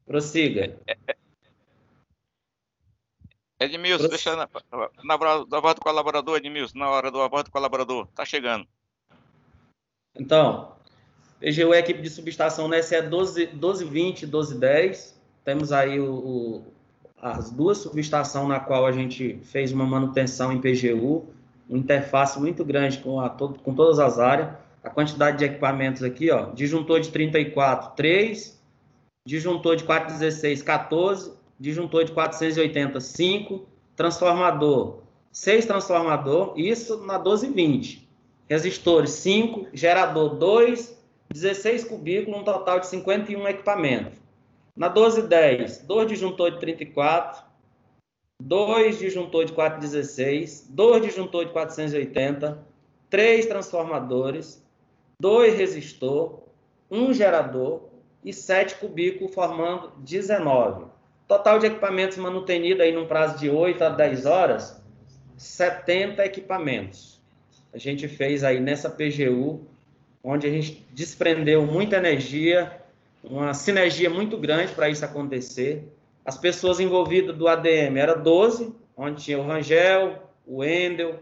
Prossiga. 0.07 0.78
Edmilson, 3.59 4.09
deixa 4.09 4.36
na, 4.36 4.48
na, 5.02 5.18
na 5.48 5.61
voz 5.61 5.74
do 5.74 5.80
colaborador, 5.80 6.36
Edmilson, 6.36 6.78
na 6.78 6.90
hora 6.90 7.11
do 7.11 7.28
voz 7.28 7.44
do 7.44 7.50
colaborador. 7.50 8.07
Tá 8.14 8.24
chegando. 8.24 8.66
Então, 10.14 10.72
PGU 11.40 11.74
é 11.74 11.78
equipe 11.78 12.00
de 12.00 12.11
subestação 12.11 12.68
na 12.68 12.82
SE 12.82 13.00
12, 13.00 13.46
1220 13.48 14.26
1210. 14.26 15.20
Temos 15.44 15.72
aí 15.72 16.00
o, 16.00 16.12
o, 16.12 16.64
as 17.20 17.50
duas 17.50 17.78
subestações 17.78 18.48
na 18.48 18.61
qual 18.61 18.86
a 18.86 18.92
gente 18.92 19.38
fez 19.42 19.72
uma 19.72 19.84
manutenção 19.84 20.52
em 20.52 20.61
PGU, 20.61 21.26
uma 21.68 21.78
interface 21.78 22.38
muito 22.38 22.64
grande 22.64 22.98
com, 22.98 23.20
a, 23.20 23.30
com 23.30 23.74
todas 23.74 23.98
as 23.98 24.18
áreas. 24.18 24.50
A 24.82 24.90
quantidade 24.90 25.38
de 25.38 25.44
equipamentos 25.44 26.02
aqui, 26.02 26.30
ó, 26.30 26.50
disjuntor 26.50 27.00
de 27.00 27.11
34, 27.11 27.96
3, 27.96 28.53
disjuntor 29.27 29.77
de 29.77 29.85
416, 29.85 30.62
14, 30.62 31.33
disjuntor 31.59 32.05
de 32.05 32.12
480, 32.12 33.01
5, 33.01 33.66
transformador, 33.97 35.03
6 35.33 35.66
transformador, 35.66 36.55
isso 36.57 36.99
na 37.05 37.18
1220. 37.18 38.09
Resistores, 38.49 39.11
5, 39.11 39.68
gerador, 39.72 40.37
2, 40.37 40.97
16 41.33 41.85
cubículos, 41.85 42.41
um 42.41 42.45
total 42.45 42.79
de 42.81 42.87
51 42.87 43.49
equipamentos. 43.49 44.18
Na 44.77 44.89
1210, 44.89 45.79
2 45.87 46.09
disjuntor 46.09 46.53
de 46.53 46.61
34, 46.61 47.45
2 48.43 48.99
disjuntor 48.99 49.47
de 49.47 49.53
416, 49.53 50.66
2 50.68 51.03
disjuntor 51.03 51.47
de 51.47 51.53
480, 51.53 52.66
3 53.09 53.47
transformadores, 53.47 54.62
2 55.20 55.55
resistor, 55.55 56.43
1 56.91 57.14
gerador, 57.14 57.93
e 58.25 58.33
7 58.33 58.77
cubículos, 58.77 59.35
formando 59.35 59.93
19. 59.99 60.87
Total 61.29 61.59
de 61.59 61.66
equipamentos 61.66 62.16
manutenidos 62.16 62.81
aí 62.81 62.93
num 62.93 63.07
prazo 63.07 63.39
de 63.39 63.51
8 63.51 63.83
a 63.85 63.89
10 63.91 64.27
horas, 64.27 64.83
70 65.37 66.25
equipamentos. 66.25 67.20
A 67.72 67.79
gente 67.79 68.07
fez 68.09 68.45
aí 68.45 68.61
nessa 68.61 68.89
PGU, 68.89 69.66
onde 70.22 70.47
a 70.47 70.51
gente 70.51 70.87
desprendeu 70.93 71.66
muita 71.66 71.97
energia, 71.97 72.81
uma 73.22 73.53
sinergia 73.53 74.09
muito 74.09 74.37
grande 74.39 74.72
para 74.72 74.89
isso 74.89 75.05
acontecer. 75.05 75.83
As 76.25 76.39
pessoas 76.39 76.81
envolvidas 76.81 77.37
do 77.37 77.49
ADM 77.49 77.99
eram 77.99 78.22
12, 78.22 78.75
onde 78.97 79.22
tinha 79.22 79.39
o 79.39 79.47
Rangel, 79.47 80.22
o 80.47 80.59
Wendel, 80.59 81.20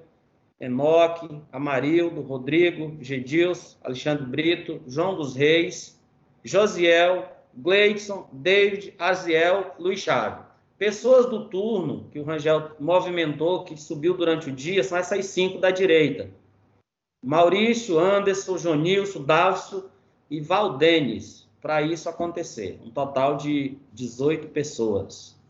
Enoque, 0.60 1.28
Amarildo, 1.50 2.20
Rodrigo, 2.20 2.96
Gedils, 3.00 3.76
Alexandre 3.82 4.24
Brito, 4.24 4.80
João 4.86 5.16
dos 5.16 5.34
Reis, 5.34 6.00
Josiel, 6.44 7.28
Gleidson, 7.54 8.28
David, 8.32 8.94
Aziel, 8.98 9.74
Luiz 9.78 10.00
Chaves. 10.00 10.44
Pessoas 10.78 11.26
do 11.26 11.48
turno 11.48 12.08
que 12.10 12.18
o 12.18 12.24
Rangel 12.24 12.72
movimentou, 12.80 13.64
que 13.64 13.76
subiu 13.76 14.14
durante 14.14 14.48
o 14.48 14.52
dia, 14.52 14.82
são 14.82 14.98
essas 14.98 15.26
cinco 15.26 15.58
da 15.58 15.70
direita. 15.70 16.28
Maurício, 17.24 18.00
Anderson, 18.00 18.58
Jonilson, 18.58 19.22
Davso 19.22 19.88
e 20.28 20.40
Valdenes, 20.40 21.48
para 21.60 21.80
isso 21.82 22.08
acontecer. 22.08 22.80
Um 22.84 22.90
total 22.90 23.36
de 23.36 23.78
18 23.92 24.48
pessoas. 24.48 25.40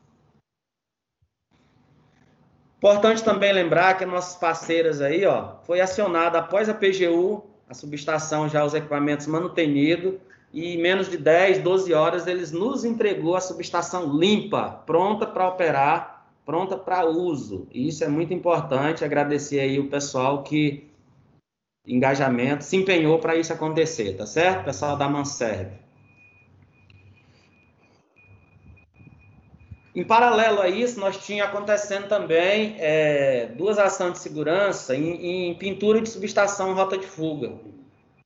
Importante 2.76 3.24
também 3.24 3.52
lembrar 3.52 3.96
que 3.96 4.04
nossas 4.04 4.36
parceiras 4.36 5.00
aí, 5.00 5.24
ó, 5.24 5.54
foi 5.62 5.80
acionada 5.80 6.40
após 6.40 6.68
a 6.68 6.74
PGU, 6.74 7.42
a 7.68 7.72
subestação 7.72 8.48
já 8.48 8.64
os 8.64 8.74
equipamentos 8.74 9.26
manutenidos, 9.26 10.16
e 10.52 10.74
em 10.74 10.82
menos 10.82 11.08
de 11.08 11.16
10, 11.16 11.62
12 11.62 11.94
horas 11.94 12.26
eles 12.26 12.52
nos 12.52 12.84
entregou 12.84 13.34
a 13.34 13.40
subestação 13.40 14.16
limpa, 14.18 14.82
pronta 14.84 15.26
para 15.26 15.48
operar, 15.48 16.26
pronta 16.44 16.76
para 16.76 17.06
uso. 17.06 17.66
E 17.72 17.88
isso 17.88 18.04
é 18.04 18.08
muito 18.08 18.34
importante, 18.34 19.04
agradecer 19.04 19.60
aí 19.60 19.78
o 19.78 19.88
pessoal 19.88 20.42
que 20.42 20.90
engajamento 21.86 22.64
se 22.64 22.76
empenhou 22.76 23.18
para 23.18 23.34
isso 23.34 23.52
acontecer, 23.52 24.16
tá 24.16 24.26
certo? 24.26 24.64
Pessoal 24.64 24.96
da 24.96 25.08
Manserve. 25.08 25.80
Em 29.94 30.04
paralelo 30.04 30.60
a 30.60 30.68
isso, 30.68 30.98
nós 30.98 31.18
tinha 31.18 31.44
acontecendo 31.44 32.08
também 32.08 32.76
é, 32.78 33.46
duas 33.56 33.78
ações 33.78 34.14
de 34.14 34.18
segurança 34.20 34.96
em, 34.96 35.50
em, 35.50 35.54
pintura 35.54 36.00
de 36.00 36.08
subestação 36.08 36.74
rota 36.74 36.96
de 36.96 37.06
fuga. 37.06 37.52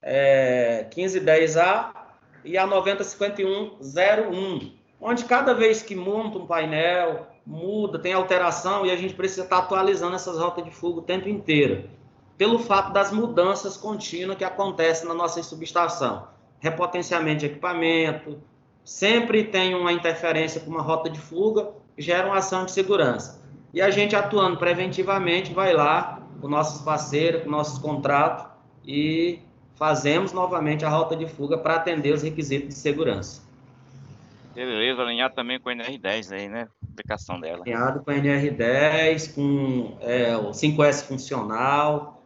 É, 0.00 0.86
1510A 0.90 2.05
e 2.46 2.56
a 2.56 2.66
905101, 2.66 4.72
onde 5.00 5.24
cada 5.24 5.52
vez 5.52 5.82
que 5.82 5.94
monta 5.94 6.38
um 6.38 6.46
painel, 6.46 7.26
muda, 7.44 7.98
tem 7.98 8.12
alteração 8.12 8.86
e 8.86 8.90
a 8.90 8.96
gente 8.96 9.14
precisa 9.14 9.42
estar 9.42 9.58
atualizando 9.58 10.16
essas 10.16 10.38
rotas 10.38 10.64
de 10.64 10.70
fuga 10.70 11.00
o 11.00 11.02
tempo 11.02 11.28
inteiro, 11.28 11.90
pelo 12.38 12.58
fato 12.58 12.92
das 12.92 13.12
mudanças 13.12 13.76
contínuas 13.76 14.38
que 14.38 14.44
acontecem 14.44 15.08
na 15.08 15.14
nossa 15.14 15.42
subestação. 15.42 16.28
Repotenciamento 16.60 17.40
de 17.40 17.46
equipamento, 17.46 18.40
sempre 18.84 19.44
tem 19.44 19.74
uma 19.74 19.92
interferência 19.92 20.60
com 20.60 20.70
uma 20.70 20.82
rota 20.82 21.10
de 21.10 21.20
fuga, 21.20 21.70
gera 21.98 22.26
uma 22.26 22.38
ação 22.38 22.64
de 22.64 22.70
segurança. 22.70 23.44
E 23.74 23.82
a 23.82 23.90
gente 23.90 24.16
atuando 24.16 24.56
preventivamente 24.56 25.52
vai 25.52 25.74
lá, 25.74 26.22
com 26.40 26.48
nossos 26.48 26.80
parceiros, 26.82 27.42
com 27.42 27.50
nossos 27.50 27.78
contratos 27.78 28.46
e 28.86 29.40
fazemos 29.76 30.32
novamente 30.32 30.84
a 30.84 30.88
rota 30.88 31.14
de 31.14 31.26
fuga 31.26 31.56
para 31.56 31.76
atender 31.76 32.12
os 32.12 32.22
requisitos 32.22 32.68
de 32.70 32.74
segurança. 32.74 33.42
Beleza, 34.54 35.02
alinhado 35.02 35.34
também 35.34 35.60
com 35.60 35.68
a 35.68 35.74
NR10 35.74 36.32
aí, 36.32 36.48
né? 36.48 36.66
Aplicação 36.90 37.38
dela. 37.38 37.62
Alinhado 37.62 38.02
com 38.02 38.10
a 38.10 38.14
NR10, 38.14 39.34
com 39.34 39.98
é, 40.00 40.34
o 40.34 40.50
5S 40.50 41.06
funcional, 41.06 42.22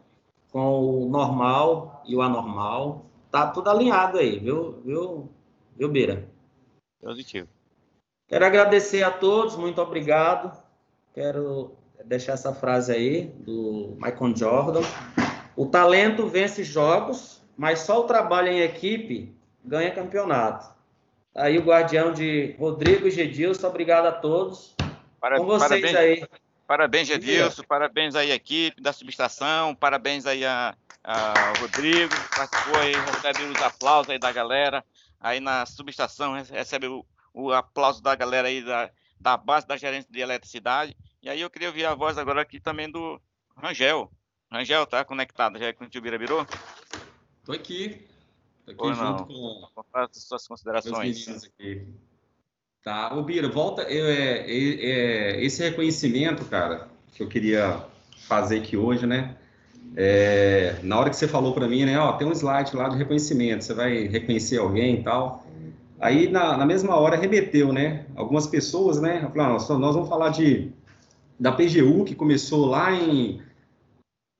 com 0.49 1.03
o 1.03 1.09
normal 1.09 2.01
e 2.05 2.15
o 2.15 2.21
anormal. 2.21 3.05
Tá 3.29 3.47
tudo 3.47 3.69
alinhado 3.69 4.17
aí, 4.17 4.39
viu, 4.39 4.81
viu, 4.85 5.29
viu 5.77 5.89
Bira? 5.89 6.25
Positivo. 7.01 7.49
Quero 8.27 8.45
agradecer 8.45 9.03
a 9.03 9.11
todos, 9.11 9.57
muito 9.57 9.81
obrigado. 9.81 10.57
Quero 11.13 11.73
deixar 12.05 12.33
essa 12.33 12.53
frase 12.53 12.93
aí 12.93 13.25
do 13.25 13.97
Michael 14.01 14.35
Jordan. 14.37 14.81
O 15.53 15.65
talento 15.65 16.27
vence 16.27 16.63
jogos, 16.63 17.40
mas 17.61 17.81
só 17.81 17.99
o 17.99 18.05
trabalho 18.05 18.47
em 18.47 18.61
equipe 18.61 19.31
ganha 19.63 19.93
campeonato. 19.93 20.67
Aí 21.35 21.59
o 21.59 21.61
guardião 21.61 22.11
de 22.11 22.55
Rodrigo 22.57 23.07
e 23.07 23.11
Gedilson, 23.11 23.67
obrigado 23.67 24.07
a 24.07 24.11
todos. 24.11 24.75
Para, 25.19 25.37
Com 25.37 25.45
vocês 25.45 25.69
parabéns, 25.69 25.95
aí. 25.95 26.27
Parabéns, 26.65 27.07
Gedilson, 27.07 27.61
parabéns 27.61 28.15
aí 28.15 28.31
à 28.31 28.35
equipe 28.35 28.81
da 28.81 28.91
subestação, 28.91 29.75
parabéns 29.75 30.25
aí 30.25 30.43
a, 30.43 30.75
a 31.03 31.53
Rodrigo, 31.59 32.11
participou 32.35 32.79
aí, 32.79 32.93
recebe 32.93 33.43
os 33.43 33.61
aplausos 33.61 34.09
aí 34.09 34.17
da 34.17 34.31
galera. 34.31 34.83
Aí 35.19 35.39
na 35.39 35.63
subestação 35.67 36.33
recebe 36.33 36.87
o, 36.87 37.05
o 37.31 37.51
aplauso 37.51 38.01
da 38.01 38.15
galera 38.15 38.47
aí 38.47 38.63
da, 38.63 38.89
da 39.19 39.37
base 39.37 39.67
da 39.67 39.77
gerência 39.77 40.11
de 40.11 40.19
eletricidade. 40.19 40.97
E 41.21 41.29
aí 41.29 41.39
eu 41.39 41.49
queria 41.51 41.67
ouvir 41.67 41.85
a 41.85 41.93
voz 41.93 42.17
agora 42.17 42.41
aqui 42.41 42.59
também 42.59 42.89
do 42.89 43.21
Rangel. 43.55 44.11
Rangel, 44.51 44.87
tá 44.87 45.05
conectado 45.05 45.59
já 45.59 45.71
com 45.71 45.85
o 45.85 45.87
tio 45.87 46.01
Bira 46.01 46.17
Birou? 46.17 46.43
Tô 47.43 47.53
aqui. 47.53 48.01
Tô 48.65 48.71
aqui 48.71 48.81
Ou 48.83 48.93
junto 48.93 49.27
não? 49.33 49.69
com 49.73 49.83
as 49.93 50.09
suas 50.17 50.47
considerações. 50.47 51.43
aqui. 51.45 51.87
Tá, 52.83 53.15
ô 53.15 53.23
Bira, 53.23 53.49
volta. 53.49 53.83
É, 53.83 53.97
é, 53.97 54.51
é, 54.51 55.43
esse 55.43 55.63
reconhecimento, 55.63 56.45
cara, 56.45 56.87
que 57.13 57.21
eu 57.23 57.27
queria 57.27 57.83
fazer 58.27 58.59
aqui 58.59 58.77
hoje, 58.77 59.05
né? 59.05 59.37
É, 59.95 60.79
na 60.83 60.99
hora 60.99 61.09
que 61.09 61.15
você 61.15 61.27
falou 61.27 61.53
para 61.53 61.67
mim, 61.67 61.83
né, 61.83 61.99
ó, 61.99 62.13
tem 62.13 62.25
um 62.25 62.31
slide 62.31 62.75
lá 62.75 62.87
de 62.87 62.97
reconhecimento, 62.97 63.63
você 63.63 63.73
vai 63.73 64.07
reconhecer 64.07 64.57
alguém 64.57 64.99
e 64.99 65.03
tal. 65.03 65.45
Aí, 65.99 66.29
na, 66.29 66.57
na 66.57 66.65
mesma 66.65 66.95
hora, 66.95 67.15
remeteu, 67.17 67.73
né? 67.73 68.05
Algumas 68.15 68.47
pessoas, 68.47 68.99
né? 68.99 69.19
Falaram, 69.31 69.53
nós, 69.53 69.69
nós 69.69 69.95
vamos 69.95 70.09
falar 70.09 70.29
de, 70.29 70.71
da 71.39 71.51
PGU, 71.51 72.05
que 72.05 72.15
começou 72.15 72.65
lá 72.65 72.91
em 72.91 73.41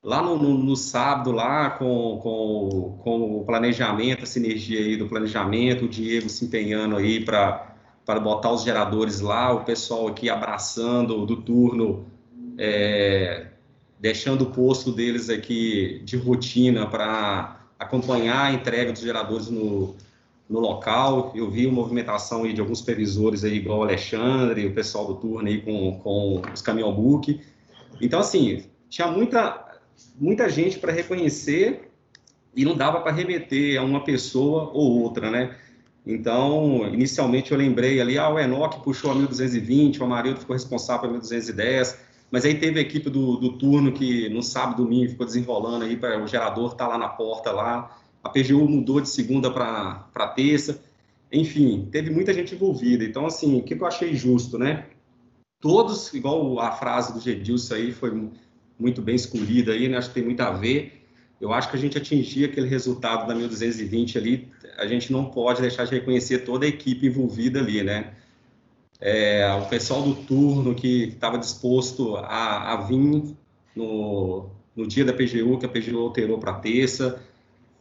lá 0.04 0.22
no, 0.22 0.38
no, 0.38 0.58
no, 0.58 0.76
sábado, 0.76 1.32
lá 1.32 1.70
com, 1.72 2.20
com, 2.22 3.00
com 3.04 3.38
o 3.40 3.46
planejamento, 3.46 4.24
a 4.24 4.26
sinergia 4.26 4.80
aí 4.80 4.98
do 4.98 5.08
planejamento, 5.08 5.86
o 5.86 5.90
Diego 5.90 6.28
se 6.28 6.46
empenhando 6.46 6.98
aí 6.98 7.24
para 7.24 7.76
botar 8.22 8.52
os 8.52 8.64
geradores 8.64 9.20
lá, 9.20 9.54
o 9.54 9.64
pessoal 9.64 10.08
aqui 10.08 10.30
abraçando 10.30 11.26
do 11.26 11.38
turno, 11.38 12.06
é, 12.58 13.48
deixando 14.00 14.44
o 14.44 14.52
posto 14.52 14.92
deles 14.92 15.30
aqui 15.30 16.02
de 16.04 16.18
rotina 16.18 16.88
para 16.88 17.62
acompanhar 17.78 18.46
a 18.46 18.54
entrega 18.54 18.92
dos 18.92 19.02
geradores 19.02 19.50
no, 19.50 19.96
no 20.50 20.60
local. 20.60 21.32
Eu 21.36 21.50
vi 21.50 21.68
a 21.68 21.72
movimentação 21.72 22.44
aí 22.44 22.54
de 22.54 22.62
alguns 22.62 22.82
previsores 22.82 23.44
aí, 23.44 23.56
igual 23.58 23.80
o 23.80 23.84
Alexandre, 23.84 24.66
o 24.66 24.74
pessoal 24.74 25.06
do 25.06 25.16
turno 25.16 25.48
aí 25.48 25.62
com, 25.62 26.00
com 26.00 26.42
os 26.52 26.62
caminhão 26.62 26.94
book. 26.94 27.40
Então, 28.00 28.20
assim, 28.20 28.66
tinha 28.90 29.08
muita, 29.08 29.71
muita 30.20 30.50
gente 30.50 30.80
para 30.80 30.92
reconhecer 30.92 31.92
e 32.56 32.66
não 32.66 32.76
dava 32.76 33.02
para 33.02 33.12
remeter 33.12 33.80
a 33.80 33.84
uma 33.84 34.04
pessoa 34.04 34.72
ou 34.74 35.02
outra, 35.02 35.32
né? 35.32 35.56
Então, 36.06 36.88
inicialmente 36.92 37.52
eu 37.52 37.58
lembrei 37.58 38.02
ali, 38.02 38.18
ah, 38.18 38.30
o 38.30 38.40
Enoch 38.40 38.82
puxou 38.84 39.12
a 39.12 39.16
1220, 39.16 40.02
o 40.02 40.04
Amarildo 40.04 40.40
ficou 40.40 40.56
responsável 40.56 41.02
pela 41.02 41.14
1210, 41.14 41.98
mas 42.32 42.44
aí 42.44 42.56
teve 42.56 42.80
a 42.80 42.82
equipe 42.82 43.10
do, 43.10 43.38
do 43.38 43.58
turno 43.58 43.92
que 43.92 44.28
no 44.30 44.42
sábado 44.42 44.84
domingo 44.84 45.12
ficou 45.12 45.26
desenrolando 45.26 45.86
aí 45.86 45.96
para 45.96 46.22
o 46.22 46.28
gerador 46.28 46.74
tá 46.74 46.88
lá 46.88 46.98
na 46.98 47.08
porta 47.08 47.52
lá, 47.52 47.98
a 48.24 48.30
PGU 48.30 48.68
mudou 48.68 49.00
de 49.00 49.10
segunda 49.10 49.52
para 49.52 50.28
terça, 50.36 50.82
enfim, 51.32 51.88
teve 51.92 52.10
muita 52.10 52.34
gente 52.34 52.56
envolvida. 52.56 53.04
Então, 53.04 53.26
assim, 53.26 53.60
o 53.60 53.64
que 53.64 53.74
eu 53.74 53.86
achei 53.86 54.14
justo, 54.16 54.58
né? 54.58 54.86
Todos, 55.60 56.14
igual 56.14 56.60
a 56.60 56.72
frase 56.72 57.14
do 57.14 57.20
Gedilson 57.20 57.76
aí, 57.76 57.92
foi 57.92 58.12
muito 58.82 59.02
bem 59.02 59.16
escolhida 59.16 59.74
aí, 59.74 59.88
né? 59.88 59.98
Acho 59.98 60.10
que 60.10 60.16
tem 60.16 60.24
muito 60.24 60.42
a 60.42 60.52
ver. 60.52 61.06
Eu 61.40 61.54
acho 61.54 61.70
que 61.70 61.78
a 61.78 61.80
gente 61.80 61.98
atingir 61.98 62.46
aquele 62.46 62.68
resultado 62.68 63.28
da 63.28 63.36
1220 63.36 64.18
ali, 64.18 64.48
a 64.78 64.88
gente 64.88 65.12
não 65.12 65.26
pode 65.26 65.62
deixar 65.62 65.86
de 65.86 65.92
reconhecer 65.92 66.40
toda 66.40 66.66
a 66.66 66.70
equipe 66.70 67.08
envolvida 67.08 67.60
ali, 67.60 67.84
né? 67.84 68.14
É, 69.00 69.52
o 69.54 69.66
pessoal 69.68 70.04
do 70.04 70.14
turno 70.14 70.76
que 70.76 71.06
estava 71.06 71.38
disposto 71.38 72.16
a, 72.18 72.74
a 72.74 72.76
vir 72.78 73.36
no, 73.76 74.50
no 74.76 74.88
dia 74.88 75.04
da 75.06 75.14
PGU, 75.14 75.58
que 75.58 75.66
a 75.66 75.70
PGU 75.70 76.00
alterou 76.00 76.38
para 76.38 76.54
terça, 76.54 77.22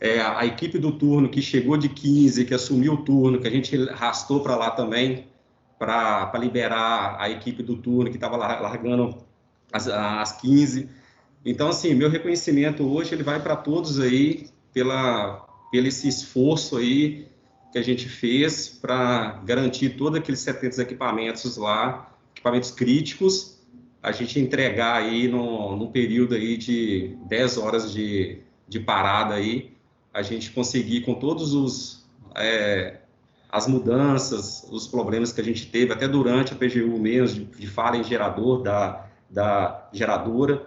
é, 0.01 0.21
a 0.21 0.47
equipe 0.47 0.79
do 0.79 0.93
turno 0.93 1.29
que 1.29 1.43
chegou 1.43 1.77
de 1.77 1.91
15, 1.91 2.47
que 2.47 2.55
assumiu 2.55 2.95
o 2.95 3.05
turno, 3.05 3.39
que 3.39 3.47
a 3.47 3.51
gente 3.51 3.77
arrastou 3.91 4.41
para 4.41 4.57
lá 4.57 4.71
também, 4.71 5.27
para 5.79 6.33
liberar 6.39 7.17
a 7.19 7.29
equipe 7.29 7.63
do 7.63 7.77
turno 7.77 8.11
que 8.11 8.17
estava 8.17 8.37
largando 8.37 9.19
as, 9.73 9.89
as 9.89 10.33
15. 10.41 10.89
Então, 11.45 11.69
assim, 11.69 11.95
meu 11.95 12.11
reconhecimento 12.11 12.85
hoje 12.85 13.15
ele 13.15 13.23
vai 13.23 13.41
para 13.41 13.57
todos 13.57 13.99
aí 14.01 14.49
pela, 14.73 15.47
pelo 15.71 15.87
esse 15.87 16.09
esforço 16.09 16.77
aí 16.77 17.29
que 17.73 17.79
a 17.79 17.83
gente 17.83 18.09
fez 18.09 18.69
para 18.69 19.41
garantir 19.45 19.91
todos 19.91 20.19
aqueles 20.19 20.41
70 20.41 20.83
equipamentos 20.83 21.57
lá, 21.57 22.15
equipamentos 22.33 22.71
críticos, 22.71 23.59
a 24.03 24.13
gente 24.13 24.41
entregar 24.41 24.97
aí 24.97 25.29
no, 25.29 25.77
num 25.77 25.91
período 25.91 26.35
aí 26.35 26.57
de 26.57 27.17
10 27.29 27.59
horas 27.59 27.93
de, 27.93 28.39
de 28.67 28.81
parada 28.81 29.35
aí, 29.35 29.73
a 30.13 30.23
gente 30.23 30.51
conseguir 30.51 31.03
com 31.03 31.15
todos 31.15 31.55
os 31.55 32.05
é, 32.35 32.99
as 33.51 33.67
mudanças, 33.67 34.67
os 34.71 34.87
problemas 34.87 35.33
que 35.33 35.41
a 35.41 35.45
gente 35.45 35.67
teve 35.67 35.93
até 35.93 36.07
durante 36.07 36.53
a 36.53 36.57
PGU 36.57 36.99
mesmo, 36.99 37.45
de, 37.47 37.61
de 37.61 37.67
falha 37.67 37.97
em 37.97 38.05
gerador 38.05 38.63
da, 38.63 39.10
da 39.31 39.89
geradora. 39.93 40.67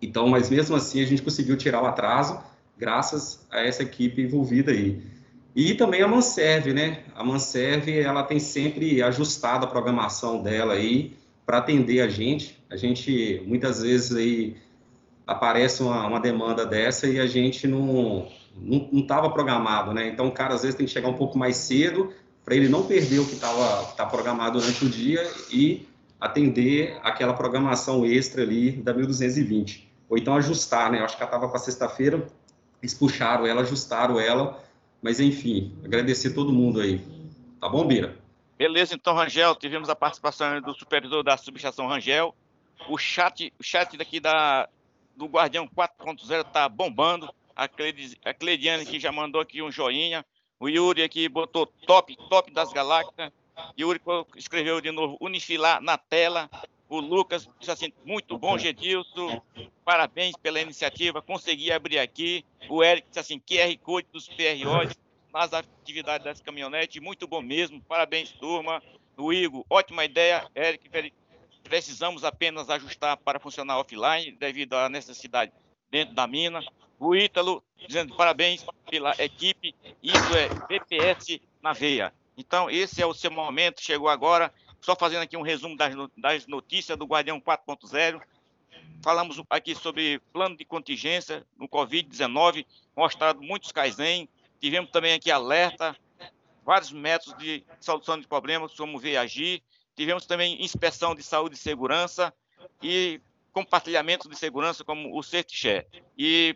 Então, 0.00 0.28
mas 0.28 0.48
mesmo 0.48 0.76
assim 0.76 1.02
a 1.02 1.06
gente 1.06 1.22
conseguiu 1.22 1.56
tirar 1.56 1.82
o 1.82 1.86
atraso 1.86 2.38
graças 2.78 3.44
a 3.50 3.60
essa 3.60 3.82
equipe 3.82 4.22
envolvida 4.22 4.70
aí. 4.70 5.02
E 5.56 5.74
também 5.74 6.02
a 6.02 6.06
Manserve, 6.06 6.72
né? 6.72 7.02
A 7.16 7.24
Manserve, 7.24 7.98
ela 7.98 8.22
tem 8.22 8.38
sempre 8.38 9.02
ajustado 9.02 9.64
a 9.64 9.68
programação 9.68 10.40
dela 10.40 10.74
aí 10.74 11.16
para 11.44 11.58
atender 11.58 12.00
a 12.00 12.08
gente. 12.08 12.62
A 12.70 12.76
gente, 12.76 13.42
muitas 13.44 13.82
vezes 13.82 14.14
aí, 14.14 14.56
aparece 15.26 15.82
uma, 15.82 16.06
uma 16.06 16.20
demanda 16.20 16.64
dessa 16.64 17.08
e 17.08 17.18
a 17.18 17.26
gente 17.26 17.66
não, 17.66 18.28
não 18.56 19.00
estava 19.00 19.30
programado, 19.30 19.92
né? 19.92 20.08
Então 20.08 20.28
o 20.28 20.32
cara 20.32 20.54
às 20.54 20.62
vezes 20.62 20.76
tem 20.76 20.86
que 20.86 20.92
chegar 20.92 21.08
um 21.08 21.16
pouco 21.16 21.36
mais 21.36 21.56
cedo 21.56 22.12
para 22.44 22.54
ele 22.54 22.68
não 22.68 22.84
perder 22.84 23.18
o 23.18 23.26
que 23.26 23.34
estava 23.34 23.84
tá 23.96 24.06
programado 24.06 24.60
durante 24.60 24.84
o 24.84 24.88
dia 24.88 25.28
e 25.50 25.87
atender 26.20 26.98
aquela 27.02 27.34
programação 27.34 28.04
extra 28.04 28.42
ali 28.42 28.72
da 28.72 28.92
1220. 28.92 29.88
Ou 30.08 30.18
então 30.18 30.34
ajustar, 30.36 30.90
né? 30.90 31.00
Eu 31.00 31.04
acho 31.04 31.16
que 31.16 31.22
ela 31.22 31.30
estava 31.30 31.48
para 31.48 31.58
sexta-feira, 31.58 32.26
eles 32.82 32.94
puxaram 32.94 33.46
ela, 33.46 33.62
ajustaram 33.62 34.18
ela, 34.18 34.62
mas 35.02 35.20
enfim, 35.20 35.76
agradecer 35.84 36.30
todo 36.30 36.52
mundo 36.52 36.80
aí. 36.80 37.00
Tá 37.60 37.68
bom, 37.68 37.86
Bira? 37.86 38.16
Beleza, 38.56 38.94
então, 38.94 39.14
Rangel, 39.14 39.54
tivemos 39.54 39.88
a 39.88 39.94
participação 39.94 40.60
do 40.60 40.74
supervisor 40.74 41.22
da 41.22 41.36
subestação 41.36 41.86
Rangel. 41.86 42.34
O 42.88 42.98
chat, 42.98 43.52
o 43.58 43.62
chat 43.62 43.96
daqui 43.96 44.18
da, 44.18 44.68
do 45.16 45.26
Guardião 45.26 45.68
4.0 45.68 46.44
tá 46.44 46.68
bombando 46.68 47.32
a 47.54 47.68
Cleidiane 48.34 48.86
que 48.86 49.00
já 49.00 49.10
mandou 49.10 49.40
aqui 49.40 49.60
um 49.60 49.70
joinha, 49.70 50.24
o 50.60 50.68
Yuri 50.68 51.02
aqui 51.02 51.28
botou 51.28 51.66
top, 51.66 52.16
top 52.28 52.52
das 52.52 52.72
galáxias, 52.72 53.32
Yuri 53.78 54.00
escreveu 54.36 54.80
de 54.80 54.90
novo 54.90 55.16
Unifilar 55.20 55.80
na 55.80 55.96
tela, 55.96 56.50
o 56.88 57.00
Lucas 57.00 57.48
disse 57.58 57.70
assim, 57.70 57.92
muito 58.04 58.38
bom, 58.38 58.56
Gedilson, 58.56 59.42
parabéns 59.84 60.34
pela 60.36 60.60
iniciativa, 60.60 61.20
consegui 61.20 61.70
abrir 61.70 61.98
aqui, 61.98 62.44
o 62.68 62.82
Eric 62.82 63.08
disse 63.08 63.20
assim, 63.20 63.38
QR 63.38 63.76
Code 63.82 64.08
dos 64.12 64.28
PROs 64.28 64.96
nas 65.32 65.52
atividades 65.52 66.24
das 66.24 66.40
caminhonetes, 66.40 67.02
muito 67.02 67.26
bom 67.26 67.42
mesmo, 67.42 67.82
parabéns, 67.82 68.30
turma, 68.32 68.82
o 69.16 69.32
Igor, 69.32 69.64
ótima 69.68 70.04
ideia, 70.04 70.48
Eric, 70.54 71.12
precisamos 71.62 72.24
apenas 72.24 72.70
ajustar 72.70 73.16
para 73.18 73.38
funcionar 73.38 73.78
offline, 73.78 74.32
devido 74.32 74.74
à 74.74 74.88
necessidade 74.88 75.52
dentro 75.90 76.14
da 76.14 76.26
mina, 76.26 76.60
o 76.98 77.14
Ítalo 77.14 77.62
dizendo 77.86 78.16
parabéns 78.16 78.64
pela 78.90 79.12
equipe, 79.18 79.74
isso 80.02 80.36
é 80.36 80.48
BPS 80.66 81.40
na 81.62 81.72
veia. 81.72 82.12
Então, 82.38 82.70
esse 82.70 83.02
é 83.02 83.06
o 83.06 83.12
seu 83.12 83.30
momento, 83.32 83.82
chegou 83.82 84.08
agora. 84.08 84.54
Só 84.80 84.94
fazendo 84.94 85.22
aqui 85.22 85.36
um 85.36 85.42
resumo 85.42 85.76
das, 86.16 86.46
notícias 86.46 86.96
do 86.96 87.04
Guardião 87.04 87.40
4.0. 87.40 88.22
Falamos 89.02 89.42
aqui 89.50 89.74
sobre 89.74 90.20
plano 90.32 90.56
de 90.56 90.64
contingência 90.64 91.44
no 91.58 91.68
Covid-19, 91.68 92.64
mostrado 92.96 93.42
muitos 93.42 93.72
Kaizen. 93.72 94.28
Tivemos 94.60 94.90
também 94.90 95.14
aqui 95.14 95.32
alerta, 95.32 95.96
vários 96.64 96.92
métodos 96.92 97.36
de 97.38 97.64
solução 97.80 98.20
de 98.20 98.26
problemas, 98.28 98.72
como 98.74 99.00
VAGI, 99.00 99.62
tivemos 99.96 100.26
também 100.26 100.62
inspeção 100.62 101.14
de 101.14 101.24
saúde 101.24 101.56
e 101.56 101.58
segurança 101.58 102.32
e 102.80 103.20
compartilhamento 103.52 104.28
de 104.28 104.36
segurança, 104.36 104.84
como 104.84 105.18
o 105.18 105.22
CertShare, 105.22 105.86
e, 106.16 106.54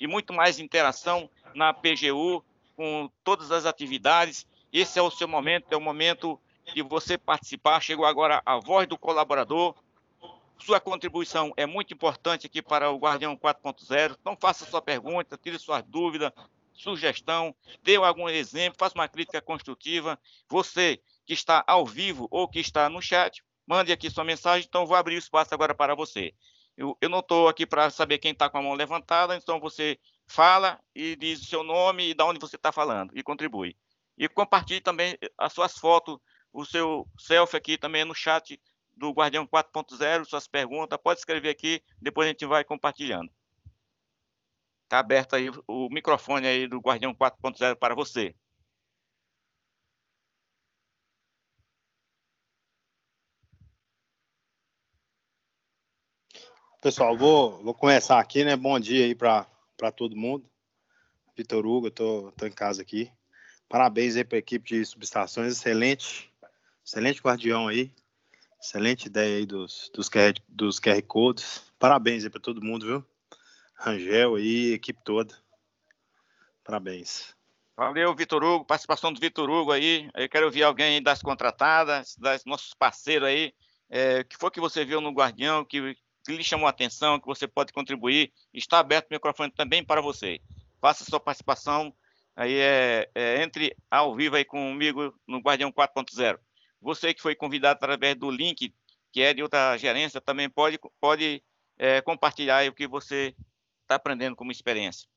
e 0.00 0.06
muito 0.08 0.32
mais 0.32 0.58
interação 0.58 1.30
na 1.54 1.72
PGU, 1.72 2.44
com 2.74 3.08
todas 3.22 3.52
as 3.52 3.66
atividades. 3.66 4.46
Esse 4.72 4.98
é 4.98 5.02
o 5.02 5.10
seu 5.10 5.28
momento, 5.28 5.70
é 5.70 5.76
o 5.76 5.80
momento 5.80 6.40
de 6.74 6.80
você 6.80 7.18
participar. 7.18 7.80
Chegou 7.80 8.06
agora 8.06 8.40
a 8.46 8.58
voz 8.58 8.88
do 8.88 8.96
colaborador. 8.96 9.74
Sua 10.58 10.80
contribuição 10.80 11.52
é 11.56 11.66
muito 11.66 11.92
importante 11.92 12.46
aqui 12.46 12.62
para 12.62 12.90
o 12.90 12.96
Guardião 12.96 13.36
4.0. 13.36 14.16
Então, 14.18 14.36
faça 14.40 14.64
sua 14.64 14.80
pergunta, 14.80 15.36
tire 15.36 15.58
suas 15.58 15.82
dúvidas, 15.82 16.32
sugestão, 16.72 17.54
dê 17.82 17.96
algum 17.96 18.28
exemplo, 18.28 18.78
faça 18.78 18.94
uma 18.94 19.08
crítica 19.08 19.42
construtiva. 19.42 20.18
Você 20.48 21.02
que 21.26 21.34
está 21.34 21.62
ao 21.66 21.84
vivo 21.84 22.26
ou 22.30 22.48
que 22.48 22.58
está 22.58 22.88
no 22.88 23.02
chat, 23.02 23.44
mande 23.66 23.92
aqui 23.92 24.08
sua 24.08 24.24
mensagem. 24.24 24.66
Então, 24.66 24.86
vou 24.86 24.96
abrir 24.96 25.16
o 25.16 25.18
espaço 25.18 25.52
agora 25.52 25.74
para 25.74 25.94
você. 25.94 26.32
Eu, 26.78 26.96
eu 26.98 27.10
não 27.10 27.18
estou 27.18 27.48
aqui 27.48 27.66
para 27.66 27.90
saber 27.90 28.16
quem 28.16 28.32
está 28.32 28.48
com 28.48 28.56
a 28.56 28.62
mão 28.62 28.72
levantada, 28.72 29.36
então 29.36 29.60
você 29.60 29.98
fala 30.26 30.80
e 30.94 31.14
diz 31.16 31.42
o 31.42 31.44
seu 31.44 31.62
nome 31.62 32.08
e 32.08 32.14
de 32.14 32.22
onde 32.22 32.40
você 32.40 32.56
está 32.56 32.72
falando 32.72 33.12
e 33.14 33.22
contribui. 33.22 33.76
E 34.16 34.28
compartilhe 34.28 34.80
também 34.80 35.16
as 35.38 35.52
suas 35.52 35.74
fotos, 35.74 36.18
o 36.52 36.64
seu 36.64 37.08
selfie 37.18 37.56
aqui 37.56 37.78
também 37.78 38.04
no 38.04 38.14
chat 38.14 38.60
do 38.96 39.10
Guardião 39.10 39.46
4.0, 39.46 40.24
suas 40.24 40.46
perguntas, 40.46 40.98
pode 41.02 41.20
escrever 41.20 41.48
aqui, 41.48 41.82
depois 42.00 42.26
a 42.26 42.30
gente 42.30 42.46
vai 42.46 42.62
compartilhando. 42.64 43.30
Está 44.84 44.98
aberto 44.98 45.34
aí 45.34 45.50
o 45.66 45.88
microfone 45.88 46.46
aí 46.46 46.68
do 46.68 46.78
Guardião 46.78 47.14
4.0 47.14 47.76
para 47.76 47.94
você. 47.94 48.34
Pessoal, 56.82 57.16
vou, 57.16 57.62
vou 57.62 57.72
começar 57.72 58.18
aqui, 58.18 58.44
né? 58.44 58.56
Bom 58.56 58.78
dia 58.78 59.04
aí 59.04 59.14
para 59.14 59.46
todo 59.96 60.16
mundo. 60.16 60.50
Vitor 61.36 61.64
Hugo, 61.64 61.86
eu 61.86 61.90
tô, 61.92 62.32
tô 62.32 62.44
em 62.44 62.52
casa 62.52 62.82
aqui. 62.82 63.10
Parabéns 63.72 64.16
aí 64.16 64.22
para 64.22 64.36
a 64.36 64.38
equipe 64.38 64.68
de 64.68 64.84
subestações, 64.84 65.54
excelente, 65.54 66.30
excelente 66.84 67.22
guardião 67.22 67.68
aí. 67.68 67.90
Excelente 68.60 69.06
ideia 69.06 69.38
aí 69.38 69.46
dos, 69.46 69.90
dos, 69.94 70.10
QR, 70.10 70.34
dos 70.46 70.78
QR 70.78 71.00
Codes. 71.00 71.72
Parabéns 71.78 72.22
aí 72.22 72.28
para 72.28 72.38
todo 72.38 72.62
mundo, 72.62 72.84
viu? 72.84 73.04
Rangel 73.74 74.34
aí, 74.34 74.74
equipe 74.74 75.00
toda. 75.02 75.34
Parabéns. 76.62 77.34
Valeu, 77.74 78.14
Vitor 78.14 78.44
Hugo. 78.44 78.66
Participação 78.66 79.10
do 79.10 79.18
Vitor 79.18 79.48
Hugo 79.48 79.72
aí. 79.72 80.10
Eu 80.14 80.28
quero 80.28 80.44
ouvir 80.44 80.64
alguém 80.64 81.02
das 81.02 81.22
contratadas, 81.22 82.14
das 82.16 82.44
nossos 82.44 82.74
parceiros 82.74 83.26
aí. 83.26 83.54
É, 83.88 84.22
que 84.22 84.36
foi 84.36 84.50
que 84.50 84.60
você 84.60 84.84
viu 84.84 85.00
no 85.00 85.12
Guardião, 85.12 85.64
que 85.64 85.96
que 86.26 86.36
lhe 86.36 86.44
chamou 86.44 86.66
a 86.66 86.70
atenção, 86.70 87.18
que 87.18 87.26
você 87.26 87.48
pode 87.48 87.72
contribuir, 87.72 88.34
está 88.52 88.80
aberto 88.80 89.10
o 89.10 89.14
microfone 89.14 89.50
também 89.50 89.82
para 89.82 90.02
você. 90.02 90.40
Faça 90.78 91.04
sua 91.04 91.18
participação, 91.18 91.92
aí 92.36 92.54
é, 92.54 93.10
é 93.14 93.42
entre 93.42 93.76
ao 93.90 94.14
vivo 94.14 94.36
aí 94.36 94.44
comigo 94.44 95.14
no 95.26 95.38
Guardião 95.40 95.72
4.0. 95.72 96.38
Você 96.80 97.14
que 97.14 97.22
foi 97.22 97.34
convidado 97.34 97.76
através 97.76 98.16
do 98.16 98.30
link, 98.30 98.74
que 99.12 99.22
é 99.22 99.32
de 99.32 99.42
outra 99.42 99.76
gerência, 99.76 100.20
também 100.20 100.48
pode, 100.48 100.78
pode 101.00 101.42
é, 101.78 102.00
compartilhar 102.00 102.68
o 102.68 102.74
que 102.74 102.88
você 102.88 103.34
está 103.82 103.96
aprendendo 103.96 104.36
como 104.36 104.50
experiência. 104.50 105.08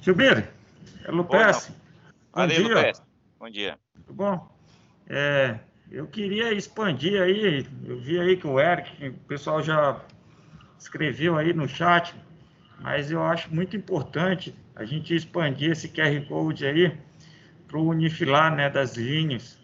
Gilberto, 0.00 0.48
é 1.04 1.10
Lupes. 1.10 1.72
Bom 2.32 2.46
dia. 2.46 3.05
Bom 3.38 3.50
dia. 3.50 3.78
Bom? 4.08 4.48
É, 5.08 5.58
eu 5.90 6.06
queria 6.06 6.52
expandir 6.52 7.20
aí, 7.20 7.66
eu 7.84 7.98
vi 8.00 8.18
aí 8.18 8.36
que 8.36 8.46
o 8.46 8.58
Eric, 8.58 9.08
o 9.08 9.12
pessoal 9.28 9.62
já 9.62 10.00
escreveu 10.78 11.36
aí 11.36 11.52
no 11.52 11.68
chat, 11.68 12.14
mas 12.80 13.10
eu 13.10 13.22
acho 13.22 13.54
muito 13.54 13.76
importante 13.76 14.54
a 14.74 14.84
gente 14.84 15.14
expandir 15.14 15.72
esse 15.72 15.88
QR 15.88 16.26
Code 16.26 16.66
aí 16.66 16.96
para 17.68 17.78
o 17.78 17.88
unifilar 17.88 18.54
né, 18.54 18.70
das 18.70 18.96
linhas. 18.96 19.60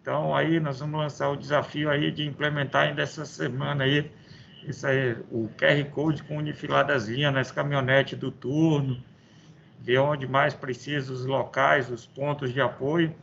Então, 0.00 0.34
aí 0.34 0.58
nós 0.58 0.80
vamos 0.80 0.98
lançar 0.98 1.28
o 1.30 1.36
desafio 1.36 1.90
aí 1.90 2.10
de 2.10 2.26
implementar 2.26 2.88
ainda 2.88 3.02
essa 3.02 3.24
semana 3.26 3.84
aí, 3.84 4.10
isso 4.64 4.86
aí 4.86 5.16
o 5.30 5.48
QR 5.58 5.84
Code 5.90 6.22
com 6.22 6.38
unifilar 6.38 6.86
das 6.86 7.08
linhas 7.08 7.34
nas 7.34 7.52
caminhonetes 7.52 8.18
do 8.18 8.30
turno, 8.30 9.02
ver 9.86 9.98
onde 9.98 10.26
mais 10.26 10.52
precisa 10.52 11.12
os 11.12 11.24
locais, 11.24 11.88
os 11.88 12.04
pontos 12.04 12.52
de 12.52 12.60
apoio, 12.60 13.14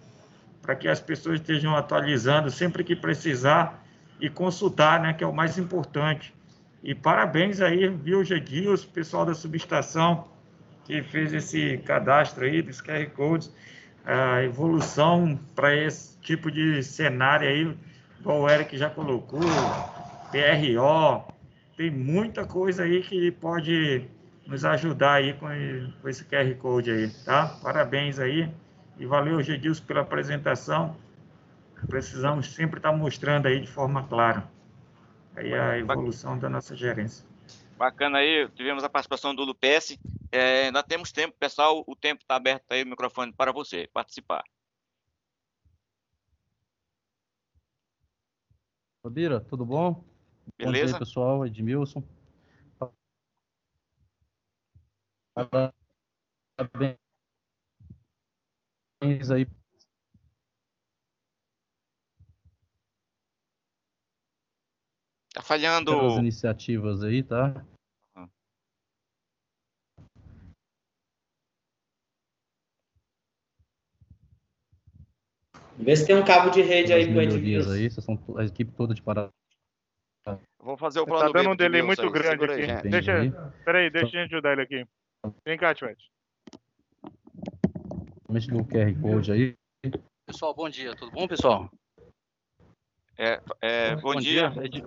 para 0.62 0.74
que 0.78 0.88
as 0.88 1.02
pessoas 1.02 1.42
estejam 1.42 1.76
atualizando 1.76 2.50
sempre 2.50 2.86
que 2.86 2.96
precisar 2.96 3.84
e 4.18 4.30
consultar, 4.30 5.02
né, 5.02 5.12
que 5.12 5.26
é 5.26 5.28
o 5.28 5.34
mais 5.34 5.58
importante. 5.58 6.34
E 6.82 6.96
parabéns 6.96 7.60
aí, 7.60 7.90
viu, 7.90 8.24
Gedils, 8.24 8.86
pessoal 8.86 9.26
da 9.26 9.34
subestação, 9.34 10.30
que 10.86 11.04
fez 11.04 11.34
esse 11.34 11.80
cadastro 11.80 12.46
aí 12.46 12.62
dos 12.62 12.80
QR 12.82 13.08
Codes, 13.08 13.54
a 14.06 14.42
evolução 14.44 15.38
para 15.54 15.76
esse 15.76 16.18
tipo 16.20 16.50
de 16.50 16.82
cenário 16.82 17.46
aí, 17.46 17.78
igual 18.22 18.40
o 18.40 18.50
Eric 18.50 18.78
já 18.78 18.90
colocou, 18.90 19.42
PRO, 20.32 21.34
tem 21.76 21.92
muita 21.92 22.46
coisa 22.46 22.84
aí 22.84 23.02
que 23.02 23.32
pode 23.32 24.08
nos 24.46 24.66
ajudar 24.66 25.14
aí 25.14 25.34
com, 25.34 25.48
com 26.02 26.10
esse 26.10 26.26
QR 26.26 26.54
Code 26.56 26.92
aí, 26.92 27.10
tá? 27.26 27.48
Parabéns 27.62 28.20
aí 28.20 28.52
e 28.98 29.06
valeu, 29.06 29.42
Gedilson, 29.42 29.86
pela 29.86 30.02
apresentação. 30.02 30.96
Precisamos 31.88 32.54
sempre 32.54 32.78
estar 32.78 32.92
mostrando 32.92 33.48
aí 33.48 33.60
de 33.60 33.68
forma 33.68 34.08
clara 34.08 34.50
aí 35.36 35.54
a 35.54 35.78
evolução 35.78 36.38
da 36.38 36.50
nossa 36.50 36.76
gerência. 36.76 37.26
Bacana 37.78 38.20
aí, 38.20 38.48
tivemos 38.50 38.84
a 38.84 38.90
participação 38.90 39.34
do 39.34 39.44
Lupes. 39.44 39.98
É, 40.32 40.66
ainda 40.66 40.84
temos 40.84 41.12
tempo, 41.12 41.36
pessoal, 41.40 41.84
o 41.88 41.96
tempo 41.96 42.22
está 42.22 42.36
aberto 42.36 42.72
aí, 42.72 42.84
o 42.84 42.88
microfone 42.88 43.34
para 43.34 43.52
você 43.52 43.90
participar. 43.92 44.44
Bira, 49.10 49.42
tudo 49.42 49.66
bom? 49.66 50.04
Beleza? 50.58 50.86
Bom 50.86 50.90
dia, 50.92 51.00
pessoal, 51.00 51.46
Edmilson. 51.46 52.04
Parabéns 55.34 56.98
aí. 59.32 59.48
Tá 65.34 65.42
falhando. 65.42 66.00
As 66.00 66.18
iniciativas 66.18 67.04
aí, 67.04 67.24
tá? 67.24 67.66
Vê 75.76 75.96
se 75.96 76.06
tem 76.06 76.16
um 76.16 76.24
cabo 76.24 76.52
de 76.52 76.62
rede 76.62 76.94
aí 76.94 77.12
pro 77.12 77.22
Edmilson. 77.22 77.72
aí, 77.72 77.90
vocês 77.90 78.06
são 78.06 78.18
a 78.38 78.44
equipe 78.44 78.72
toda 78.74 78.94
de 78.94 79.02
Pará. 79.02 79.30
Vou 80.60 80.78
fazer 80.78 81.00
o 81.02 81.06
plano 81.06 81.34
Tá 81.34 81.40
dando 81.40 81.52
um 81.52 81.56
delay 81.56 81.82
muito 81.82 82.10
grande 82.10 82.46
aqui. 82.46 82.90
Deixa, 82.90 83.12
peraí, 83.66 83.90
deixa 83.90 84.18
eu 84.18 84.24
ajudar 84.24 84.54
ele 84.54 84.62
aqui. 84.62 84.86
Vem 85.46 85.58
cá, 85.58 85.74
Tchete. 85.74 86.12
Mexe 88.30 88.52
no 88.52 88.66
QR 88.66 88.94
Code 89.02 89.32
aí. 89.32 89.56
Pessoal, 90.26 90.54
bom 90.54 90.70
dia. 90.70 90.96
Tudo 90.96 91.12
bom, 91.12 91.28
pessoal? 91.28 91.70
É, 93.18 93.42
é, 93.62 93.96
bom, 93.96 94.14
bom, 94.14 94.16
dia. 94.16 94.50
dia. 94.50 94.66
Ed... 94.66 94.86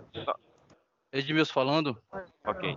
Edmilson 1.12 1.52
falando. 1.52 2.02
Ok. 2.44 2.76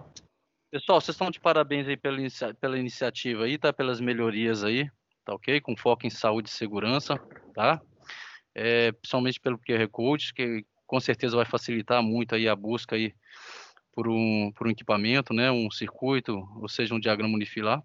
Pessoal, 0.71 1.01
vocês 1.01 1.15
estão 1.15 1.31
de 1.31 1.39
parabéns 1.39 1.87
aí 1.87 1.97
pela, 1.97 2.17
inicia... 2.17 2.53
pela 2.53 2.77
iniciativa 2.77 3.43
aí, 3.43 3.57
tá? 3.57 3.73
Pelas 3.73 3.99
melhorias 3.99 4.63
aí, 4.63 4.89
tá 5.25 5.33
ok? 5.33 5.59
Com 5.59 5.75
foco 5.75 6.05
em 6.05 6.09
saúde 6.09 6.49
e 6.49 6.53
segurança, 6.53 7.17
tá? 7.53 7.81
É, 8.55 8.91
principalmente 8.93 9.39
pelo 9.39 9.57
QR 9.57 9.87
Code, 9.89 10.33
que 10.33 10.65
com 10.85 10.99
certeza 10.99 11.35
vai 11.35 11.45
facilitar 11.45 12.01
muito 12.01 12.35
aí 12.35 12.47
a 12.47 12.55
busca 12.55 12.95
aí 12.95 13.13
por 13.99 14.07
um, 14.07 14.49
por 14.55 14.65
um 14.65 14.69
equipamento, 14.69 15.33
né, 15.33 15.51
um 15.51 15.69
circuito, 15.69 16.47
ou 16.55 16.69
seja, 16.69 16.95
um 16.95 16.99
diagrama 17.01 17.35
unifilar. 17.35 17.83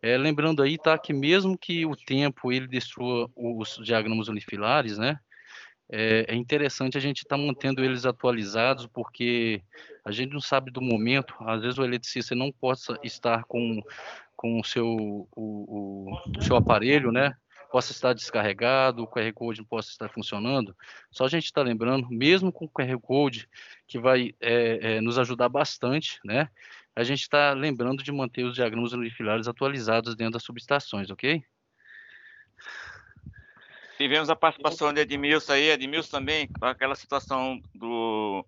É, 0.00 0.16
lembrando 0.16 0.62
aí, 0.62 0.78
tá, 0.78 0.96
que 0.96 1.12
mesmo 1.12 1.58
que 1.58 1.84
o 1.84 1.94
tempo 1.94 2.50
ele 2.50 2.66
destrua 2.66 3.30
os 3.36 3.78
diagramas 3.84 4.28
unifilares, 4.28 4.96
né, 4.96 5.20
é, 5.90 6.24
é 6.26 6.34
interessante 6.34 6.96
a 6.96 7.00
gente 7.02 7.18
estar 7.18 7.36
tá 7.36 7.42
mantendo 7.42 7.84
eles 7.84 8.06
atualizados, 8.06 8.86
porque 8.86 9.62
a 10.06 10.10
gente 10.10 10.32
não 10.32 10.40
sabe 10.40 10.70
do 10.70 10.80
momento, 10.80 11.34
às 11.40 11.60
vezes 11.60 11.78
o 11.78 11.84
eletricista 11.84 12.34
não 12.34 12.50
possa 12.50 12.98
estar 13.02 13.44
com, 13.44 13.82
com 14.34 14.58
o, 14.58 14.64
seu, 14.64 14.86
o, 14.86 15.28
o, 15.36 16.18
o 16.38 16.42
seu 16.42 16.56
aparelho, 16.56 17.12
né, 17.12 17.36
possa 17.72 17.90
estar 17.90 18.12
descarregado, 18.12 19.02
o 19.02 19.06
QR 19.06 19.32
Code 19.32 19.60
não 19.60 19.64
possa 19.64 19.88
estar 19.88 20.10
funcionando, 20.10 20.76
só 21.10 21.24
a 21.24 21.28
gente 21.28 21.46
está 21.46 21.62
lembrando, 21.62 22.06
mesmo 22.10 22.52
com 22.52 22.66
o 22.66 22.68
QR 22.68 23.00
Code, 23.00 23.48
que 23.88 23.98
vai 23.98 24.34
é, 24.38 24.96
é, 24.96 25.00
nos 25.00 25.18
ajudar 25.18 25.48
bastante, 25.48 26.20
né? 26.22 26.50
A 26.94 27.02
gente 27.02 27.22
está 27.22 27.54
lembrando 27.54 28.02
de 28.02 28.12
manter 28.12 28.44
os 28.44 28.54
diagramas 28.54 28.92
unifilares 28.92 29.48
atualizados 29.48 30.14
dentro 30.14 30.34
das 30.34 30.42
subestações, 30.42 31.08
ok? 31.10 31.42
Tivemos 33.96 34.28
a 34.28 34.36
participação 34.36 34.92
de 34.92 35.00
Edmilson 35.00 35.52
aí, 35.52 35.70
Edmilson 35.70 36.10
também, 36.10 36.48
com 36.48 36.66
aquela 36.66 36.94
situação 36.94 37.58
do, 37.74 38.44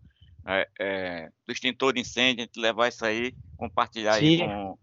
é, 0.46 0.68
é, 0.78 1.32
do 1.46 1.52
extintor 1.52 1.94
de 1.94 2.00
incêndio, 2.00 2.42
a 2.42 2.46
gente 2.46 2.60
levar 2.60 2.88
isso 2.88 3.06
aí, 3.06 3.34
compartilhar 3.56 4.14
Sim. 4.14 4.26
aí 4.26 4.38
com. 4.38 4.78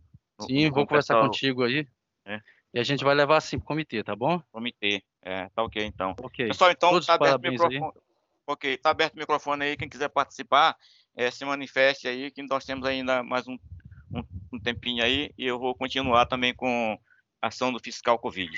Sim, 0.48 0.70
com 0.70 0.76
vou 0.76 0.88
conversar 0.88 1.14
pessoal. 1.14 1.30
contigo 1.30 1.64
aí. 1.64 1.88
É. 2.26 2.42
E 2.74 2.80
a 2.80 2.84
gente 2.84 3.04
vai 3.04 3.14
levar 3.14 3.38
assim 3.38 3.58
pro 3.58 3.68
comitê, 3.68 4.04
tá 4.04 4.16
bom? 4.16 4.42
Comitê, 4.52 5.04
é, 5.22 5.50
tá 5.50 5.62
ok 5.62 5.84
então. 5.84 6.16
Ok. 6.22 6.48
Pessoal, 6.48 6.72
então 6.72 6.90
Todos 6.92 7.06
tá 7.06 7.16
aberto 7.16 7.36
o 7.36 7.42
parabéns 7.42 7.62
aí. 7.62 7.70
microfone. 7.70 8.02
Ok, 8.48 8.78
tá 8.78 8.90
aberto 8.90 9.14
o 9.14 9.20
microfone 9.20 9.64
aí, 9.66 9.78
quem 9.78 9.90
quiser 9.90 10.10
participar, 10.10 10.76
é, 11.16 11.30
se 11.30 11.44
manifeste 11.46 12.08
aí, 12.08 12.32
que 12.32 12.42
nós 12.44 12.66
temos 12.66 12.86
ainda 12.88 13.22
mais 13.22 13.48
um, 13.48 13.58
um, 14.14 14.24
um 14.54 14.60
tempinho 14.60 15.04
aí, 15.04 15.32
e 15.38 15.46
eu 15.46 15.60
vou 15.60 15.76
continuar 15.76 16.26
também 16.26 16.54
com 16.54 16.98
a 17.42 17.48
ação 17.48 17.72
do 17.72 17.80
fiscal 17.80 18.18
Covid. 18.18 18.52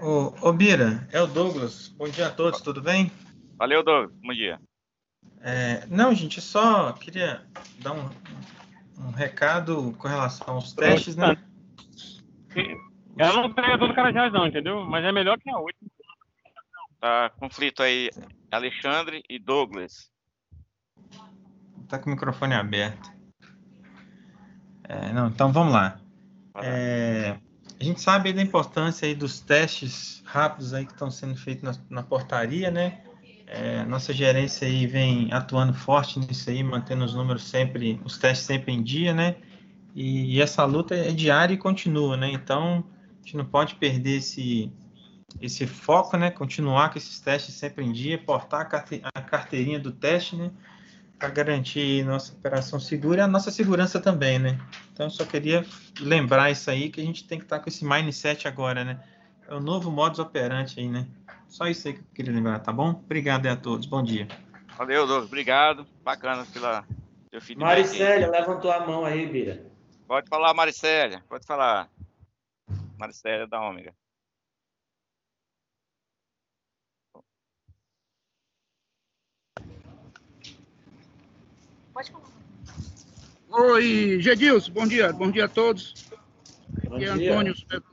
Ô, 0.00 0.48
ô 0.48 0.52
Bira, 0.52 1.06
é 1.12 1.20
o 1.20 1.26
Douglas. 1.26 1.88
Bom 1.88 2.08
dia 2.08 2.28
a 2.28 2.30
todos, 2.30 2.60
tudo 2.62 2.80
bem? 2.80 3.12
Valeu, 3.56 3.82
Douglas, 3.82 4.16
bom 4.22 4.32
dia. 4.32 4.60
É, 5.42 5.84
não, 5.86 6.14
gente, 6.14 6.38
eu 6.38 6.42
só 6.42 6.92
queria 6.94 7.46
dar 7.78 7.92
um, 7.92 8.08
um 9.10 9.12
recado 9.12 9.92
com 9.98 10.06
relação 10.06 10.54
aos 10.54 10.72
testes, 10.72 11.16
né? 11.16 11.36
Ela 13.18 13.42
não 13.42 13.52
pega 13.52 13.78
todo 13.78 13.94
Carajás, 13.94 14.32
não, 14.32 14.46
entendeu? 14.46 14.84
Mas 14.84 15.04
é 15.04 15.12
melhor 15.12 15.38
que 15.38 15.50
a 15.50 15.58
8. 15.58 15.76
Tá 17.00 17.30
conflito 17.38 17.82
aí, 17.82 18.10
Alexandre 18.50 19.22
e 19.28 19.38
Douglas. 19.38 20.10
Tá 21.88 21.98
com 21.98 22.10
o 22.10 22.12
microfone 22.12 22.54
aberto. 22.54 23.10
É, 24.84 25.12
não, 25.12 25.28
então 25.28 25.52
vamos 25.52 25.72
lá. 25.72 26.00
É, 26.62 27.36
a 27.80 27.84
gente 27.84 28.00
sabe 28.00 28.32
da 28.32 28.42
importância 28.42 29.06
aí 29.06 29.14
dos 29.14 29.40
testes 29.40 30.22
rápidos 30.24 30.72
aí 30.72 30.86
que 30.86 30.92
estão 30.92 31.10
sendo 31.10 31.36
feitos 31.36 31.62
na, 31.62 31.84
na 31.90 32.02
portaria, 32.02 32.70
né? 32.70 33.02
É, 33.52 33.84
nossa 33.84 34.12
gerência 34.12 34.64
aí 34.68 34.86
vem 34.86 35.28
atuando 35.32 35.74
forte 35.74 36.20
nisso 36.20 36.48
aí, 36.48 36.62
mantendo 36.62 37.04
os 37.04 37.14
números 37.14 37.42
sempre, 37.42 38.00
os 38.04 38.16
testes 38.16 38.46
sempre 38.46 38.72
em 38.72 38.80
dia, 38.80 39.12
né? 39.12 39.34
E, 39.92 40.36
e 40.36 40.40
essa 40.40 40.64
luta 40.64 40.94
é 40.94 41.10
diária 41.10 41.52
e 41.54 41.58
continua, 41.58 42.16
né? 42.16 42.30
Então, 42.30 42.84
a 43.08 43.26
gente 43.26 43.36
não 43.36 43.44
pode 43.44 43.74
perder 43.74 44.18
esse, 44.18 44.72
esse 45.40 45.66
foco, 45.66 46.16
né? 46.16 46.30
Continuar 46.30 46.92
com 46.92 46.98
esses 46.98 47.18
testes 47.18 47.56
sempre 47.56 47.84
em 47.84 47.90
dia, 47.90 48.18
portar 48.22 48.60
a 48.60 48.64
carte- 48.64 49.02
a 49.12 49.20
carteirinha 49.20 49.80
do 49.80 49.90
teste, 49.90 50.36
né? 50.36 50.52
Para 51.18 51.30
garantir 51.30 52.04
nossa 52.04 52.32
operação 52.32 52.78
segura 52.78 53.22
e 53.22 53.24
a 53.24 53.26
nossa 53.26 53.50
segurança 53.50 53.98
também, 53.98 54.38
né? 54.38 54.60
Então, 54.92 55.06
eu 55.06 55.10
só 55.10 55.24
queria 55.24 55.66
lembrar 55.98 56.52
isso 56.52 56.70
aí, 56.70 56.88
que 56.88 57.00
a 57.00 57.04
gente 57.04 57.24
tem 57.24 57.36
que 57.38 57.46
estar 57.46 57.58
com 57.58 57.68
esse 57.68 57.84
mindset 57.84 58.46
agora, 58.46 58.84
né? 58.84 59.00
É 59.48 59.54
o 59.56 59.60
novo 59.60 59.90
modus 59.90 60.20
operandi 60.20 60.78
aí, 60.78 60.88
né? 60.88 61.08
Só 61.50 61.66
isso 61.66 61.88
aí 61.88 61.94
que 61.94 62.00
eu 62.00 62.04
queria 62.14 62.32
lembrar, 62.32 62.60
tá 62.60 62.72
bom? 62.72 62.90
Obrigado 62.90 63.44
aí 63.44 63.52
a 63.52 63.56
todos, 63.56 63.84
bom 63.84 64.02
dia. 64.02 64.28
Valeu, 64.78 65.04
Douglas, 65.04 65.26
obrigado. 65.26 65.84
Bacana 66.02 66.46
pela 66.46 66.86
teu 67.28 67.40
feedback. 67.40 67.68
aí. 67.68 67.76
Maricélia, 67.76 68.30
levantou 68.30 68.70
a 68.70 68.86
mão 68.86 69.04
aí, 69.04 69.26
Bira. 69.26 69.66
Pode 70.06 70.28
falar, 70.28 70.54
Maricélia, 70.54 71.22
pode 71.28 71.44
falar. 71.44 71.90
Maricélia 72.96 73.48
da 73.48 73.60
Ômega. 73.60 73.92
Pode 81.92 82.12
falar. 82.12 82.30
Oi, 83.72 84.20
Gedilson, 84.20 84.72
bom 84.72 84.86
dia, 84.86 85.12
bom 85.12 85.28
dia 85.28 85.46
a 85.46 85.48
todos. 85.48 86.08
Bom 86.84 86.94
Aqui 86.94 87.04
é 87.06 87.14
dia. 87.14 87.32
Antônio. 87.32 87.89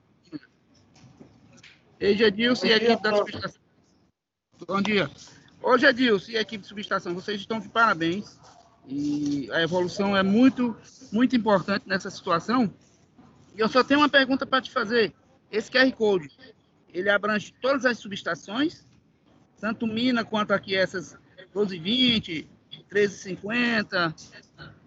Ei, 1.99 2.15
Gedilson 2.15 2.67
Bom 2.67 2.71
e 2.71 2.73
a 2.73 2.77
equipe 2.77 3.01
da 3.01 3.15
subestação. 3.15 3.61
Bom 4.67 4.81
dia. 4.81 5.09
Ô, 5.61 5.77
Gedilson 5.77 6.31
e 6.31 6.37
a 6.37 6.41
equipe 6.41 6.61
de 6.61 6.67
subestação, 6.67 7.15
vocês 7.15 7.39
estão 7.39 7.59
de 7.59 7.69
parabéns. 7.69 8.39
E 8.87 9.49
a 9.51 9.61
evolução 9.61 10.15
é 10.15 10.23
muito, 10.23 10.75
muito 11.11 11.35
importante 11.35 11.87
nessa 11.87 12.09
situação. 12.09 12.71
E 13.55 13.59
eu 13.59 13.67
só 13.67 13.83
tenho 13.83 13.99
uma 13.99 14.09
pergunta 14.09 14.45
para 14.45 14.61
te 14.61 14.71
fazer. 14.71 15.11
Esse 15.51 15.71
QR 15.71 15.91
Code, 15.93 16.29
ele 16.93 17.09
abrange 17.09 17.53
todas 17.59 17.85
as 17.85 17.97
subestações, 17.97 18.85
tanto 19.59 19.87
Mina 19.87 20.23
quanto 20.23 20.51
aqui 20.51 20.75
essas 20.75 21.17
1220, 21.53 22.47
1350, 22.91 24.15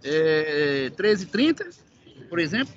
é, 0.04 0.90
1330, 0.90 1.70
por 2.28 2.38
exemplo? 2.38 2.72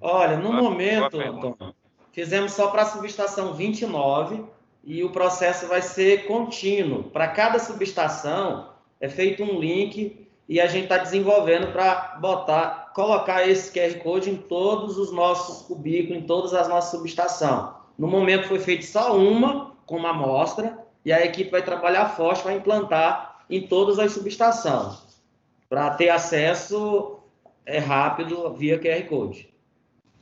Olha, 0.00 0.38
no 0.38 0.52
momento. 0.52 1.20
Antônio, 1.20 1.74
fizemos 2.12 2.52
só 2.52 2.68
para 2.68 2.82
a 2.82 2.86
subestação 2.86 3.54
29 3.54 4.44
e 4.84 5.02
o 5.02 5.10
processo 5.10 5.66
vai 5.66 5.82
ser 5.82 6.26
contínuo. 6.26 7.04
Para 7.04 7.28
cada 7.28 7.58
subestação 7.58 8.70
é 9.00 9.08
feito 9.08 9.42
um 9.42 9.58
link 9.58 10.26
e 10.48 10.60
a 10.60 10.66
gente 10.66 10.84
está 10.84 10.98
desenvolvendo 10.98 11.72
para 11.72 12.18
botar, 12.20 12.92
colocar 12.94 13.48
esse 13.48 13.72
QR 13.72 13.98
Code 14.02 14.30
em 14.30 14.36
todos 14.36 14.98
os 14.98 15.12
nossos 15.12 15.66
cubículos, 15.66 16.22
em 16.22 16.26
todas 16.26 16.52
as 16.52 16.68
nossas 16.68 16.90
subestações. 16.90 17.70
No 17.98 18.06
momento 18.06 18.48
foi 18.48 18.58
feito 18.58 18.84
só 18.84 19.16
uma, 19.16 19.72
com 19.86 19.96
uma 19.96 20.10
amostra, 20.10 20.78
e 21.04 21.12
a 21.12 21.24
equipe 21.24 21.50
vai 21.50 21.62
trabalhar 21.62 22.10
forte 22.10 22.42
para 22.42 22.54
implantar 22.54 23.44
em 23.50 23.66
todas 23.66 23.98
as 23.98 24.12
subestações, 24.12 25.20
para 25.68 25.90
ter 25.90 26.08
acesso 26.08 27.18
é, 27.66 27.78
rápido 27.78 28.52
via 28.54 28.78
QR 28.78 29.02
Code. 29.08 29.51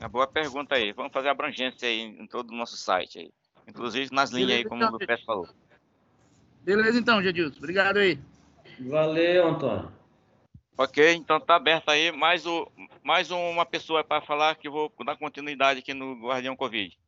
Uma 0.00 0.08
boa 0.08 0.26
pergunta 0.26 0.74
aí. 0.74 0.92
Vamos 0.92 1.12
fazer 1.12 1.28
abrangência 1.28 1.86
aí 1.86 2.00
em 2.00 2.26
todo 2.26 2.50
o 2.50 2.56
nosso 2.56 2.76
site 2.76 3.18
aí. 3.18 3.30
Inclusive 3.68 4.08
nas 4.12 4.30
linhas 4.30 4.52
aí, 4.52 4.64
como 4.64 4.82
o 4.82 4.90
Lupes 4.90 5.22
falou. 5.24 5.48
Beleza 6.62 6.98
então, 6.98 7.22
Gedilson. 7.22 7.58
Obrigado 7.58 7.98
aí. 7.98 8.18
Valeu, 8.80 9.48
Antônio. 9.48 9.92
Ok, 10.78 11.12
então 11.14 11.38
tá 11.38 11.56
aberto 11.56 11.90
aí. 11.90 12.10
Mais, 12.10 12.46
o, 12.46 12.66
mais 13.02 13.30
uma 13.30 13.66
pessoa 13.66 14.02
para 14.02 14.24
falar 14.24 14.56
que 14.56 14.68
eu 14.68 14.72
vou 14.72 14.92
dar 15.04 15.18
continuidade 15.18 15.80
aqui 15.80 15.92
no 15.92 16.18
Guardião 16.18 16.56
Covid. 16.56 16.98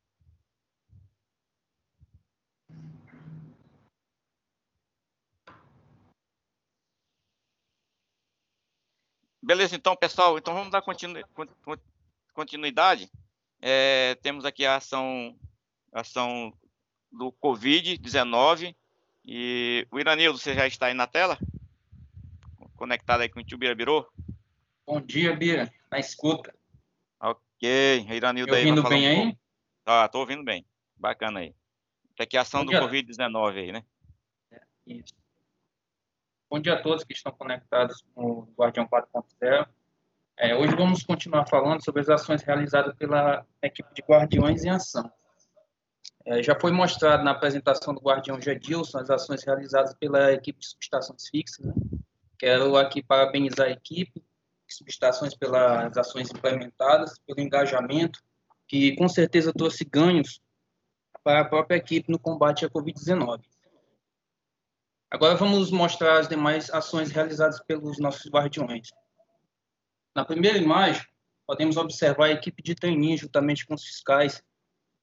Beleza, 9.42 9.74
então, 9.74 9.96
pessoal. 9.96 10.38
Então 10.38 10.54
vamos 10.54 10.70
dar 10.70 10.82
continu- 10.82 11.26
con- 11.34 11.46
con- 11.64 11.78
continuidade. 12.32 13.10
É, 13.60 14.16
temos 14.22 14.44
aqui 14.44 14.66
a 14.66 14.76
ação, 14.76 15.36
ação 15.92 16.52
do 17.10 17.32
Covid-19. 17.32 18.74
E 19.24 19.86
o 19.90 20.00
Iranildo, 20.00 20.38
você 20.38 20.54
já 20.54 20.66
está 20.66 20.86
aí 20.86 20.94
na 20.94 21.06
tela? 21.06 21.38
Conectado 22.74 23.20
aí 23.20 23.28
com 23.28 23.38
o 23.38 23.44
tio 23.44 23.56
Bira 23.56 23.74
Birô? 23.74 24.10
Bom 24.84 25.00
dia, 25.00 25.36
Bira. 25.36 25.72
Na 25.90 26.00
escuta. 26.00 26.52
Ok, 27.20 28.06
Iranildo 28.10 28.54
aí. 28.54 28.64
vai 28.64 28.70
ouvindo 28.72 28.88
bem 28.88 29.06
um 29.06 29.28
aí? 29.28 29.38
Tá, 29.84 30.08
tô 30.08 30.18
ouvindo 30.18 30.42
bem. 30.42 30.66
Bacana 30.96 31.40
aí. 31.40 31.54
Tá 32.16 32.24
aqui 32.24 32.36
a 32.36 32.40
ação 32.40 32.64
Bom 32.64 32.66
do 32.66 32.70
dia. 32.70 32.80
Covid-19 32.80 33.58
aí, 33.58 33.72
né? 33.72 33.84
Isso. 34.86 35.14
Bom 36.50 36.60
dia 36.60 36.74
a 36.74 36.82
todos 36.82 37.04
que 37.04 37.12
estão 37.12 37.32
conectados 37.32 38.04
com 38.14 38.24
o 38.24 38.42
Guardião 38.58 38.86
4.0. 38.86 39.68
É, 40.38 40.56
hoje 40.56 40.74
vamos 40.74 41.02
continuar 41.02 41.46
falando 41.46 41.84
sobre 41.84 42.00
as 42.00 42.08
ações 42.08 42.42
realizadas 42.42 42.94
pela 42.96 43.44
equipe 43.62 43.88
de 43.94 44.02
Guardiões 44.02 44.64
em 44.64 44.70
Ação. 44.70 45.10
É, 46.24 46.42
já 46.42 46.58
foi 46.58 46.72
mostrado 46.72 47.22
na 47.22 47.32
apresentação 47.32 47.94
do 47.94 48.00
Guardião 48.00 48.40
Gedilson 48.40 48.98
as 48.98 49.10
ações 49.10 49.44
realizadas 49.44 49.94
pela 49.94 50.32
equipe 50.32 50.58
de 50.58 50.66
subestações 50.66 51.28
fixas. 51.28 51.66
Né? 51.66 51.74
Quero 52.38 52.76
aqui 52.76 53.02
parabenizar 53.02 53.66
a 53.66 53.70
equipe 53.70 54.20
de 54.20 54.74
subestações 54.74 55.34
pelas 55.34 55.96
ações 55.96 56.30
implementadas, 56.30 57.18
pelo 57.26 57.40
engajamento, 57.40 58.20
que 58.66 58.96
com 58.96 59.08
certeza 59.08 59.52
trouxe 59.52 59.84
ganhos 59.84 60.40
para 61.22 61.40
a 61.40 61.44
própria 61.44 61.76
equipe 61.76 62.10
no 62.10 62.18
combate 62.18 62.64
à 62.64 62.70
Covid-19. 62.70 63.42
Agora 65.10 65.34
vamos 65.34 65.70
mostrar 65.70 66.18
as 66.18 66.26
demais 66.26 66.70
ações 66.70 67.10
realizadas 67.10 67.60
pelos 67.60 67.98
nossos 67.98 68.30
guardiões. 68.30 68.88
Na 70.14 70.24
primeira 70.24 70.58
imagem, 70.58 71.02
podemos 71.46 71.76
observar 71.76 72.26
a 72.26 72.32
equipe 72.32 72.62
de 72.62 72.74
trainee, 72.74 73.16
juntamente 73.16 73.66
com 73.66 73.74
os 73.74 73.84
fiscais, 73.84 74.42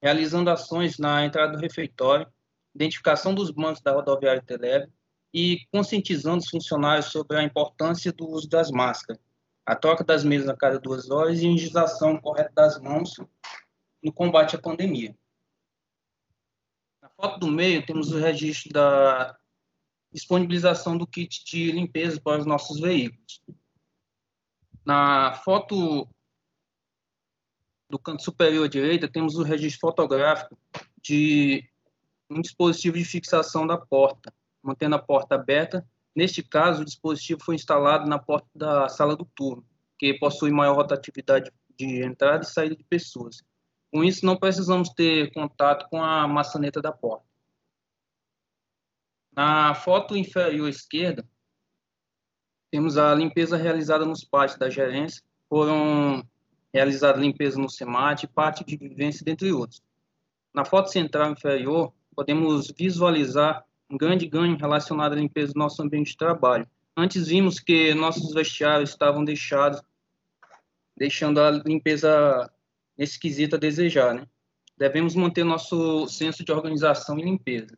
realizando 0.02 0.50
ações 0.50 1.00
na 1.00 1.26
entrada 1.26 1.54
do 1.54 1.60
refeitório, 1.60 2.32
identificação 2.76 3.34
dos 3.34 3.50
bancos 3.50 3.82
da 3.82 3.92
rodoviária 3.92 4.42
Teleb 4.42 4.88
e 5.34 5.66
conscientizando 5.72 6.38
os 6.38 6.50
funcionários 6.50 7.08
sobre 7.08 7.38
a 7.38 7.44
importância 7.44 8.12
do 8.14 8.28
uso 8.28 8.48
das 8.48 8.70
máscaras, 8.70 9.22
a 9.66 9.76
troca 9.76 10.04
das 10.04 10.24
mesas 10.24 10.48
a 10.48 10.56
cada 10.56 10.80
duas 10.80 11.10
horas 11.10 11.40
e 11.40 11.48
a 11.48 11.50
higienização 11.50 12.20
correta 12.20 12.52
das 12.56 12.80
mãos 12.80 13.16
no 14.04 14.14
combate 14.14 14.56
à 14.56 14.60
pandemia. 14.60 15.16
Na 17.02 17.10
foto 17.10 17.40
do 17.40 17.48
meio, 17.48 17.86
temos 17.86 18.12
o 18.12 18.20
registro 18.20 18.72
da 18.72 19.38
disponibilização 20.12 20.98
do 20.98 21.06
kit 21.06 21.44
de 21.46 21.72
limpeza 21.72 22.20
para 22.22 22.40
os 22.40 22.46
nossos 22.46 22.80
veículos. 22.80 23.42
Na 24.90 25.34
foto 25.34 26.10
do 27.88 28.00
canto 28.00 28.24
superior 28.24 28.66
à 28.66 28.68
direita, 28.68 29.08
temos 29.08 29.36
o 29.36 29.44
registro 29.44 29.82
fotográfico 29.82 30.58
de 31.00 31.64
um 32.28 32.42
dispositivo 32.42 32.98
de 32.98 33.06
fixação 33.06 33.68
da 33.68 33.78
porta, 33.78 34.34
mantendo 34.64 34.96
a 34.96 35.00
porta 35.00 35.36
aberta. 35.36 35.88
Neste 36.16 36.42
caso, 36.42 36.82
o 36.82 36.86
dispositivo 36.86 37.40
foi 37.44 37.54
instalado 37.54 38.10
na 38.10 38.18
porta 38.18 38.48
da 38.56 38.90
sala 38.90 39.16
do 39.16 39.26
turno, 39.26 39.64
que 39.96 40.16
possui 40.16 40.50
maior 40.50 40.76
rotatividade 40.76 41.52
de 41.78 42.04
entrada 42.04 42.44
e 42.44 42.48
saída 42.48 42.76
de 42.76 42.84
pessoas. 42.84 43.44
Com 43.94 44.04
isso, 44.04 44.26
não 44.26 44.38
precisamos 44.38 44.90
ter 44.90 45.32
contato 45.34 45.88
com 45.88 46.04
a 46.04 46.28
maçaneta 46.28 46.82
da 46.82 46.92
porta. 46.92 47.28
Na 49.34 49.76
foto 49.76 50.18
inferior 50.18 50.68
esquerda, 50.68 51.24
temos 52.72 52.98
a 52.98 53.14
limpeza 53.14 53.58
realizada 53.58 54.06
nos 54.06 54.24
pátios 54.24 54.58
da 54.58 54.70
gerência. 54.70 55.24
Foram 55.50 56.24
realizadas 56.74 57.22
limpeza 57.22 57.60
no 57.60 57.70
SEMAT, 57.70 58.28
pátio 58.28 58.66
de 58.66 58.78
vivência, 58.78 59.26
dentre 59.26 59.52
outros. 59.52 59.82
Na 60.54 60.64
foto 60.64 60.92
central 60.92 61.32
inferior, 61.32 61.94
podemos 62.16 62.72
visualizar 62.72 63.66
um 63.90 63.98
grande 63.98 64.28
ganho 64.28 64.58
relacionado 64.58 65.14
à 65.14 65.16
limpeza 65.16 65.54
do 65.54 65.60
nosso 65.60 65.82
ambiente 65.82 66.12
de 66.12 66.18
trabalho. 66.18 66.68
Antes 66.96 67.28
vimos 67.28 67.60
que 67.60 67.94
nossos 67.94 68.34
vestiários 68.34 68.92
estavam 68.92 69.24
deixados, 69.24 69.82
deixando 70.96 71.42
a 71.42 71.50
limpeza 71.50 72.52
nesse 72.98 73.20
quesito 73.20 73.56
a 73.56 73.60
desejar, 73.60 74.14
né? 74.14 74.28
Devemos 74.78 75.16
manter 75.16 75.44
nosso 75.44 76.08
senso 76.08 76.44
de 76.44 76.52
organização 76.52 77.18
e 77.18 77.24
limpeza. 77.24 77.78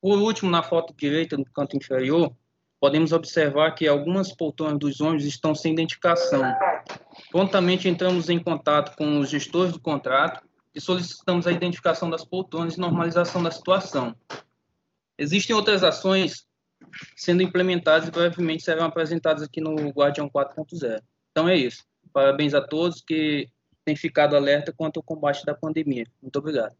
Por 0.00 0.18
último, 0.18 0.50
na 0.50 0.62
foto 0.62 0.94
direita, 0.96 1.36
no 1.36 1.44
canto 1.44 1.76
inferior, 1.76 2.34
podemos 2.82 3.12
observar 3.12 3.70
que 3.76 3.86
algumas 3.86 4.34
poltronas 4.34 4.80
dos 4.80 5.00
ônibus 5.00 5.24
estão 5.24 5.54
sem 5.54 5.72
identificação. 5.72 6.42
Prontamente 7.30 7.88
entramos 7.88 8.28
em 8.28 8.42
contato 8.42 8.96
com 8.96 9.20
os 9.20 9.30
gestores 9.30 9.72
do 9.72 9.78
contrato 9.78 10.44
e 10.74 10.80
solicitamos 10.80 11.46
a 11.46 11.52
identificação 11.52 12.10
das 12.10 12.24
poltronas 12.24 12.74
e 12.74 12.80
normalização 12.80 13.40
da 13.40 13.52
situação. 13.52 14.16
Existem 15.16 15.54
outras 15.54 15.84
ações 15.84 16.44
sendo 17.16 17.44
implementadas 17.44 18.08
e 18.08 18.10
brevemente 18.10 18.64
serão 18.64 18.86
apresentadas 18.86 19.44
aqui 19.44 19.60
no 19.60 19.76
Guardião 19.90 20.28
4.0. 20.28 21.00
Então 21.30 21.48
é 21.48 21.56
isso. 21.56 21.84
Parabéns 22.12 22.52
a 22.52 22.60
todos 22.60 23.00
que 23.00 23.48
têm 23.84 23.94
ficado 23.94 24.34
alerta 24.34 24.74
quanto 24.76 24.96
ao 24.96 25.04
combate 25.04 25.46
da 25.46 25.54
pandemia. 25.54 26.08
Muito 26.20 26.36
obrigado. 26.36 26.74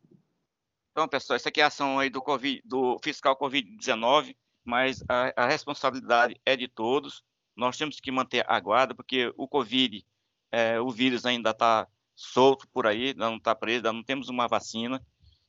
Então, 0.90 1.06
pessoal, 1.06 1.36
essa 1.36 1.48
aqui 1.48 1.60
é 1.60 1.64
a 1.64 1.68
ação 1.68 2.00
aí 2.00 2.10
do, 2.10 2.20
COVID, 2.20 2.60
do 2.64 2.98
fiscal 3.04 3.38
Covid-19, 3.38 4.34
mas 4.64 5.02
a, 5.08 5.32
a, 5.36 5.46
responsabilidade 5.46 6.40
é 6.44 6.56
de 6.56 6.68
todos. 6.68 7.22
Nós 7.56 7.76
temos 7.76 8.00
que 8.00 8.10
manter 8.10 8.44
a 8.48 8.58
guarda, 8.60 8.94
porque 8.94 9.32
o 9.36 9.46
Covid, 9.48 10.04
é, 10.50 10.80
o 10.80 10.90
vírus 10.90 11.26
ainda 11.26 11.50
está 11.50 11.86
solto 12.14 12.68
por 12.68 12.86
aí, 12.86 13.08
ainda 13.08 13.28
não 13.28 13.36
está 13.36 13.54
preso, 13.54 13.78
ainda 13.78 13.92
não 13.92 14.02
temos 14.02 14.28
uma 14.28 14.46
vacina, 14.46 15.04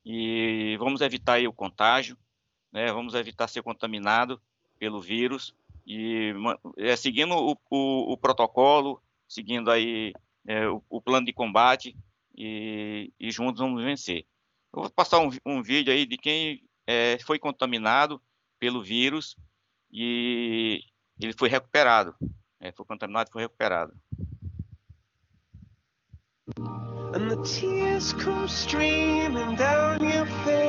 e 0.05 0.76
vamos 0.80 1.01
evitar 1.01 1.41
o 1.45 1.53
contágio, 1.53 2.18
né, 2.72 2.91
vamos 2.91 3.14
evitar 3.14 3.47
ser 3.47 3.61
contaminado 3.61 4.41
pelo 4.80 4.99
vírus, 4.99 5.53
e 5.86 6.34
é, 6.78 6.95
seguindo 6.95 7.36
o, 7.36 7.57
o, 7.70 8.14
o, 8.14 8.18
protocolo, 8.18 9.01
seguindo 9.28 9.70
aí 9.70 10.14
é, 10.45 10.68
o, 10.68 10.82
o, 10.89 11.01
plano 11.01 11.26
de 11.26 11.34
combate, 11.34 11.95
e, 12.36 13.11
e, 13.20 13.32
juntos 13.32 13.59
vamos 13.59 13.84
vencer. 13.84 14.26
Eu 14.74 14.82
vou 14.82 14.89
passar 14.89 15.20
um, 15.20 15.30
um 15.45 15.61
vídeo 15.61 15.93
aí 15.93 16.05
de 16.05 16.18
quem 16.18 16.64
é, 16.88 17.18
foi 17.20 17.38
contaminado 17.38 18.22
pelo 18.64 18.82
vírus 18.82 19.36
e 19.91 20.80
ele 21.20 21.34
foi 21.34 21.49
recuperado. 21.49 22.16
É, 22.61 22.72
foi 22.72 22.86
contaminado 22.86 23.28
e 23.28 23.34
foi 23.34 23.41
recuperado. 23.41 23.91
And 27.14 27.28
the 27.28 27.36
tears 27.43 28.14
come 28.14 28.45
streaming 28.45 29.57
down 29.57 30.01
your 30.01 30.26
face 30.45 30.64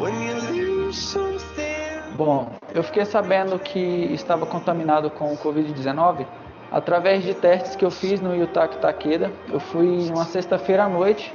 when 0.00 0.12
you 0.26 0.34
lose 0.50 0.98
something. 0.98 2.16
Bom, 2.16 2.58
eu 2.74 2.82
fiquei 2.82 3.04
sabendo 3.04 3.60
que 3.60 3.78
estava 4.12 4.44
contaminado 4.44 5.08
com 5.08 5.32
o 5.32 5.38
Covid-19 5.38 6.26
através 6.72 7.22
de 7.22 7.32
testes 7.32 7.76
que 7.76 7.84
eu 7.84 7.92
fiz 7.92 8.20
no 8.20 8.34
Yutaka 8.34 8.76
Takeda. 8.78 9.32
Eu 9.48 9.60
fui 9.60 10.10
uma 10.10 10.24
sexta-feira 10.24 10.82
à 10.86 10.88
noite, 10.88 11.32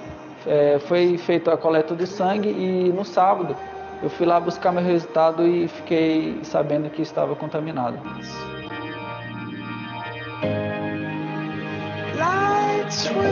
é, 0.48 0.80
foi 0.80 1.18
feita 1.18 1.54
a 1.54 1.58
coleta 1.58 1.96
de 1.96 2.08
sangue 2.08 2.50
e 2.50 2.92
no 2.94 3.04
sábado 3.04 3.56
eu 4.02 4.10
fui 4.10 4.26
lá 4.26 4.40
buscar 4.40 4.72
meu 4.72 4.84
resultado 4.84 5.46
e 5.46 5.68
fiquei 5.68 6.40
sabendo 6.44 6.90
que 6.90 7.02
estava 7.02 7.36
contaminado. 7.36 7.98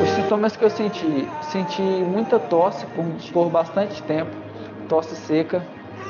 Os 0.03 0.09
sintomas 0.09 0.57
que 0.57 0.65
eu 0.65 0.69
senti, 0.69 1.27
senti 1.41 1.81
muita 1.81 2.37
tosse 2.37 2.85
por, 2.87 3.05
por 3.31 3.49
bastante 3.49 4.01
tempo, 4.03 4.31
tosse 4.89 5.15
seca, 5.15 5.65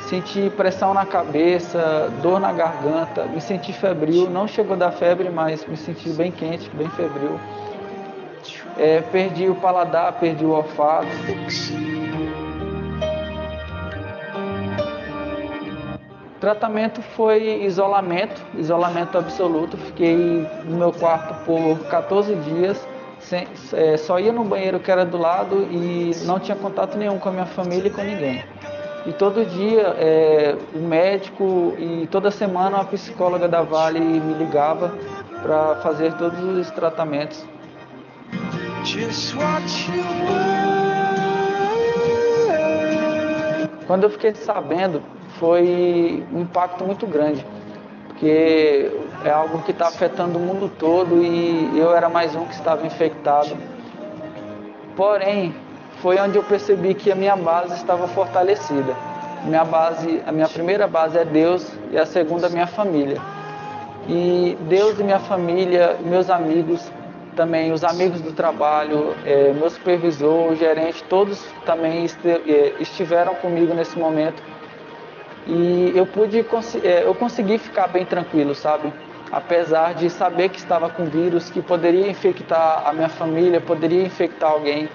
senti 0.10 0.50
pressão 0.52 0.94
na 0.94 1.06
cabeça, 1.06 2.12
dor 2.22 2.40
na 2.40 2.52
garganta, 2.52 3.26
me 3.26 3.42
senti 3.42 3.74
febril, 3.74 4.30
não 4.30 4.48
chegou 4.48 4.76
da 4.76 4.92
febre, 4.92 5.30
mas 5.30 5.66
me 5.68 5.78
senti 5.78 6.10
bem 6.10 6.32
quente, 6.32 6.70
bem 6.72 6.90
febril. 6.90 7.40
É, 8.78 9.02
perdi 9.02 9.50
o 9.50 9.56
paladar, 9.56 10.14
perdi 10.20 10.46
o 10.46 10.52
olfato. 10.52 11.08
O 16.36 16.40
tratamento 16.40 17.02
foi 17.02 17.64
isolamento, 17.64 18.42
isolamento 18.58 19.18
absoluto. 19.18 19.78
Fiquei 19.78 20.16
no 20.66 20.78
meu 20.78 20.92
quarto 20.92 21.34
por 21.46 21.80
14 21.90 22.36
dias, 22.36 22.86
sem, 23.20 23.48
é, 23.74 23.98
só 23.98 24.20
ia 24.20 24.32
no 24.32 24.44
banheiro 24.44 24.80
que 24.80 24.92
era 24.92 25.06
do 25.06 25.18
lado 25.18 25.68
e 25.72 26.12
não 26.26 26.40
tinha 26.40 26.56
contato 26.56 26.98
nenhum 26.98 27.18
com 27.18 27.30
a 27.30 27.32
minha 27.32 27.46
família 27.46 27.88
e 27.88 27.92
com 27.92 28.02
ninguém. 28.02 28.44
E 29.06 29.14
todo 29.14 29.46
dia 29.46 29.96
é, 29.98 30.56
o 30.74 30.80
médico 30.80 31.76
e 31.78 32.08
toda 32.08 32.32
semana 32.32 32.82
a 32.82 32.86
psicóloga 32.86 33.48
da 33.48 33.62
Vale 33.62 34.00
me 34.00 34.34
ligava 34.34 34.94
para 35.44 35.76
fazer 35.76 36.14
todos 36.14 36.40
os 36.40 36.72
tratamentos. 36.72 37.46
Quando 43.88 44.04
eu 44.04 44.10
fiquei 44.12 44.36
sabendo, 44.36 45.02
foi 45.40 46.24
um 46.32 46.42
impacto 46.42 46.84
muito 46.86 47.08
grande, 47.08 47.44
porque 48.08 48.92
é 49.24 49.32
algo 49.32 49.64
que 49.64 49.72
está 49.72 49.88
afetando 49.88 50.38
o 50.38 50.42
mundo 50.42 50.72
todo 50.78 51.24
e 51.24 51.80
eu 51.80 51.96
era 51.96 52.10
mais 52.10 52.36
um 52.36 52.46
que 52.46 52.54
estava 52.54 52.86
infectado. 52.86 53.58
Porém, 54.96 55.56
foi 56.02 56.20
onde 56.20 56.38
eu 56.38 56.44
percebi 56.44 56.94
que 56.94 57.12
a 57.12 57.16
minha 57.16 57.36
base 57.36 57.74
estava 57.74 58.08
fortalecida. 58.08 58.96
Minha 59.46 59.66
base, 59.66 60.22
a 60.28 60.32
minha 60.32 60.48
primeira 60.48 60.88
base 60.88 61.18
é 61.18 61.26
Deus 61.26 61.68
e 61.92 61.98
a 61.98 62.06
segunda 62.06 62.50
minha 62.50 62.68
família. 62.68 63.20
E 64.08 64.56
Deus 64.70 65.00
e 65.00 65.04
minha 65.04 65.20
família, 65.20 65.98
meus 66.04 66.30
amigos, 66.30 66.92
também 67.36 67.72
os 67.72 67.84
amigos 67.84 68.22
do 68.22 68.32
trabalho, 68.32 69.16
é, 69.26 69.52
meu 69.54 69.70
supervisor, 69.70 70.52
o 70.52 70.56
gerente, 70.56 71.04
todos 71.04 71.46
também 71.66 72.06
é, 72.26 72.74
estiveram 72.80 73.36
comigo 73.36 73.74
nesse 73.74 73.98
momento. 73.98 74.42
E 75.48 75.92
eu 75.96 76.06
pude, 76.06 76.46
é, 76.84 77.04
eu 77.04 77.14
consegui 77.14 77.58
ficar 77.58 77.88
bem 77.88 78.06
tranquilo, 78.06 78.56
sabe? 78.56 78.92
Apesar 79.32 79.94
de 79.94 80.10
saber 80.10 80.50
que 80.50 80.58
estava 80.58 80.90
com 80.90 81.06
vírus, 81.06 81.50
que 81.50 81.62
poderia 81.62 82.10
infectar 82.10 82.88
a 82.88 82.94
minha 82.94 83.10
família, 83.10 83.60
poderia 83.60 84.04
infectar 84.04 84.52
alguém 84.52 84.90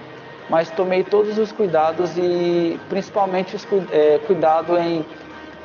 mas 0.51 0.69
tomei 0.69 1.01
todos 1.01 1.37
os 1.37 1.49
cuidados 1.49 2.17
e 2.17 2.77
principalmente 2.89 3.55
os 3.55 3.65
é, 3.89 4.19
cuidado 4.27 4.77
em 4.77 5.05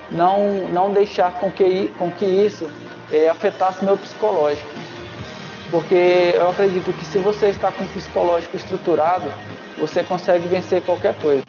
não, 0.09 0.69
não 0.73 0.93
deixar 0.93 1.33
com 1.41 1.51
que, 1.51 1.89
com 1.99 2.09
que 2.13 2.25
isso 2.25 2.71
é, 3.11 3.29
afetasse 3.29 3.85
meu 3.85 3.97
psicológico. 3.97 4.71
Porque 5.71 6.33
eu 6.35 6.51
acredito 6.51 6.93
que 6.93 7.05
se 7.05 7.19
você 7.19 7.49
está 7.49 7.73
com 7.73 7.85
o 7.85 7.89
psicológico 7.89 8.57
estruturado, 8.57 9.33
você 9.79 10.03
consegue 10.03 10.47
vencer 10.49 10.83
qualquer 10.83 11.15
coisa. 11.15 11.43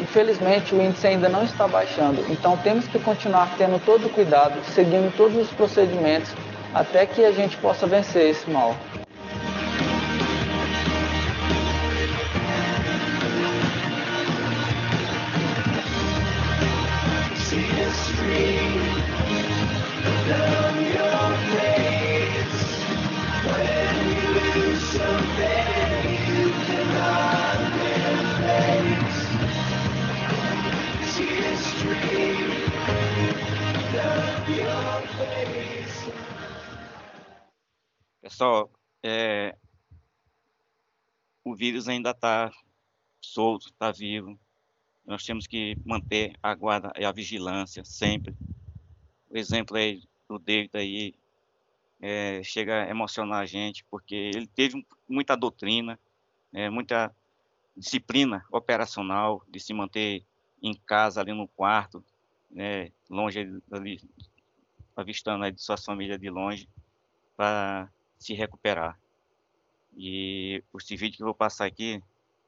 Infelizmente, 0.00 0.74
o 0.74 0.80
índice 0.80 1.06
ainda 1.06 1.28
não 1.28 1.44
está 1.44 1.68
baixando, 1.68 2.24
então 2.30 2.56
temos 2.56 2.86
que 2.86 2.98
continuar 2.98 3.54
tendo 3.58 3.78
todo 3.84 4.06
o 4.06 4.08
cuidado, 4.08 4.54
seguindo 4.72 5.14
todos 5.14 5.36
os 5.36 5.50
procedimentos 5.50 6.32
até 6.72 7.04
que 7.04 7.22
a 7.24 7.32
gente 7.32 7.56
possa 7.58 7.86
vencer 7.86 8.30
esse 8.30 8.48
mal. 8.48 8.74
Pessoal, 38.36 38.70
é, 39.02 39.56
o 41.42 41.54
vírus 41.54 41.88
ainda 41.88 42.10
está 42.10 42.50
solto, 43.18 43.68
está 43.68 43.90
vivo. 43.90 44.38
Nós 45.06 45.24
temos 45.24 45.46
que 45.46 45.76
manter 45.84 46.36
a 46.42 46.52
guarda 46.54 46.92
e 46.98 47.04
a 47.04 47.12
vigilância 47.12 47.84
sempre. 47.84 48.34
O 49.30 49.38
exemplo 49.38 49.76
aí 49.76 50.02
do 50.28 50.36
David 50.36 50.70
aí 50.74 51.14
é, 52.00 52.42
chega 52.42 52.82
a 52.82 52.90
emocionar 52.90 53.40
a 53.40 53.46
gente, 53.46 53.84
porque 53.84 54.14
ele 54.14 54.48
teve 54.48 54.84
muita 55.08 55.36
doutrina, 55.36 55.98
é, 56.52 56.68
muita 56.68 57.14
disciplina 57.76 58.44
operacional 58.50 59.44
de 59.48 59.60
se 59.60 59.72
manter 59.72 60.24
em 60.60 60.74
casa, 60.74 61.20
ali 61.20 61.32
no 61.32 61.46
quarto, 61.46 62.02
né, 62.50 62.90
longe 63.08 63.60
ali, 63.70 64.00
avistando 64.96 65.44
a 65.44 65.50
de 65.50 65.60
sua 65.60 65.76
família 65.76 66.18
de 66.18 66.28
longe, 66.28 66.68
para 67.36 67.88
se 68.18 68.34
recuperar. 68.34 68.98
E 69.96 70.62
esse 70.74 70.96
vídeo 70.96 71.16
que 71.16 71.22
eu 71.22 71.26
vou 71.26 71.34
passar 71.34 71.66
aqui 71.66 72.02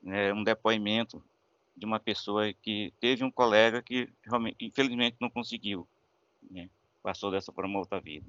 é 0.06 0.32
um 0.32 0.42
depoimento 0.42 1.22
de 1.78 1.86
uma 1.86 2.00
pessoa 2.00 2.52
que 2.52 2.92
teve 3.00 3.24
um 3.24 3.30
colega 3.30 3.80
que 3.80 4.08
infelizmente 4.60 5.16
não 5.20 5.30
conseguiu, 5.30 5.88
né? 6.50 6.68
passou 7.02 7.30
dessa 7.30 7.52
para 7.52 7.66
uma 7.66 7.78
outra 7.78 8.00
vida. 8.00 8.26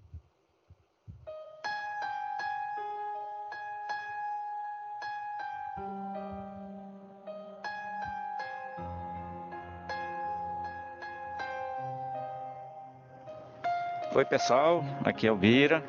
Oi 14.14 14.26
pessoal, 14.26 14.84
aqui 15.06 15.28
é 15.28 15.32
o 15.32 15.36
Bira. 15.36 15.84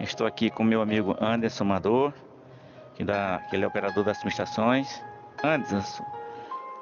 Estou 0.00 0.26
aqui 0.26 0.48
com 0.48 0.62
meu 0.62 0.80
amigo 0.80 1.16
Anderson 1.20 1.64
Mador, 1.64 2.14
que, 2.94 3.04
dá, 3.04 3.44
que 3.50 3.56
ele 3.56 3.64
é 3.64 3.68
operador 3.68 4.04
das 4.04 4.16
subestações. 4.18 5.02
Anderson, 5.42 6.04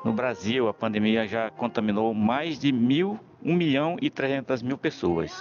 no 0.06 0.12
Brasil 0.12 0.68
a 0.68 0.72
pandemia 0.72 1.26
já 1.26 1.50
contaminou 1.50 2.14
mais 2.14 2.60
de 2.60 2.70
mil, 2.70 3.18
1 3.42 3.52
milhão 3.52 3.96
e 4.00 4.08
300 4.08 4.62
mil 4.62 4.78
pessoas. 4.78 5.32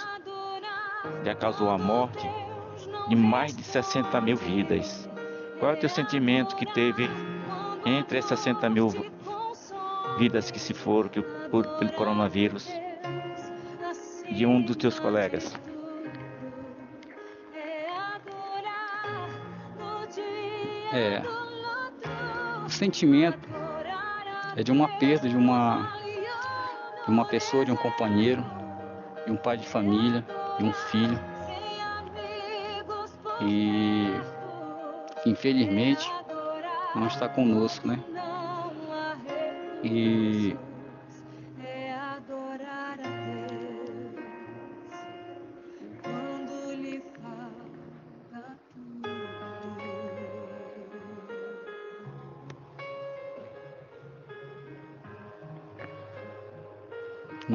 Já 1.24 1.36
causou 1.36 1.70
a 1.70 1.78
morte 1.78 2.28
de 3.08 3.14
mais 3.14 3.54
de 3.54 3.62
60 3.62 4.20
mil 4.20 4.36
vidas. 4.36 5.08
Qual 5.60 5.70
é 5.70 5.74
o 5.74 5.78
teu 5.78 5.88
sentimento 5.88 6.56
que 6.56 6.66
teve 6.66 7.08
entre 7.84 8.18
essas 8.18 8.40
60 8.40 8.68
mil 8.68 8.88
vidas 10.18 10.50
que 10.50 10.58
se 10.58 10.74
foram 10.74 11.10
que, 11.10 11.22
por, 11.22 11.64
pelo 11.78 11.92
coronavírus 11.92 12.68
de 14.28 14.44
um 14.44 14.60
dos 14.60 14.74
teus 14.74 14.98
colegas? 14.98 15.56
É, 20.92 21.22
o 22.64 22.68
sentimento 22.68 23.55
é 24.56 24.62
de 24.62 24.72
uma 24.72 24.88
perda 24.98 25.28
de 25.28 25.36
uma, 25.36 25.92
de 27.04 27.10
uma 27.10 27.26
pessoa, 27.26 27.64
de 27.64 27.70
um 27.70 27.76
companheiro, 27.76 28.44
de 29.26 29.32
um 29.32 29.36
pai 29.36 29.58
de 29.58 29.66
família, 29.66 30.24
de 30.58 30.64
um 30.64 30.72
filho. 30.72 31.20
E 33.42 34.08
infelizmente 35.26 36.10
não 36.94 37.06
está 37.06 37.28
conosco, 37.28 37.86
né? 37.86 38.00
E 39.84 40.56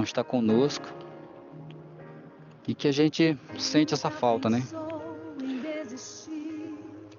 não 0.02 0.04
está 0.04 0.24
conosco 0.24 0.88
e 2.68 2.74
que 2.74 2.88
a 2.88 2.92
gente 2.92 3.38
sente 3.60 3.94
essa 3.94 4.10
falta, 4.10 4.50
né? 4.50 4.64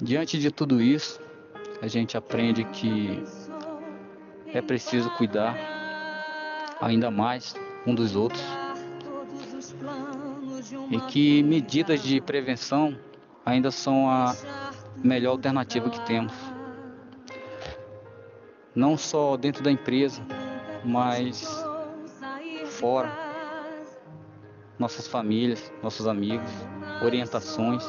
Diante 0.01 0.37
de 0.37 0.51
tudo 0.51 0.83
isso, 0.83 1.21
a 1.81 1.87
gente 1.87 2.17
aprende 2.17 2.65
que 2.65 3.23
é 4.47 4.61
preciso 4.61 5.11
cuidar 5.11 5.57
ainda 6.81 7.09
mais 7.09 7.55
um 7.87 7.95
dos 7.95 8.17
outros 8.17 8.43
e 10.91 11.01
que 11.03 11.41
medidas 11.45 12.03
de 12.03 12.21
prevenção 12.21 12.99
ainda 13.47 13.71
são 13.71 14.11
a 14.11 14.35
melhor 14.97 15.31
alternativa 15.31 15.89
que 15.89 16.05
temos. 16.05 16.33
Não 18.75 18.97
só 18.97 19.37
dentro 19.37 19.63
da 19.63 19.71
empresa, 19.71 20.21
mas 20.85 21.72
fora, 22.83 23.13
nossas 24.77 25.07
famílias, 25.07 25.73
nossos 25.81 26.09
amigos, 26.09 26.51
orientações, 27.01 27.85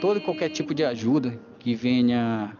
todo 0.00 0.18
e 0.18 0.20
qualquer 0.20 0.50
tipo 0.50 0.72
de 0.72 0.84
ajuda 0.84 1.36
que 1.58 1.74
venha 1.74 2.56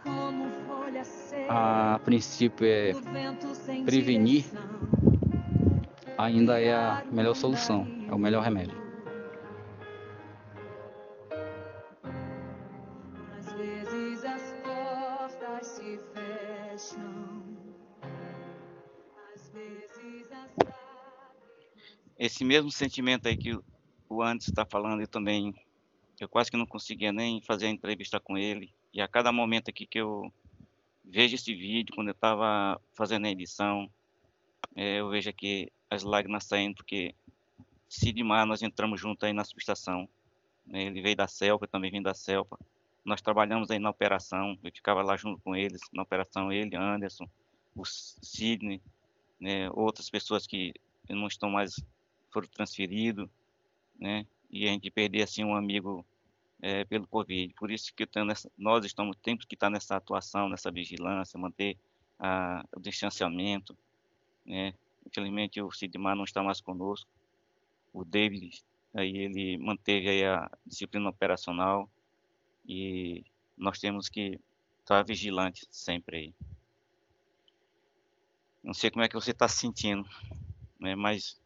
a 1.48 2.00
princípio 2.04 2.66
é 2.66 2.92
prevenir, 3.84 4.46
ainda 6.18 6.60
é 6.60 6.74
a 6.74 7.04
melhor 7.12 7.36
solução, 7.36 7.86
é 8.10 8.12
o 8.12 8.18
melhor 8.18 8.42
remédio. 8.42 8.87
Esse 22.38 22.44
mesmo 22.44 22.70
sentimento 22.70 23.26
aí 23.26 23.36
que 23.36 23.58
o 24.08 24.22
Anderson 24.22 24.52
está 24.52 24.64
falando, 24.64 25.00
eu 25.00 25.08
também, 25.08 25.52
eu 26.20 26.28
quase 26.28 26.48
que 26.48 26.56
não 26.56 26.66
conseguia 26.66 27.12
nem 27.12 27.40
fazer 27.42 27.66
a 27.66 27.70
entrevista 27.70 28.20
com 28.20 28.38
ele. 28.38 28.72
E 28.94 29.00
a 29.00 29.08
cada 29.08 29.32
momento 29.32 29.68
aqui 29.68 29.84
que 29.84 29.98
eu 29.98 30.32
vejo 31.04 31.34
esse 31.34 31.52
vídeo, 31.52 31.92
quando 31.96 32.08
eu 32.08 32.12
estava 32.12 32.80
fazendo 32.94 33.26
a 33.26 33.30
edição, 33.30 33.90
é, 34.76 35.00
eu 35.00 35.08
vejo 35.08 35.28
aqui 35.28 35.68
as 35.90 36.04
lágrimas 36.04 36.44
saindo, 36.44 36.76
porque 36.76 37.12
Sidmar, 37.88 38.46
nós 38.46 38.62
entramos 38.62 39.00
junto 39.00 39.26
aí 39.26 39.32
na 39.32 39.42
subestação. 39.42 40.08
Né? 40.64 40.84
Ele 40.84 41.02
veio 41.02 41.16
da 41.16 41.26
Celpa, 41.26 41.64
eu 41.64 41.68
também 41.68 41.90
vim 41.90 42.02
da 42.02 42.14
Celpa. 42.14 42.56
Nós 43.04 43.20
trabalhamos 43.20 43.68
aí 43.72 43.80
na 43.80 43.90
operação, 43.90 44.56
eu 44.62 44.70
ficava 44.70 45.02
lá 45.02 45.16
junto 45.16 45.42
com 45.42 45.56
eles, 45.56 45.80
na 45.92 46.04
operação, 46.04 46.52
ele, 46.52 46.76
Anderson, 46.76 47.28
o 47.74 47.84
Sidney, 47.84 48.80
né? 49.40 49.68
outras 49.70 50.08
pessoas 50.08 50.46
que 50.46 50.72
não 51.08 51.26
estão 51.26 51.50
mais 51.50 51.74
foram 52.38 52.48
transferidos, 52.48 53.28
né? 53.98 54.26
E 54.50 54.66
a 54.68 54.72
gente 54.72 54.90
perder 54.90 55.22
assim 55.22 55.44
um 55.44 55.54
amigo 55.54 56.06
é, 56.62 56.84
pelo 56.84 57.06
Covid. 57.06 57.52
Por 57.54 57.70
isso 57.70 57.92
que 57.94 58.06
nessa, 58.24 58.50
nós 58.56 58.84
estamos 58.84 59.16
temos 59.20 59.44
que 59.44 59.54
estar 59.54 59.68
nessa 59.68 59.96
atuação, 59.96 60.48
nessa 60.48 60.70
vigilância, 60.70 61.38
manter 61.38 61.76
a, 62.18 62.64
o 62.74 62.80
distanciamento, 62.80 63.76
né? 64.46 64.72
Infelizmente 65.06 65.60
o 65.60 65.70
Sidmar 65.70 66.14
não 66.14 66.24
está 66.24 66.42
mais 66.42 66.60
conosco. 66.60 67.10
O 67.92 68.04
David 68.04 68.62
aí 68.94 69.16
ele 69.16 69.58
manteve 69.58 70.08
aí 70.08 70.24
a 70.24 70.50
disciplina 70.64 71.08
operacional 71.08 71.90
e 72.66 73.24
nós 73.56 73.78
temos 73.78 74.08
que 74.08 74.38
estar 74.80 75.02
vigilantes 75.04 75.66
sempre 75.70 76.16
aí. 76.16 76.34
Não 78.62 78.74
sei 78.74 78.90
como 78.90 79.04
é 79.04 79.08
que 79.08 79.14
você 79.14 79.30
está 79.30 79.48
se 79.48 79.58
sentindo, 79.58 80.08
né? 80.78 80.94
Mas 80.94 81.40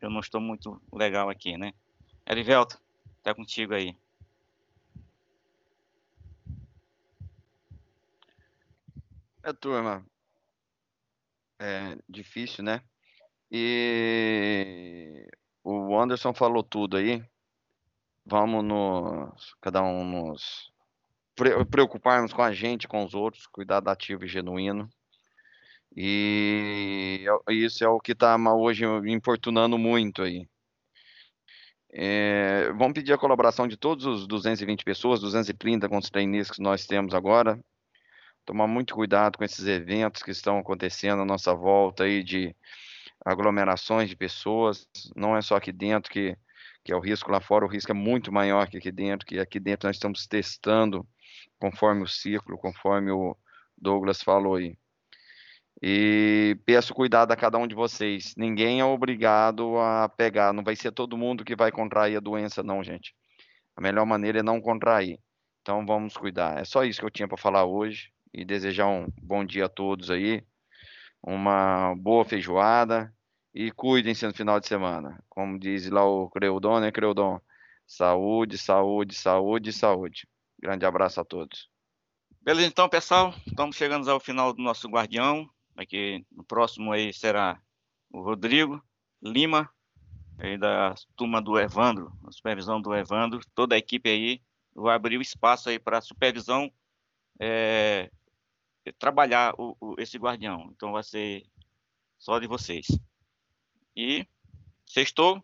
eu 0.00 0.10
não 0.10 0.20
estou 0.20 0.40
muito 0.40 0.80
legal 0.92 1.28
aqui, 1.28 1.56
né? 1.56 1.72
Erivelto, 2.28 2.80
tá 3.22 3.34
contigo 3.34 3.74
aí. 3.74 3.96
É, 9.42 9.52
turma, 9.52 10.04
é 11.58 11.96
difícil, 12.08 12.62
né? 12.62 12.82
E 13.50 15.26
o 15.64 15.98
Anderson 15.98 16.32
falou 16.32 16.62
tudo 16.62 16.96
aí. 16.96 17.24
Vamos 18.24 18.62
nos, 18.64 19.54
cada 19.60 19.82
um 19.82 20.04
nos 20.04 20.70
preocuparmos 21.70 22.32
com 22.32 22.42
a 22.42 22.52
gente, 22.52 22.86
com 22.86 23.04
os 23.04 23.14
outros, 23.14 23.46
cuidado 23.46 23.88
ativo 23.88 24.24
e 24.24 24.28
genuíno. 24.28 24.88
E 25.96 27.24
isso 27.48 27.84
é 27.84 27.88
o 27.88 28.00
que 28.00 28.12
está 28.12 28.36
hoje 28.36 28.84
importunando 29.06 29.76
muito 29.76 30.22
aí. 30.22 30.48
É, 31.92 32.72
vamos 32.72 32.94
pedir 32.94 33.12
a 33.12 33.18
colaboração 33.18 33.66
de 33.66 33.76
todos 33.76 34.06
os 34.06 34.26
220 34.26 34.84
pessoas, 34.84 35.20
230 35.20 35.88
com 35.88 35.98
os 35.98 36.08
trainees 36.08 36.50
que 36.50 36.62
nós 36.62 36.86
temos 36.86 37.14
agora. 37.14 37.58
Tomar 38.44 38.68
muito 38.68 38.94
cuidado 38.94 39.36
com 39.38 39.44
esses 39.44 39.66
eventos 39.66 40.22
que 40.22 40.30
estão 40.30 40.58
acontecendo 40.58 41.22
à 41.22 41.24
nossa 41.24 41.52
volta 41.54 42.04
aí 42.04 42.22
de 42.22 42.54
aglomerações 43.24 44.08
de 44.08 44.16
pessoas. 44.16 44.88
Não 45.16 45.36
é 45.36 45.42
só 45.42 45.56
aqui 45.56 45.72
dentro 45.72 46.10
que, 46.10 46.36
que 46.84 46.92
é 46.92 46.96
o 46.96 47.00
risco 47.00 47.30
lá 47.30 47.40
fora, 47.40 47.64
o 47.64 47.68
risco 47.68 47.90
é 47.90 47.94
muito 47.94 48.32
maior 48.32 48.68
que 48.68 48.78
aqui 48.78 48.92
dentro, 48.92 49.26
que 49.26 49.38
aqui 49.38 49.58
dentro 49.58 49.88
nós 49.88 49.96
estamos 49.96 50.26
testando 50.26 51.06
conforme 51.58 52.02
o 52.02 52.08
ciclo, 52.08 52.56
conforme 52.56 53.10
o 53.10 53.36
Douglas 53.76 54.22
falou 54.22 54.54
aí. 54.54 54.76
E 55.82 56.58
peço 56.66 56.92
cuidado 56.92 57.32
a 57.32 57.36
cada 57.36 57.56
um 57.56 57.66
de 57.66 57.74
vocês. 57.74 58.34
Ninguém 58.36 58.80
é 58.80 58.84
obrigado 58.84 59.78
a 59.78 60.08
pegar. 60.08 60.52
Não 60.52 60.62
vai 60.62 60.76
ser 60.76 60.92
todo 60.92 61.16
mundo 61.16 61.44
que 61.44 61.56
vai 61.56 61.72
contrair 61.72 62.16
a 62.16 62.20
doença, 62.20 62.62
não, 62.62 62.82
gente. 62.84 63.14
A 63.74 63.80
melhor 63.80 64.04
maneira 64.04 64.40
é 64.40 64.42
não 64.42 64.60
contrair. 64.60 65.18
Então 65.62 65.86
vamos 65.86 66.16
cuidar. 66.16 66.58
É 66.58 66.64
só 66.64 66.84
isso 66.84 67.00
que 67.00 67.06
eu 67.06 67.10
tinha 67.10 67.28
para 67.28 67.38
falar 67.38 67.64
hoje. 67.64 68.12
E 68.32 68.44
desejar 68.44 68.86
um 68.88 69.08
bom 69.22 69.44
dia 69.44 69.66
a 69.66 69.68
todos 69.68 70.10
aí. 70.10 70.44
Uma 71.22 71.94
boa 71.96 72.24
feijoada. 72.24 73.12
E 73.54 73.70
cuidem-se 73.72 74.26
no 74.26 74.34
final 74.34 74.60
de 74.60 74.68
semana. 74.68 75.18
Como 75.28 75.58
diz 75.58 75.88
lá 75.88 76.04
o 76.04 76.28
Creudon, 76.28 76.80
né, 76.80 76.92
Creudon? 76.92 77.40
Saúde, 77.86 78.58
saúde, 78.58 79.14
saúde, 79.14 79.72
saúde. 79.72 80.28
Grande 80.60 80.84
abraço 80.84 81.20
a 81.20 81.24
todos. 81.24 81.68
Beleza, 82.42 82.68
então, 82.68 82.88
pessoal. 82.88 83.34
Estamos 83.46 83.76
chegando 83.76 84.08
ao 84.10 84.20
final 84.20 84.52
do 84.52 84.62
nosso 84.62 84.88
Guardião. 84.88 85.48
Aqui 85.80 86.26
no 86.30 86.44
próximo 86.44 86.92
aí 86.92 87.10
será 87.10 87.58
o 88.12 88.20
Rodrigo 88.20 88.84
Lima, 89.22 89.72
aí 90.38 90.58
da 90.58 90.94
turma 91.16 91.40
do 91.40 91.58
Evandro, 91.58 92.12
a 92.26 92.30
supervisão 92.30 92.82
do 92.82 92.94
Evandro, 92.94 93.40
toda 93.54 93.74
a 93.74 93.78
equipe 93.78 94.10
aí 94.10 94.42
vai 94.74 94.94
abrir 94.94 95.16
o 95.16 95.22
espaço 95.22 95.70
aí 95.70 95.78
para 95.78 96.02
supervisão 96.02 96.70
é, 97.40 98.10
trabalhar 98.98 99.54
o, 99.56 99.74
o, 99.80 99.94
esse 99.98 100.18
guardião. 100.18 100.70
Então 100.76 100.92
vai 100.92 101.02
ser 101.02 101.46
só 102.18 102.38
de 102.38 102.46
vocês. 102.46 102.86
E 103.96 104.26
sextou, 104.84 105.42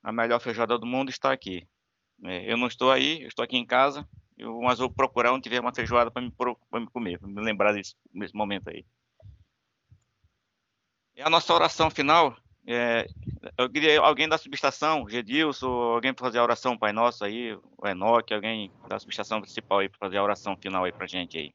a 0.00 0.12
melhor 0.12 0.38
feijoada 0.38 0.78
do 0.78 0.86
mundo 0.86 1.10
está 1.10 1.32
aqui. 1.32 1.66
É, 2.22 2.52
eu 2.52 2.56
não 2.56 2.68
estou 2.68 2.92
aí, 2.92 3.22
eu 3.22 3.28
estou 3.28 3.44
aqui 3.44 3.56
em 3.56 3.66
casa, 3.66 4.08
eu, 4.38 4.60
mas 4.60 4.78
vou 4.78 4.88
procurar 4.88 5.32
onde 5.32 5.42
tiver 5.42 5.60
uma 5.60 5.74
feijoada 5.74 6.08
para 6.08 6.22
me, 6.22 6.28
me, 6.30 6.86
comer, 6.86 7.18
para 7.18 7.28
me 7.28 7.40
lembrar 7.40 7.72
desse, 7.72 7.96
desse 8.14 8.34
momento 8.34 8.70
aí. 8.70 8.86
E 11.20 11.22
a 11.22 11.28
nossa 11.28 11.52
oração 11.52 11.90
final, 11.90 12.34
é, 12.66 13.06
eu 13.58 13.68
queria 13.68 14.00
alguém 14.00 14.26
da 14.26 14.38
subestação, 14.38 15.06
Gedilson, 15.06 15.68
alguém 15.68 16.14
para 16.14 16.24
fazer 16.24 16.38
a 16.38 16.42
oração 16.42 16.78
Pai 16.78 16.94
Nosso 16.94 17.22
aí, 17.22 17.54
o 17.76 17.86
Enoque, 17.86 18.32
alguém 18.32 18.72
da 18.88 18.98
subestação 18.98 19.38
principal 19.38 19.80
aí 19.80 19.88
para 19.90 19.98
fazer 19.98 20.16
a 20.16 20.22
oração 20.22 20.56
final 20.56 20.82
aí 20.82 20.92
para 20.92 21.06
gente 21.06 21.36
aí. 21.36 21.52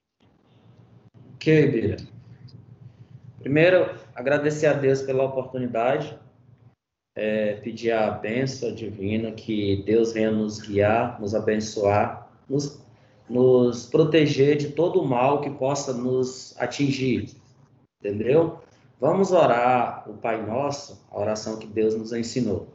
Ok, 1.34 1.68
Bira. 1.72 1.98
Primeiro, 3.40 3.90
agradecer 4.14 4.68
a 4.68 4.74
Deus 4.74 5.02
pela 5.02 5.24
oportunidade, 5.24 6.16
é, 7.16 7.56
pedir 7.56 7.92
a 7.92 8.12
bênção 8.12 8.72
divina, 8.72 9.32
que 9.32 9.82
Deus 9.84 10.14
venha 10.14 10.30
nos 10.30 10.62
guiar, 10.62 11.20
nos 11.20 11.34
abençoar, 11.34 12.30
nos, 12.48 12.86
nos 13.28 13.88
proteger 13.88 14.58
de 14.58 14.70
todo 14.74 15.02
o 15.02 15.08
mal 15.08 15.42
que 15.42 15.50
possa 15.50 15.92
nos 15.92 16.56
atingir, 16.60 17.32
entendeu? 18.00 18.64
Vamos 19.00 19.32
orar 19.32 20.04
o 20.08 20.14
Pai 20.14 20.42
Nosso, 20.42 21.06
a 21.12 21.20
oração 21.20 21.58
que 21.58 21.68
Deus 21.68 21.96
nos 21.96 22.14
ensinou. 22.14 22.68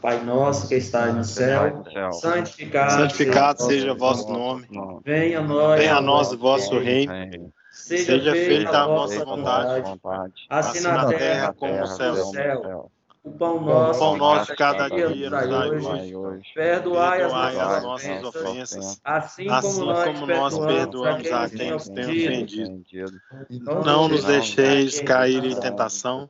Pai 0.00 0.22
nosso 0.22 0.68
que 0.68 0.74
está 0.74 1.06
no 1.06 1.24
céu, 1.24 1.82
santificado, 2.12 2.92
santificado 2.92 3.62
seja 3.62 3.92
o 3.92 3.96
vosso 3.96 4.30
nome. 4.30 4.68
Venha 5.02 5.38
a 5.38 5.42
nós, 5.42 5.80
venha 5.80 5.96
a 5.96 6.00
nós 6.02 6.32
o 6.32 6.38
vosso 6.38 6.78
reino. 6.78 7.50
Seja, 7.72 8.04
seja 8.04 8.32
feita 8.32 8.78
a 8.78 8.86
vossa 8.86 9.24
vontade, 9.24 9.90
vontade, 9.90 10.32
assim 10.48 10.82
na 10.82 11.06
terra 11.06 11.54
como 11.54 11.76
no 11.76 11.86
céu. 11.86 12.16
céu. 12.26 12.90
O 13.24 13.30
pão 13.32 13.58
nosso, 13.58 13.98
o 13.98 14.02
pão 14.02 14.16
nosso 14.18 14.50
de 14.50 14.56
cada 14.58 14.88
dia, 14.88 15.08
dia 15.08 15.30
nos 15.30 15.48
dai 15.48 15.70
hoje. 15.70 16.14
hoje. 16.14 16.52
Perdoai, 16.54 17.18
Perdoai 17.20 17.58
as 17.58 17.82
nossas 17.82 18.22
ofensas, 18.22 19.00
assim, 19.02 19.48
assim 19.48 19.72
como, 19.72 19.84
nós, 19.86 20.04
como 20.04 20.26
nós 20.26 20.58
perdoamos 20.58 21.32
a 21.32 21.48
quem 21.48 21.70
nos 21.70 21.88
tem 21.88 22.04
ofendido. 22.04 23.20
Não 23.82 24.08
nos 24.08 24.24
deixeis 24.24 25.00
cair 25.00 25.42
em 25.42 25.58
tentação, 25.58 26.28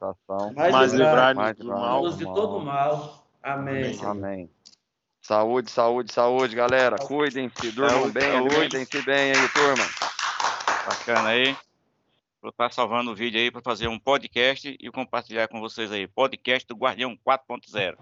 mas 0.71 0.93
livrai-nos 0.93 1.57
do 1.57 1.67
mal. 1.67 2.11
de 2.11 2.25
todo 2.25 2.61
mal. 2.61 3.27
Amém. 3.43 3.99
Amém. 4.05 4.51
Saúde, 5.21 5.73
saúde, 5.73 6.13
saúde, 6.13 6.55
galera. 6.55 6.97
Cuidem-se, 6.97 7.73
durmam 7.73 8.09
bem, 8.11 8.47
cuidem-se 8.49 9.03
bem 9.03 9.33
aí, 9.33 9.49
turma. 9.49 9.85
Bacana 10.87 11.29
aí. 11.31 11.57
Vou 12.45 12.51
estar 12.51 12.71
salvando 12.71 13.11
o 13.11 13.15
vídeo 13.15 13.41
aí 13.41 13.51
para 13.51 13.63
fazer 13.63 13.89
um 13.89 13.99
podcast 13.99 14.77
e 14.79 14.91
compartilhar 14.91 15.49
com 15.49 15.61
vocês 15.61 15.91
aí. 15.91 16.07
Podcast 16.07 16.69
do 16.69 16.77
Guardião 16.77 17.17
4.0. 17.27 17.97